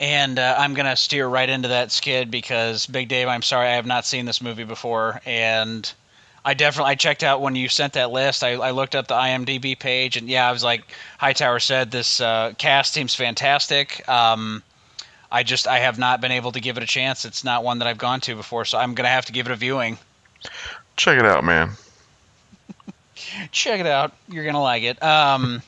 And 0.00 0.38
uh, 0.38 0.56
I'm 0.58 0.74
going 0.74 0.86
to 0.86 0.96
steer 0.96 1.28
right 1.28 1.48
into 1.48 1.68
that 1.68 1.92
skid 1.92 2.30
because, 2.30 2.86
Big 2.86 3.08
Dave, 3.08 3.28
I'm 3.28 3.42
sorry, 3.42 3.68
I 3.68 3.74
have 3.74 3.86
not 3.86 4.06
seen 4.06 4.24
this 4.24 4.40
movie 4.40 4.64
before. 4.64 5.20
And 5.26 5.92
I 6.44 6.54
definitely 6.54 6.92
I 6.92 6.94
checked 6.94 7.22
out 7.22 7.42
when 7.42 7.54
you 7.54 7.68
sent 7.68 7.92
that 7.92 8.10
list. 8.10 8.42
I, 8.42 8.52
I 8.52 8.70
looked 8.70 8.94
up 8.94 9.08
the 9.08 9.14
IMDb 9.14 9.78
page, 9.78 10.16
and 10.16 10.28
yeah, 10.28 10.48
I 10.48 10.52
was 10.52 10.64
like, 10.64 10.84
Hightower 11.18 11.60
said 11.60 11.90
this 11.90 12.20
uh, 12.20 12.54
cast 12.56 12.94
seems 12.94 13.14
fantastic. 13.14 14.08
Um, 14.08 14.62
I 15.30 15.42
just 15.42 15.66
I 15.68 15.80
have 15.80 15.98
not 15.98 16.20
been 16.20 16.32
able 16.32 16.52
to 16.52 16.60
give 16.60 16.76
it 16.78 16.82
a 16.82 16.86
chance. 16.86 17.24
It's 17.24 17.44
not 17.44 17.62
one 17.62 17.78
that 17.80 17.88
I've 17.88 17.98
gone 17.98 18.20
to 18.22 18.34
before, 18.34 18.64
so 18.64 18.78
I'm 18.78 18.94
going 18.94 19.04
to 19.04 19.10
have 19.10 19.26
to 19.26 19.32
give 19.32 19.46
it 19.46 19.52
a 19.52 19.56
viewing. 19.56 19.98
Check 20.96 21.18
it 21.18 21.26
out, 21.26 21.44
man. 21.44 21.70
Check 23.52 23.80
it 23.80 23.86
out. 23.86 24.12
You're 24.28 24.44
going 24.44 24.54
to 24.54 24.60
like 24.60 24.82
it. 24.82 25.02
Um, 25.02 25.62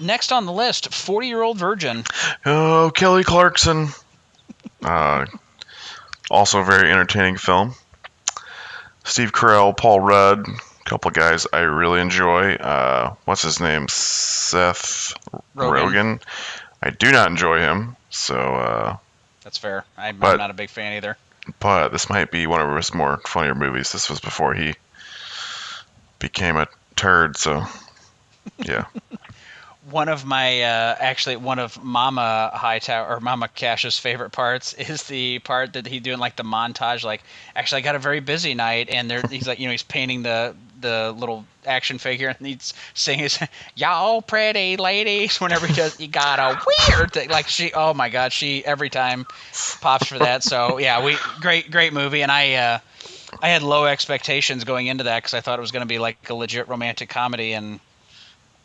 next 0.00 0.32
on 0.32 0.46
the 0.46 0.52
list, 0.52 0.92
40 0.94 1.26
Year 1.26 1.42
Old 1.42 1.58
Virgin. 1.58 2.04
Oh, 2.44 2.90
Kelly 2.94 3.24
Clarkson. 3.24 3.88
Uh, 4.82 5.26
also 6.30 6.60
a 6.60 6.64
very 6.64 6.90
entertaining 6.90 7.36
film. 7.36 7.74
Steve 9.04 9.32
Carell, 9.32 9.76
Paul 9.76 10.00
Rudd, 10.00 10.46
couple 10.84 11.10
guys 11.10 11.46
I 11.52 11.60
really 11.60 12.00
enjoy. 12.00 12.54
Uh, 12.54 13.14
what's 13.24 13.42
his 13.42 13.60
name? 13.60 13.86
Seth 13.88 15.14
Rogen. 15.56 15.90
Rogen. 16.18 16.22
I 16.82 16.90
do 16.90 17.12
not 17.12 17.28
enjoy 17.30 17.60
him. 17.60 17.96
So, 18.10 18.36
uh, 18.36 18.96
That's 19.42 19.58
fair. 19.58 19.84
I'm, 19.96 20.18
But- 20.18 20.32
I'm 20.32 20.38
not 20.38 20.50
a 20.50 20.54
big 20.54 20.70
fan 20.70 20.94
either. 20.94 21.16
but 21.58 21.88
this 21.90 22.08
might 22.10 22.30
be 22.30 22.46
one 22.46 22.60
of 22.60 22.74
his 22.76 22.92
more 22.94 23.18
funnier 23.26 23.54
movies. 23.54 23.92
This 23.92 24.08
was 24.10 24.20
before 24.20 24.54
he 24.54 24.74
became 26.18 26.56
a 26.56 26.68
turd. 26.96 27.36
So, 27.36 27.64
yeah. 28.58 28.84
One 29.90 30.08
of 30.08 30.24
my 30.24 30.62
uh, 30.62 30.96
actually 30.98 31.36
one 31.36 31.58
of 31.58 31.82
Mama 31.82 32.50
Hightower 32.54 33.08
or 33.08 33.20
Mama 33.20 33.48
Cash's 33.48 33.98
favorite 33.98 34.30
parts 34.30 34.72
is 34.90 35.04
the 35.04 35.38
part 35.40 35.74
that 35.74 35.86
he 35.86 36.00
doing 36.00 36.18
like 36.18 36.36
the 36.36 36.44
montage. 36.44 37.04
Like, 37.04 37.22
actually, 37.54 37.78
I 37.78 37.84
got 37.84 37.94
a 37.96 37.98
very 37.98 38.20
busy 38.20 38.54
night, 38.54 38.88
and 38.90 39.10
there 39.10 39.22
he's 39.28 39.46
like, 39.46 39.58
you 39.58 39.66
know, 39.66 39.72
he's 39.72 39.82
painting 39.82 40.22
the 40.22 40.54
the 40.80 41.12
little 41.12 41.44
action 41.66 41.98
figure, 41.98 42.28
and 42.28 42.46
he's 42.46 42.72
saying 42.94 43.18
his 43.18 43.38
"Y'all 43.74 44.22
pretty 44.22 44.76
ladies." 44.76 45.36
Whenever 45.40 45.66
he 45.66 45.74
does, 45.74 45.98
you 46.00 46.08
got 46.08 46.38
a 46.38 46.60
weird 46.88 47.12
thing. 47.12 47.28
Like 47.28 47.48
she, 47.48 47.72
oh 47.72 47.94
my 47.94 48.08
god, 48.08 48.32
she 48.32 48.64
every 48.64 48.90
time 48.90 49.26
pops 49.80 50.06
for 50.06 50.18
that. 50.18 50.42
So 50.42 50.78
yeah, 50.78 51.04
we 51.04 51.16
great 51.40 51.70
great 51.70 51.92
movie, 51.92 52.22
and 52.22 52.32
I. 52.32 52.54
uh 52.54 52.78
I 53.40 53.50
had 53.50 53.62
low 53.62 53.84
expectations 53.86 54.64
going 54.64 54.88
into 54.88 55.04
that 55.04 55.18
because 55.18 55.34
I 55.34 55.40
thought 55.40 55.60
it 55.60 55.62
was 55.62 55.70
going 55.70 55.82
to 55.82 55.86
be 55.86 56.00
like 56.00 56.28
a 56.28 56.34
legit 56.34 56.68
romantic 56.68 57.08
comedy, 57.08 57.52
and 57.52 57.78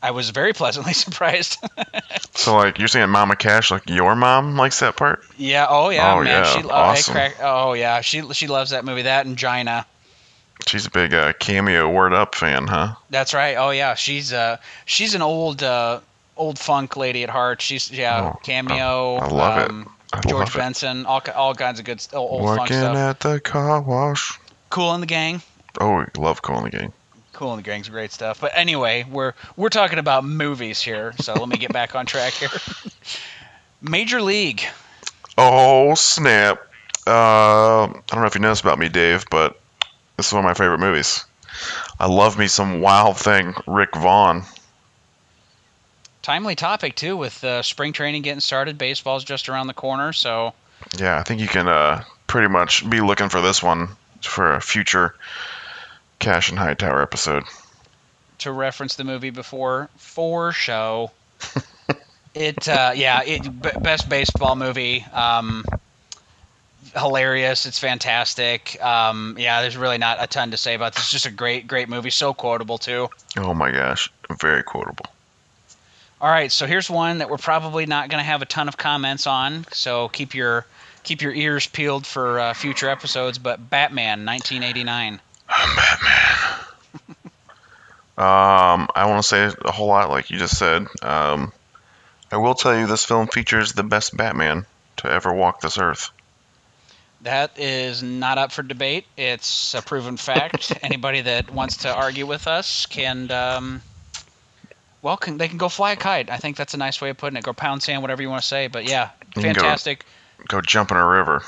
I 0.02 0.12
was 0.12 0.30
very 0.30 0.54
pleasantly 0.54 0.94
surprised. 1.06 1.58
So, 2.34 2.56
like, 2.56 2.78
you're 2.80 2.88
saying 2.88 3.10
Mama 3.10 3.36
Cash, 3.36 3.72
like 3.72 3.90
your 3.90 4.16
mom 4.16 4.56
likes 4.56 4.80
that 4.82 4.96
part? 4.98 5.24
yeah. 5.38 5.66
Oh 5.70 5.90
yeah, 5.90 6.14
Oh, 6.14 6.18
man. 6.24 6.28
yeah, 6.28 6.44
She, 6.44 6.64
oh, 6.64 6.70
awesome. 6.70 7.14
crack- 7.14 7.38
oh 7.42 7.74
yeah. 7.74 8.02
She 8.02 8.22
she 8.34 8.48
loves 8.48 8.72
that 8.72 8.86
movie. 8.86 9.04
That 9.04 9.26
and 9.26 9.38
Gina. 9.38 9.86
She's 10.68 10.86
a 10.86 10.92
big 10.92 11.14
uh, 11.14 11.34
cameo 11.34 11.90
Word 11.90 12.14
Up 12.14 12.34
fan, 12.36 12.68
huh? 12.68 12.96
That's 13.10 13.34
right. 13.34 13.56
Oh 13.58 13.72
yeah. 13.72 13.96
She's 13.96 14.32
uh 14.32 14.58
she's 14.86 15.14
an 15.16 15.22
old 15.22 15.62
uh 15.64 16.00
old 16.38 16.58
funk 16.60 16.96
lady 16.98 17.24
at 17.24 17.30
heart. 17.30 17.62
She's 17.62 17.90
yeah 17.92 18.32
Oh, 18.34 18.40
cameo. 18.44 19.16
I 19.18 19.28
love 19.28 19.58
it. 19.60 19.70
um, 19.70 19.90
I 20.14 20.22
George 20.22 20.48
love 20.48 20.56
it. 20.56 20.60
Benson. 20.60 21.06
All 21.06 21.22
all 21.36 21.56
kinds 21.56 21.80
of 21.80 21.86
good 21.86 22.06
old, 22.14 22.42
old 22.46 22.58
funk 22.58 22.70
Working 22.70 22.96
at 22.96 23.20
the 23.22 23.40
car 23.42 23.82
wash. 23.82 24.40
Kool 24.70 24.98
& 24.98 25.00
the 25.00 25.06
Gang. 25.06 25.42
Oh, 25.82 26.06
love 26.18 26.42
Kool 26.42 26.62
& 26.62 26.64
the 26.64 26.70
Gang. 26.70 26.94
Kool 27.36 27.56
& 27.56 27.58
the 27.58 27.62
Gang's 27.62 27.90
great 27.90 28.12
stuff. 28.12 28.40
But 28.40 28.54
anyway, 28.56 29.06
we're 29.10 29.34
we're 29.58 29.70
talking 29.70 30.00
about 30.00 30.24
movies 30.24 30.82
here. 30.82 31.14
So 31.20 31.34
let 31.34 31.48
me 31.48 31.58
get 31.58 31.74
back 31.74 31.94
on 31.94 32.06
track 32.06 32.34
here. 32.34 32.50
Major 33.82 34.22
League. 34.22 34.64
Oh 35.38 35.94
snap! 35.96 36.60
Uh, 37.06 37.84
I 37.84 38.02
don't 38.08 38.22
know 38.22 38.26
if 38.26 38.36
you 38.36 38.42
know 38.42 38.50
this 38.50 38.62
about 38.62 38.80
me, 38.80 38.88
Dave, 38.88 39.26
but 39.30 39.60
this 40.16 40.28
is 40.28 40.34
one 40.34 40.46
of 40.46 40.50
my 40.50 40.54
favorite 40.54 40.80
movies. 40.80 41.26
I 42.00 42.08
love 42.08 42.40
me 42.40 42.48
some 42.48 42.80
Wild 42.80 43.18
Thing, 43.18 43.54
Rick 43.68 43.96
Vaughn. 43.96 44.44
Timely 46.22 46.56
topic 46.56 46.96
too, 46.96 47.18
with 47.18 47.44
uh, 47.44 47.62
spring 47.62 47.92
training 47.92 48.22
getting 48.22 48.40
started. 48.40 48.78
Baseball's 48.78 49.26
just 49.26 49.50
around 49.50 49.68
the 49.68 49.74
corner, 49.74 50.14
so 50.14 50.54
Yeah, 50.98 51.20
I 51.20 51.24
think 51.24 51.42
you 51.42 51.48
can 51.48 51.68
uh, 51.68 52.04
pretty 52.28 52.48
much 52.48 52.90
be 52.90 53.02
looking 53.02 53.28
for 53.28 53.42
this 53.42 53.62
one 53.62 53.90
for 54.22 54.54
a 54.54 54.62
future 54.62 55.16
Cash 56.20 56.50
and 56.50 56.58
Hightower 56.60 57.02
episode. 57.02 57.44
to 58.40 58.52
reference 58.52 58.96
the 58.96 59.04
movie 59.04 59.30
before, 59.30 59.90
for 59.98 60.52
show. 60.52 61.12
it 62.34 62.68
uh, 62.68 62.92
yeah, 62.96 63.22
it 63.24 63.44
b- 63.62 63.70
best 63.82 64.10
baseball 64.10 64.56
movie. 64.56 65.06
Um, 65.14 65.64
hilarious. 66.96 67.66
It's 67.66 67.80
fantastic. 67.80 68.82
Um, 68.84 69.36
yeah, 69.40 69.62
there's 69.62 69.78
really 69.78 69.98
not 69.98 70.18
a 70.22 70.28
ton 70.28 70.52
to 70.52 70.58
say 70.58 70.76
about 70.76 70.94
this. 70.94 71.04
It's 71.04 71.12
just 71.12 71.26
a 71.26 71.32
great, 71.32 71.68
great 71.68 71.90
movie. 71.90 72.10
So 72.10 72.34
quotable 72.34 72.78
too. 72.78 73.10
Oh 73.38 73.54
my 73.54 73.72
gosh, 73.72 74.12
very 74.40 74.64
quotable. 74.64 75.06
All 76.22 76.30
right, 76.30 76.52
so 76.52 76.66
here's 76.66 76.90
one 76.90 77.18
that 77.20 77.30
we're 77.30 77.38
probably 77.38 77.86
not 77.86 78.10
going 78.10 78.20
to 78.20 78.26
have 78.26 78.42
a 78.42 78.46
ton 78.46 78.68
of 78.68 78.78
comments 78.78 79.28
on. 79.28 79.66
So 79.72 80.08
keep 80.08 80.34
your 80.34 80.66
keep 81.04 81.22
your 81.22 81.34
ears 81.34 81.68
peeled 81.68 82.08
for 82.08 82.40
uh, 82.40 82.54
future 82.54 82.90
episodes. 82.90 83.38
But 83.38 83.70
Batman, 83.70 84.26
1989. 84.26 85.20
Um, 85.50 85.76
Batman. 85.76 86.62
Um 88.18 88.88
I 88.96 89.08
want 89.08 89.22
to 89.22 89.28
say 89.28 89.52
a 89.66 89.72
whole 89.74 89.88
lot, 89.88 90.10
like 90.10 90.30
you 90.30 90.38
just 90.38 90.58
said. 90.58 90.88
Um, 91.02 91.52
I 92.32 92.38
will 92.38 92.56
tell 92.56 92.78
you, 92.78 92.88
this 92.88 93.04
film 93.04 93.28
features 93.28 93.74
the 93.74 93.84
best 93.84 94.16
Batman 94.16 94.66
to 94.98 95.12
ever 95.12 95.34
walk 95.34 95.60
this 95.60 95.78
earth. 95.78 96.12
That 97.22 97.60
is 97.60 98.04
not 98.04 98.38
up 98.38 98.52
for 98.52 98.64
debate. 98.64 99.06
It's 99.18 99.74
a 99.74 99.82
proven 99.82 100.16
fact. 100.16 100.72
Anybody 100.82 101.22
that 101.22 101.52
wants 101.52 101.78
to 101.78 101.94
argue 101.94 102.26
with 102.26 102.48
us 102.48 102.86
can, 102.86 103.32
um, 103.32 103.82
well, 105.02 105.18
can, 105.18 105.38
they 105.38 105.48
can 105.48 105.58
go 105.58 105.70
fly 105.70 105.94
a 105.94 105.96
kite. 105.96 106.30
I 106.30 106.38
think 106.38 106.56
that's 106.56 106.74
a 106.74 106.78
nice 106.78 107.02
way 107.02 107.10
of 107.10 107.18
putting 107.18 107.36
it. 107.38 107.44
Go 107.44 107.54
pound 107.54 107.84
sand, 107.84 108.02
whatever 108.02 108.22
you 108.22 108.30
want 108.30 108.44
to 108.44 108.48
say. 108.48 108.68
But 108.68 108.86
yeah, 108.86 109.10
can 109.34 109.42
go- 109.42 109.62
fantastic. 109.62 110.06
Go 110.48 110.62
jump 110.62 110.92
in 110.92 110.98
a 110.98 111.06
river, 111.06 111.42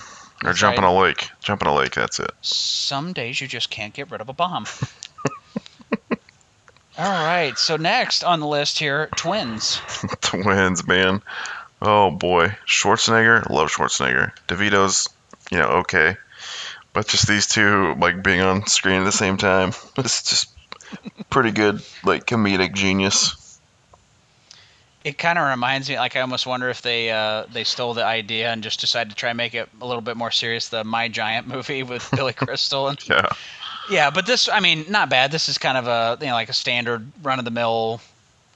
or 0.43 0.49
That's 0.49 0.59
jump 0.59 0.77
in 0.77 0.83
a 0.83 0.95
lake. 0.95 1.29
Jump 1.41 1.61
in 1.61 1.67
a 1.67 1.75
lake. 1.75 1.95
That's 1.95 2.19
it. 2.19 2.31
Some 2.41 3.13
days 3.13 3.41
you 3.41 3.47
just 3.47 3.69
can't 3.69 3.93
get 3.93 4.11
rid 4.11 4.21
of 4.21 4.29
a 4.29 4.33
bomb. 4.33 4.65
All 6.99 7.25
right. 7.25 7.57
So 7.57 7.77
next 7.77 8.23
on 8.23 8.39
the 8.39 8.47
list 8.47 8.79
here, 8.79 9.07
twins. 9.15 9.81
Twins, 10.21 10.87
man. 10.87 11.21
Oh 11.81 12.11
boy, 12.11 12.55
Schwarzenegger. 12.65 13.49
Love 13.49 13.69
Schwarzenegger. 13.69 14.31
DeVito's, 14.47 15.09
you 15.51 15.59
know, 15.59 15.67
okay, 15.81 16.17
but 16.93 17.07
just 17.07 17.27
these 17.27 17.47
two 17.47 17.93
like 17.99 18.23
being 18.23 18.41
on 18.41 18.65
screen 18.65 19.01
at 19.01 19.05
the 19.05 19.11
same 19.11 19.37
time. 19.37 19.73
It's 19.97 20.23
just 20.23 20.49
pretty 21.29 21.51
good, 21.51 21.83
like 22.03 22.25
comedic 22.25 22.73
genius. 22.73 23.46
It 25.07 25.17
kind 25.17 25.39
of 25.39 25.47
reminds 25.47 25.87
me, 25.87 25.97
like 25.97 26.17
I 26.17 26.19
almost 26.19 26.45
wonder 26.45 26.67
if 26.67 26.81
they 26.81 27.11
uh, 27.11 27.45
they 27.49 27.63
stole 27.63 27.93
the 27.93 28.03
idea 28.03 28.51
and 28.51 28.61
just 28.61 28.81
decided 28.81 29.09
to 29.11 29.15
try 29.15 29.29
and 29.29 29.37
make 29.37 29.55
it 29.55 29.69
a 29.79 29.85
little 29.85 30.01
bit 30.01 30.17
more 30.17 30.31
serious. 30.31 30.67
The 30.67 30.83
My 30.83 31.07
Giant 31.07 31.47
movie 31.47 31.81
with 31.81 32.09
Billy 32.15 32.33
Crystal 32.33 32.89
and 32.89 33.07
Yeah. 33.07 33.29
Yeah, 33.89 34.09
but 34.09 34.25
this, 34.25 34.49
I 34.49 34.59
mean, 34.59 34.83
not 34.89 35.09
bad. 35.09 35.31
This 35.31 35.47
is 35.47 35.57
kind 35.57 35.77
of 35.77 35.87
a, 35.87 36.17
you 36.19 36.27
know, 36.27 36.33
like 36.33 36.49
a 36.49 36.53
standard 36.53 37.09
run 37.23 37.39
of 37.39 37.45
the 37.45 37.51
mill 37.51 38.01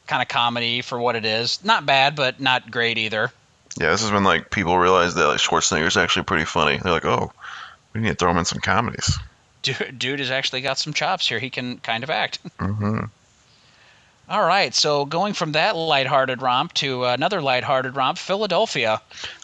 kind 0.08 0.22
of 0.22 0.28
comedy 0.28 0.82
for 0.82 1.00
what 1.00 1.16
it 1.16 1.24
is. 1.24 1.64
Not 1.64 1.86
bad, 1.86 2.18
but 2.18 2.42
not 2.42 2.70
great 2.70 2.98
either. 2.98 3.32
Yeah, 3.80 3.92
this 3.92 4.04
is 4.04 4.12
when 4.12 4.26
like 4.26 4.50
people 4.50 4.78
realize 4.78 5.16
that 5.16 5.28
like 5.28 5.40
Schwarzenegger's 5.40 5.96
actually 5.96 6.26
pretty 6.26 6.44
funny. 6.44 6.80
They're 6.84 6.92
like, 6.92 7.06
oh, 7.06 7.32
we 7.94 8.02
need 8.02 8.10
to 8.10 8.16
throw 8.16 8.32
him 8.32 8.40
in 8.40 8.44
some 8.44 8.60
comedies. 8.60 9.18
Dude, 9.62 9.98
dude 9.98 10.20
has 10.20 10.32
actually 10.32 10.60
got 10.60 10.78
some 10.78 10.92
chops 10.92 11.30
here. 11.30 11.40
He 11.40 11.50
can 11.50 11.78
kind 11.78 12.04
of 12.04 12.10
act. 12.10 12.40
hmm 12.60 13.06
All 14.32 14.46
right, 14.46 14.74
so 14.74 15.04
going 15.04 15.34
from 15.34 15.52
that 15.52 15.76
lighthearted 15.76 16.42
romp 16.42 16.72
to 16.76 17.04
another 17.04 17.42
lighthearted 17.42 17.98
romp, 17.98 18.18
Philadelphia. 18.18 19.02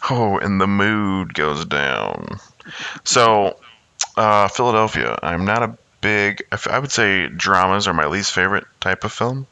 Oh, 0.08 0.38
and 0.38 0.58
the 0.58 0.66
mood 0.66 1.34
goes 1.34 1.66
down. 1.66 2.38
So, 3.04 3.58
uh, 4.16 4.48
Philadelphia. 4.48 5.18
I'm 5.22 5.44
not 5.44 5.62
a 5.62 5.76
big. 6.00 6.42
I 6.66 6.78
would 6.78 6.90
say 6.90 7.28
dramas 7.28 7.86
are 7.86 7.92
my 7.92 8.06
least 8.06 8.32
favorite 8.32 8.64
type 8.80 9.04
of 9.04 9.12
film, 9.12 9.46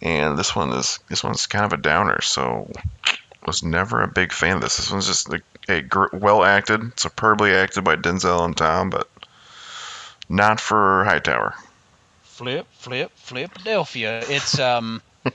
and 0.00 0.38
this 0.38 0.56
one 0.56 0.70
is 0.70 0.98
this 1.10 1.22
one's 1.22 1.46
kind 1.46 1.66
of 1.66 1.74
a 1.74 1.82
downer. 1.82 2.22
So, 2.22 2.72
was 3.44 3.62
never 3.62 4.00
a 4.00 4.08
big 4.08 4.32
fan 4.32 4.56
of 4.56 4.62
this. 4.62 4.78
This 4.78 4.90
one's 4.90 5.08
just 5.08 5.28
a 5.68 5.82
gr- 5.82 6.16
well 6.16 6.42
acted, 6.42 6.98
superbly 6.98 7.52
acted 7.52 7.84
by 7.84 7.96
Denzel 7.96 8.46
and 8.46 8.56
Tom, 8.56 8.88
but 8.88 9.10
not 10.26 10.58
for 10.58 11.04
Hightower. 11.04 11.54
Flip, 12.38 12.68
flip, 12.70 13.10
flip, 13.16 13.50
Philadelphia. 13.50 14.22
It's 14.28 14.60
um, 14.60 15.02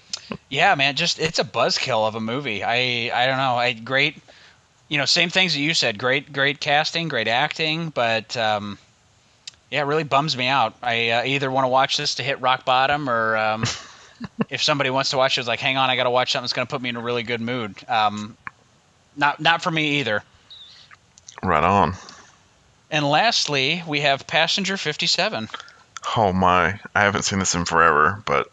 yeah, 0.50 0.74
man. 0.76 0.96
Just 0.96 1.20
it's 1.20 1.38
a 1.38 1.44
buzzkill 1.44 2.08
of 2.08 2.16
a 2.16 2.22
movie. 2.22 2.64
I 2.64 3.12
I 3.14 3.26
don't 3.26 3.36
know. 3.36 3.56
I 3.58 3.74
great, 3.74 4.16
you 4.88 4.98
know, 4.98 5.04
same 5.04 5.30
things 5.30 5.52
that 5.52 5.60
you 5.60 5.74
said. 5.74 6.00
Great, 6.00 6.32
great 6.32 6.62
casting, 6.62 7.10
great 7.10 7.28
acting, 7.28 7.90
but 7.90 8.38
um, 8.38 8.78
yeah, 9.70 9.82
it 9.82 9.86
really 9.86 10.06
bums 10.06 10.38
me 10.38 10.48
out. 10.48 10.76
I 10.82 11.10
uh, 11.10 11.24
either 11.26 11.52
want 11.52 11.66
to 11.66 11.68
watch 11.68 11.98
this 11.98 12.16
to 12.16 12.24
hit 12.24 12.40
rock 12.40 12.64
bottom, 12.64 13.10
or 13.10 13.36
um, 13.36 13.66
if 14.50 14.64
somebody 14.64 14.90
wants 14.90 15.10
to 15.10 15.18
watch 15.18 15.38
it, 15.38 15.42
it's 15.42 15.48
like, 15.50 15.60
hang 15.60 15.76
on, 15.76 15.90
I 15.90 15.98
got 15.98 16.06
to 16.06 16.10
watch 16.10 16.32
something 16.32 16.46
that's 16.46 16.54
going 16.54 16.68
to 16.68 16.72
put 16.72 16.82
me 16.82 16.88
in 16.88 16.96
a 16.96 17.02
really 17.02 17.24
good 17.24 17.42
mood. 17.42 17.76
Um, 17.90 18.38
not 19.18 19.42
not 19.42 19.62
for 19.62 19.72
me 19.72 20.00
either. 20.00 20.24
Right 21.44 21.66
on. 21.66 21.96
And 22.90 23.06
lastly, 23.06 23.84
we 23.86 24.00
have 24.00 24.26
Passenger 24.26 24.78
57. 24.78 25.50
Oh 26.16 26.34
my, 26.34 26.80
I 26.94 27.02
haven't 27.02 27.24
seen 27.24 27.40
this 27.40 27.56
in 27.56 27.66
forever, 27.66 28.22
but 28.26 28.52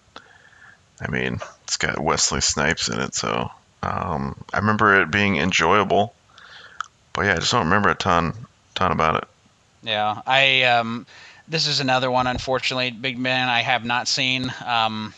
I 1.01 1.11
mean, 1.11 1.41
it's 1.65 1.77
got 1.77 1.99
Wesley 1.99 2.41
Snipes 2.41 2.89
in 2.89 3.01
it, 3.01 3.15
so 3.15 3.51
um, 3.83 4.43
I 4.53 4.59
remember 4.59 5.01
it 5.01 5.11
being 5.11 5.37
enjoyable. 5.37 6.15
But 7.13 7.23
yeah, 7.23 7.33
I 7.33 7.37
just 7.37 7.53
don't 7.53 7.65
remember 7.65 7.91
a 7.91 7.95
ton, 7.95 8.35
ton 8.75 8.93
about 8.93 9.17
it. 9.23 9.29
Yeah, 9.83 10.23
I 10.27 10.63
um, 10.65 11.07
this 11.49 11.67
is 11.67 11.81
another 11.81 12.11
one. 12.11 12.27
Unfortunately, 12.27 12.91
Big 12.91 13.19
Man, 13.19 13.49
I 13.49 13.61
have 13.61 13.85
not 13.85 14.09
seen. 14.09 14.53
Um, 14.65 15.15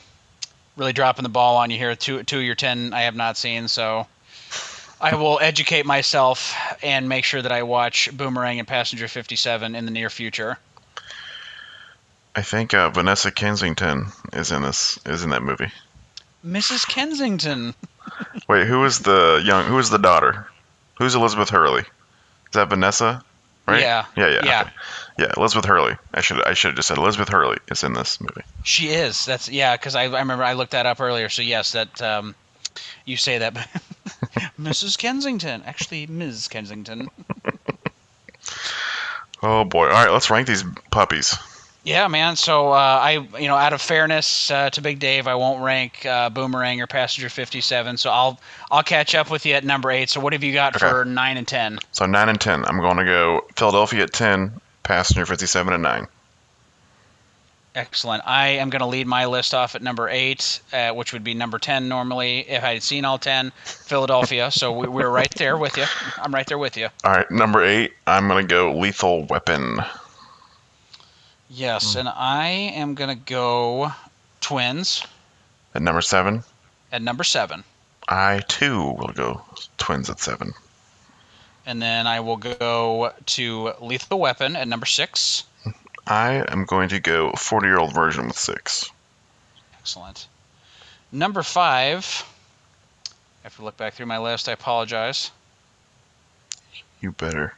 really 0.77 0.93
dropping 0.93 1.23
the 1.23 1.29
ball 1.29 1.57
on 1.57 1.71
you 1.71 1.77
here. 1.77 1.95
Two, 1.95 2.23
two 2.23 2.39
of 2.39 2.45
your 2.45 2.55
ten, 2.55 2.93
I 2.95 3.03
have 3.03 3.17
not 3.17 3.37
seen. 3.37 3.69
So 3.69 4.07
I 5.01 5.15
will 5.17 5.39
educate 5.41 5.85
myself 5.85 6.55
and 6.83 7.09
make 7.09 7.25
sure 7.25 7.43
that 7.43 7.53
I 7.53 7.63
watch 7.63 8.09
Boomerang 8.17 8.59
and 8.59 8.69
Passenger 8.69 9.09
Fifty 9.09 9.37
Seven 9.37 9.75
in 9.75 9.85
the 9.85 9.91
near 9.91 10.11
future. 10.11 10.59
I 12.35 12.43
think 12.43 12.73
uh, 12.73 12.91
Vanessa 12.91 13.31
Kensington 13.31 14.07
is 14.33 14.53
in 14.53 14.63
this. 14.63 14.99
Is 15.07 15.23
in 15.23 15.31
that 15.31 15.43
movie. 15.43 15.71
Mrs. 16.47 16.87
Kensington. 16.89 17.75
Wait, 18.49 18.67
who 18.67 18.85
is 18.85 19.01
the 19.01 19.43
young? 19.45 19.67
Who 19.67 19.79
is 19.79 19.91
the 19.91 19.99
daughter? 19.99 20.47
Who's 20.97 21.15
Elizabeth 21.15 21.51
Hurley? 21.51 21.83
Is 21.83 22.55
that 22.55 22.69
Vanessa? 22.69 23.23
Right? 23.67 23.81
Yeah. 23.81 24.07
Yeah. 24.17 24.29
Yeah. 24.29 24.41
Yeah. 24.45 24.61
okay. 24.63 24.71
Yeah. 25.19 25.33
Elizabeth 25.37 25.67
Hurley. 25.67 25.97
I 26.13 26.21
should. 26.21 26.43
I 26.45 26.55
should 26.55 26.69
have 26.69 26.77
just 26.77 26.89
said 26.89 26.99
Elizabeth 26.99 27.29
Hurley 27.29 27.59
is 27.71 27.85
in 27.85 27.93
this 27.93 28.21
movie. 28.21 28.43
She 28.65 28.89
is. 28.89 29.27
That's 29.27 29.49
yeah. 29.49 29.77
Because 29.77 29.95
I, 29.95 30.05
I 30.05 30.21
remember 30.21 30.45
I 30.45 30.55
looked 30.55 30.73
that 30.73 30.87
up 30.87 31.01
earlier. 31.01 31.29
So 31.29 31.43
yes, 31.43 31.73
that 31.73 32.01
um, 32.01 32.35
you 33.05 33.17
say 33.19 33.39
that, 33.39 33.55
Mrs. 34.59 34.97
Kensington. 34.97 35.63
Actually, 35.67 36.07
Ms. 36.07 36.49
Kensington. 36.49 37.09
Oh 39.45 39.65
boy. 39.65 39.87
All 39.89 39.93
right. 39.93 40.13
Let's 40.13 40.31
rank 40.31 40.47
these 40.47 40.63
puppies. 40.93 41.37
Yeah, 41.85 42.07
man. 42.07 42.37
So 42.37 42.71
uh, 42.71 42.77
I, 42.77 43.13
you 43.41 43.49
know, 43.49 43.57
out 43.57 43.73
of 43.73 43.83
fairness 43.83 44.51
uh, 44.53 44.71
to 44.71 44.81
Big 44.81 45.01
Dave, 45.01 45.27
I 45.27 45.35
won't 45.35 45.65
rank 45.65 46.07
uh, 46.07 46.31
Boomerang 46.31 46.81
or 46.81 46.87
Passenger 46.87 47.29
57. 47.29 47.97
So 47.97 48.09
I'll 48.11 48.39
I'll 48.71 48.85
catch 48.85 49.17
up 49.17 49.31
with 49.33 49.45
you 49.45 49.55
at 49.55 49.65
number 49.65 49.91
eight. 49.91 50.09
So 50.09 50.21
what 50.21 50.33
have 50.33 50.45
you 50.45 50.53
got 50.53 50.77
Okay. 50.77 50.89
for 50.89 51.05
nine 51.05 51.37
and 51.39 51.49
ten? 51.49 51.81
So 51.91 52.07
nine 52.07 52.29
and 52.29 52.41
ten. 52.41 52.65
I'm 52.67 52.79
going 52.79 52.99
to 52.99 53.05
go 53.05 53.45
Philadelphia 53.57 54.05
at 54.05 54.13
ten. 54.13 54.53
Passenger 54.85 55.27
57 55.27 55.73
at 55.75 55.81
nine. 55.81 56.07
Excellent. 57.75 58.23
I 58.27 58.49
am 58.49 58.69
going 58.69 58.81
to 58.81 58.87
lead 58.87 59.07
my 59.07 59.27
list 59.27 59.55
off 59.55 59.75
at 59.75 59.83
number 59.83 60.09
eight, 60.09 60.61
uh, 60.73 60.91
which 60.91 61.13
would 61.13 61.25
be 61.25 61.35
number 61.35 61.59
ten 61.59 61.89
normally 61.89 62.41
if 62.41 62.63
I 62.63 62.75
had 62.75 62.83
seen 62.83 63.05
all 63.05 63.19
ten. 63.19 63.51
Philadelphia. 63.65 64.51
so 64.51 64.73
we, 64.73 64.87
we're 64.89 65.09
right 65.09 65.33
there 65.37 65.57
with 65.57 65.77
you. 65.79 65.85
I'm 66.19 66.33
right 66.35 66.47
there 66.47 66.59
with 66.59 66.77
you. 66.77 66.89
All 67.05 67.13
right. 67.13 67.29
Number 67.31 67.65
eight. 67.65 67.93
I'm 68.07 68.29
going 68.29 68.47
to 68.47 68.49
go 68.55 68.79
Lethal 68.79 69.25
Weapon. 69.25 69.79
Yes, 71.55 71.93
hmm. 71.93 72.01
and 72.01 72.09
I 72.09 72.47
am 72.49 72.95
going 72.95 73.11
to 73.11 73.25
go 73.25 73.93
Twins 74.41 75.05
At 75.75 75.83
number 75.83 76.01
seven. 76.01 76.45
at 76.91 77.03
number 77.03 77.25
seven, 77.25 77.65
I 78.09 78.41
too 78.49 78.81
will 78.93 79.13
go 79.15 79.43
Twins 79.77 80.09
at 80.09 80.19
seven. 80.19 80.55
and 81.67 81.81
then 81.83 82.07
I 82.07 82.21
will 82.21 82.39
go 82.39 83.13
to 83.27 83.73
Lethal 83.81 84.19
Weapon 84.19 84.57
at 84.57 84.67
number 84.67 84.87
six. 84.87 85.45
I 86.07 86.45
am 86.49 86.65
going 86.65 86.89
to 86.89 87.01
go 87.01 87.33
40 87.33 87.67
year 87.67 87.79
old 87.79 87.95
version 87.95 88.27
with 88.27 88.37
six. 88.39 88.91
Excellent. 89.79 90.27
Number 91.13 91.43
five. 91.43 92.25
I 93.07 93.11
have 93.45 93.57
to 93.57 93.63
look 93.65 93.77
back 93.77 93.95
through 93.95 94.07
my 94.07 94.19
list. 94.19 94.49
I 94.49 94.53
apologize. 94.53 95.31
You 97.01 97.13
better. 97.13 97.55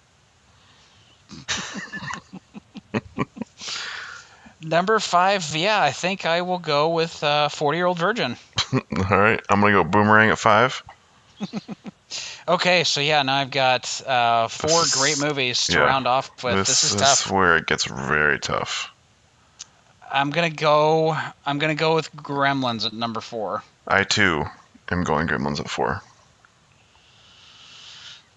Number 4.64 4.98
five, 4.98 5.54
yeah, 5.54 5.80
I 5.80 5.92
think 5.92 6.24
I 6.24 6.42
will 6.42 6.58
go 6.58 6.90
with 6.90 7.22
uh, 7.22 7.48
40 7.48 7.78
Year 7.78 7.86
Old 7.86 7.98
Virgin. 7.98 8.36
All 8.72 9.18
right. 9.18 9.40
I'm 9.48 9.60
going 9.60 9.72
to 9.74 9.82
go 9.82 9.88
Boomerang 9.88 10.30
at 10.30 10.38
five. 10.38 10.82
Okay, 12.46 12.84
so 12.84 13.00
yeah, 13.00 13.22
now 13.22 13.34
I've 13.36 13.50
got 13.50 14.00
uh, 14.06 14.46
four 14.46 14.82
This 14.82 14.94
great 14.94 15.26
movies 15.26 15.66
to 15.66 15.72
yeah. 15.72 15.80
round 15.80 16.06
off 16.06 16.30
with. 16.44 16.54
this, 16.54 16.68
This, 16.68 16.84
is 16.84 16.94
is 16.94 17.00
tough. 17.00 17.30
where 17.30 17.56
it 17.56 17.66
gets 17.66 17.86
very 17.86 18.38
tough. 18.38 18.92
I'm 20.12 20.30
gonna 20.30 20.50
go. 20.50 21.16
I'm 21.44 21.58
gonna 21.58 21.74
go 21.74 21.96
with 21.96 22.14
Gremlins 22.14 22.86
at 22.86 22.92
number 22.92 23.20
four. 23.20 23.64
I 23.88 24.04
too 24.04 24.44
am 24.92 25.02
going 25.02 25.26
Gremlins 25.26 25.58
at 25.58 25.68
four. 25.68 26.02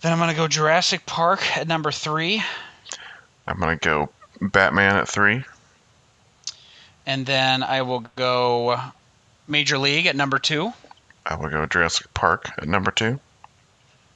Then 0.01 0.13
I'm 0.13 0.17
gonna 0.17 0.33
go 0.33 0.47
Jurassic 0.47 1.05
Park 1.05 1.55
at 1.55 1.67
number 1.67 1.91
three, 1.91 2.41
I'm 3.45 3.59
going 3.59 3.77
to 3.77 3.85
go 3.85 4.09
Batman 4.41 4.95
at 4.95 5.07
three. 5.07 5.43
And 7.07 7.25
then 7.25 7.63
I 7.63 7.81
will 7.81 8.01
go 8.15 8.79
Major 9.47 9.77
League 9.79 10.05
at 10.05 10.15
number 10.15 10.37
two, 10.37 10.73
I 11.25 11.35
will 11.35 11.49
go 11.49 11.65
Jurassic 11.65 12.13
Park 12.13 12.49
at 12.57 12.67
number 12.67 12.91
two. 12.91 13.19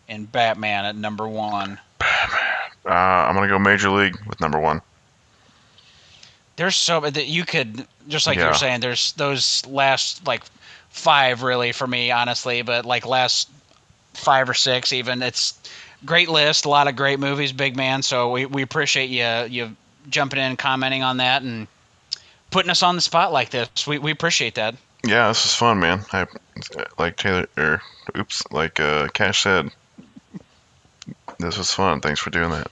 and 0.08 0.30
Batman 0.32 0.86
at 0.86 0.96
number 0.96 1.28
one. 1.28 1.80
Uh, 2.86 2.89
I'm 2.89 3.34
going 3.36 3.48
to 3.48 3.54
go 3.54 3.60
Major 3.60 3.89
League 3.89 4.18
with 4.28 4.39
number 4.42 4.60
one. 4.60 4.82
There's 6.58 6.76
so 6.76 7.00
that 7.00 7.28
you 7.28 7.46
could 7.46 7.88
just 8.08 8.28
like 8.28 8.36
you 8.38 8.44
Yeah. 8.44 8.50
were 8.50 8.54
saying. 8.56 8.82
There's 8.82 9.14
those 9.14 9.66
last 9.66 10.28
like 10.28 10.44
five 10.89 11.44
really 11.44 11.72
for 11.72 11.88
me, 11.88 12.12
honestly, 12.12 12.62
but 12.62 12.86
like 12.86 13.06
last 13.06 13.50
five 14.14 14.50
or 14.50 14.54
six 14.54 14.92
even. 14.94 15.22
It's 15.22 15.54
great 16.06 16.28
list, 16.30 16.66
a 16.66 16.70
lot 16.70 16.88
of 16.88 16.96
great 16.96 17.20
movies, 17.20 17.52
big 17.54 17.76
man. 17.78 18.02
So 18.02 18.32
we, 18.32 18.46
we 18.46 18.62
appreciate 18.64 19.10
you 19.10 19.26
you 19.50 19.76
jumping 20.10 20.39
in, 20.39 20.58
commenting 20.58 21.04
on 21.04 21.18
that, 21.18 21.42
and 21.42 21.68
putting 22.52 22.70
us 22.70 22.84
on 22.84 22.95
the 22.95 23.02
spot 23.02 23.34
like 23.34 23.49
this. 23.49 23.88
We 23.88 23.97
we 23.97 24.12
appreciate 24.12 24.56
that. 24.56 24.76
Yeah, 25.04 25.30
this 25.30 25.45
is 25.45 25.56
fun, 25.56 25.80
man. 25.80 26.06
I 26.14 26.28
like 26.99 27.18
Taylor 27.18 27.47
or 27.58 27.82
oops, 28.16 28.43
like 28.52 28.80
uh, 28.80 29.08
Cash 29.08 29.41
said. 29.43 29.72
This 31.39 31.58
was 31.58 31.74
fun. 31.74 32.02
Thanks 32.02 32.20
for 32.20 32.30
doing 32.30 32.52
that. 32.52 32.70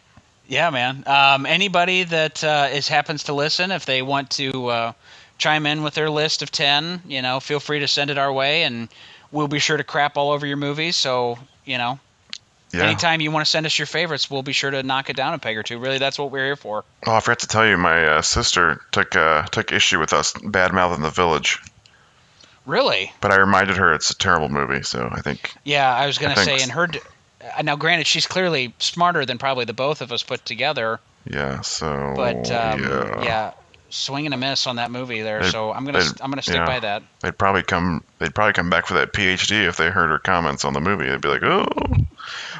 Yeah, 0.47 0.69
man. 0.69 1.03
Um, 1.07 1.45
anybody 1.45 2.03
that 2.03 2.43
uh, 2.43 2.69
is 2.71 2.87
happens 2.87 3.23
to 3.23 3.33
listen, 3.33 3.71
if 3.71 3.85
they 3.85 4.01
want 4.03 4.31
to 4.31 4.67
uh, 4.67 4.93
chime 5.39 5.65
in 5.65 5.81
with 5.81 5.95
their 5.95 6.09
list 6.09 6.43
of 6.43 6.51
ten, 6.51 7.01
you 7.07 7.21
know, 7.21 7.39
feel 7.39 7.59
free 7.59 7.79
to 7.79 7.87
send 7.87 8.11
it 8.11 8.19
our 8.19 8.31
way, 8.31 8.63
and 8.63 8.89
we'll 9.31 9.47
be 9.47 9.59
sure 9.59 9.77
to 9.77 9.83
crap 9.83 10.17
all 10.17 10.31
over 10.31 10.45
your 10.45 10.57
movies. 10.57 10.95
So 10.95 11.39
you 11.65 11.77
know, 11.79 11.99
Yeah. 12.71 12.83
anytime 12.83 13.19
you 13.21 13.31
want 13.31 13.45
to 13.45 13.49
send 13.49 13.65
us 13.65 13.77
your 13.79 13.85
favorites, 13.87 14.29
we'll 14.29 14.43
be 14.43 14.53
sure 14.53 14.69
to 14.69 14.83
knock 14.83 15.09
it 15.09 15.15
down 15.15 15.33
a 15.33 15.39
peg 15.39 15.57
or 15.57 15.63
two. 15.63 15.79
Really, 15.79 15.97
that's 15.97 16.19
what 16.19 16.29
we're 16.31 16.45
here 16.45 16.55
for. 16.55 16.85
Oh, 17.07 17.15
I 17.15 17.19
forgot 17.19 17.39
to 17.39 17.47
tell 17.47 17.65
you, 17.67 17.77
my 17.77 18.05
uh, 18.05 18.21
sister 18.21 18.81
took 18.91 19.15
uh, 19.15 19.43
took 19.47 19.71
issue 19.71 19.99
with 19.99 20.13
us 20.13 20.33
bad 20.43 20.71
mouthing 20.73 21.01
the 21.01 21.09
village, 21.09 21.59
Really? 22.65 23.11
but 23.21 23.31
I 23.31 23.37
reminded 23.37 23.77
her 23.77 23.93
it's 23.93 24.11
a 24.11 24.17
terrible 24.17 24.49
movie. 24.49 24.83
So 24.83 25.09
I 25.11 25.21
think 25.21 25.51
Yeah, 25.63 25.91
I 25.93 26.05
was 26.05 26.17
gonna 26.19 26.35
I 26.37 26.43
say, 26.43 26.61
in 26.61 26.69
her. 26.69 26.87
d- 26.87 26.99
uh, 27.57 27.61
Now, 27.63 27.75
granted, 27.75 28.05
she's 28.05 28.27
clearly 28.27 28.73
smarter 28.79 29.25
than 29.25 29.37
probably 29.39 29.65
the 29.65 29.73
both 29.73 30.01
of 30.01 30.11
us 30.11 30.21
put 30.23 30.45
together, 30.45 30.99
yeah. 31.25 31.61
So 31.61 32.13
but 32.15 32.51
um, 32.51 32.83
yeah, 32.83 33.23
yeah. 33.23 33.51
Swing 33.89 34.25
and 34.25 34.33
a 34.33 34.37
miss 34.37 34.67
on 34.67 34.75
that 34.77 34.91
movie 34.91 35.21
there. 35.21 35.41
They'd- 35.41 35.51
so 35.51 35.71
I'm 35.71 35.85
gonna 35.85 36.03
I'm 36.21 36.29
gonna 36.31 36.41
stick 36.41 36.55
yeah. 36.55 36.65
by 36.65 36.79
that. 36.79 37.03
they'd 37.21 37.37
probably 37.37 37.63
come 37.63 38.03
they'd 38.19 38.33
probably 38.35 38.53
come 38.53 38.69
back 38.69 38.85
for 38.85 38.93
that 38.95 39.13
PhD 39.13 39.67
if 39.67 39.77
they 39.77 39.89
heard 39.89 40.09
her 40.09 40.19
comments 40.19 40.65
on 40.65 40.73
the 40.73 40.81
movie. 40.81 41.07
They'd 41.07 41.21
be 41.21 41.29
like, 41.29 41.43
oh, 41.43 41.67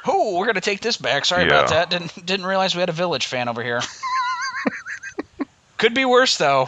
Oh, 0.05 0.37
we're 0.37 0.45
gonna 0.47 0.61
take 0.61 0.81
this 0.81 0.97
back. 0.97 1.25
Sorry 1.25 1.45
about 1.45 1.69
that. 1.69 1.89
Didn't 1.89 2.25
didn't 2.25 2.45
realize 2.45 2.73
we 2.75 2.79
had 2.79 2.89
a 2.89 2.93
village 2.93 3.25
fan 3.27 3.47
over 3.49 3.63
here. 3.63 3.81
Could 5.77 5.93
be 5.93 6.05
worse 6.05 6.37
though. 6.37 6.67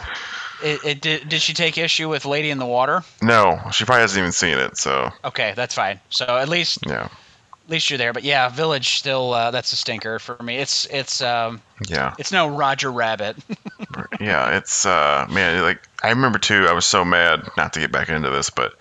It, 0.62 0.80
it 0.84 1.00
did. 1.00 1.28
Did 1.28 1.42
she 1.42 1.54
take 1.54 1.76
issue 1.76 2.08
with 2.08 2.24
Lady 2.24 2.50
in 2.50 2.58
the 2.58 2.66
Water? 2.66 3.02
no, 3.20 3.60
she 3.72 3.84
probably 3.84 4.02
hasn't 4.02 4.18
even 4.20 4.32
seen 4.32 4.58
it. 4.58 4.76
So 4.78 5.10
Okay, 5.24 5.52
that's 5.56 5.74
fine. 5.74 6.00
So 6.08 6.24
at 6.24 6.48
least 6.48 6.78
yeah, 6.86 7.08
least 7.72 7.90
you're 7.90 7.98
there. 7.98 8.12
But 8.12 8.22
yeah, 8.24 8.48
Village 8.48 8.98
still 8.98 9.32
uh, 9.32 9.50
that's 9.50 9.72
a 9.72 9.76
stinker 9.76 10.18
for 10.18 10.40
me. 10.42 10.58
It's 10.58 10.86
it's 10.86 11.20
um 11.20 11.60
yeah. 11.88 12.14
it's 12.18 12.30
no 12.30 12.48
Roger 12.48 12.90
Rabbit. 12.90 13.36
Yeah, 14.20 14.56
it's 14.56 14.86
uh 14.86 15.26
man, 15.28 15.60
like 15.62 15.86
I 16.02 16.10
remember 16.10 16.38
too. 16.38 16.66
I 16.66 16.72
was 16.72 16.86
so 16.86 17.04
mad 17.04 17.50
not 17.58 17.74
to 17.74 17.80
get 17.80 17.92
back 17.92 18.08
into 18.08 18.30
this, 18.30 18.48
but 18.48 18.72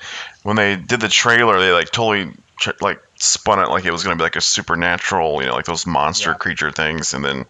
when 0.43 0.55
they 0.55 0.77
did 0.77 1.01
the 1.01 1.09
trailer, 1.09 1.59
they 1.59 1.71
like 1.71 1.91
totally 1.91 2.33
like 2.79 2.99
spun 3.19 3.59
it 3.59 3.69
like 3.69 3.83
it 3.85 3.91
was 3.91 4.03
gonna 4.03 4.15
be 4.15 4.23
like 4.23 4.35
a 4.37 4.41
supernatural, 4.41 5.41
you 5.41 5.47
know, 5.47 5.55
like 5.55 5.65
those 5.65 5.85
monster 5.85 6.29
Yeah. 6.29 6.35
creature 6.35 6.71
things, 6.71 7.13
and 7.13 7.25
then 7.25 7.45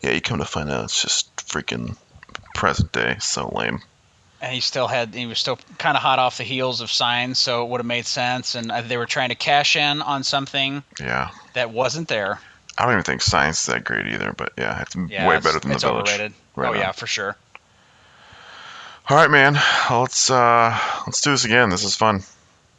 yeah, 0.00 0.12
you 0.12 0.20
come 0.22 0.38
to 0.38 0.44
find 0.46 0.70
out 0.70 0.84
it's 0.84 1.02
just 1.02 1.34
freaking 1.36 1.96
present 2.54 2.92
day. 2.92 3.16
So 3.20 3.48
lame. 3.48 3.80
And 4.40 4.52
he 4.52 4.60
still 4.60 4.86
had 4.86 5.14
he 5.14 5.26
was 5.26 5.38
still 5.38 5.58
kind 5.78 5.96
of 5.96 6.02
hot 6.02 6.18
off 6.20 6.38
the 6.38 6.44
heels 6.44 6.80
of 6.80 6.92
Signs, 6.92 7.38
so 7.38 7.64
it 7.64 7.70
would 7.70 7.78
have 7.80 7.86
made 7.86 8.06
sense. 8.06 8.54
And 8.54 8.70
uh, 8.70 8.82
they 8.82 8.96
were 8.96 9.06
trying 9.06 9.30
to 9.30 9.34
cash 9.34 9.74
in 9.74 10.00
on 10.00 10.22
something 10.22 10.84
Yeah, 11.00 11.30
that 11.54 11.70
wasn't 11.70 12.06
there. 12.08 12.38
I 12.76 12.84
don't 12.84 12.92
even 12.92 13.02
think 13.02 13.22
Signs 13.22 13.58
is 13.60 13.66
that 13.66 13.82
great 13.82 14.06
either, 14.06 14.32
but 14.32 14.52
yeah, 14.56 14.80
it's 14.82 14.94
Yeah, 14.94 15.26
way 15.26 15.36
it's, 15.36 15.44
better 15.46 15.58
than 15.58 15.72
the 15.72 15.78
village. 15.78 16.08
overrated. 16.08 16.32
Right 16.54 16.70
oh 16.70 16.78
yeah, 16.78 16.92
for 16.92 17.08
sure. 17.08 17.36
All 19.10 19.16
right, 19.16 19.30
man. 19.30 19.54
Let's 19.90 20.30
uh 20.30 20.78
let's 21.06 21.20
do 21.22 21.32
this 21.32 21.44
again. 21.44 21.70
This 21.70 21.82
is 21.82 21.96
fun. 21.96 22.22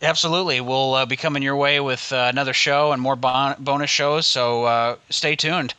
Absolutely. 0.01 0.61
We'll 0.61 0.93
uh, 0.93 1.05
be 1.05 1.17
coming 1.17 1.43
your 1.43 1.57
way 1.57 1.81
with 1.81 2.13
uh, 2.13 2.27
another 2.29 2.53
show 2.53 2.93
and 2.93 3.01
more 3.01 3.17
bon- 3.17 3.57
bonus 3.59 3.89
shows, 3.89 4.25
so 4.25 4.63
uh, 4.63 4.95
stay 5.09 5.35
tuned. 5.35 5.73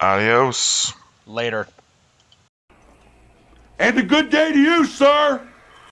Adios. 0.00 0.94
Later. 1.26 1.68
And 3.80 3.98
a 3.98 4.02
good 4.02 4.28
day 4.28 4.52
to 4.52 4.58
you, 4.58 4.84
sir. 4.84 5.40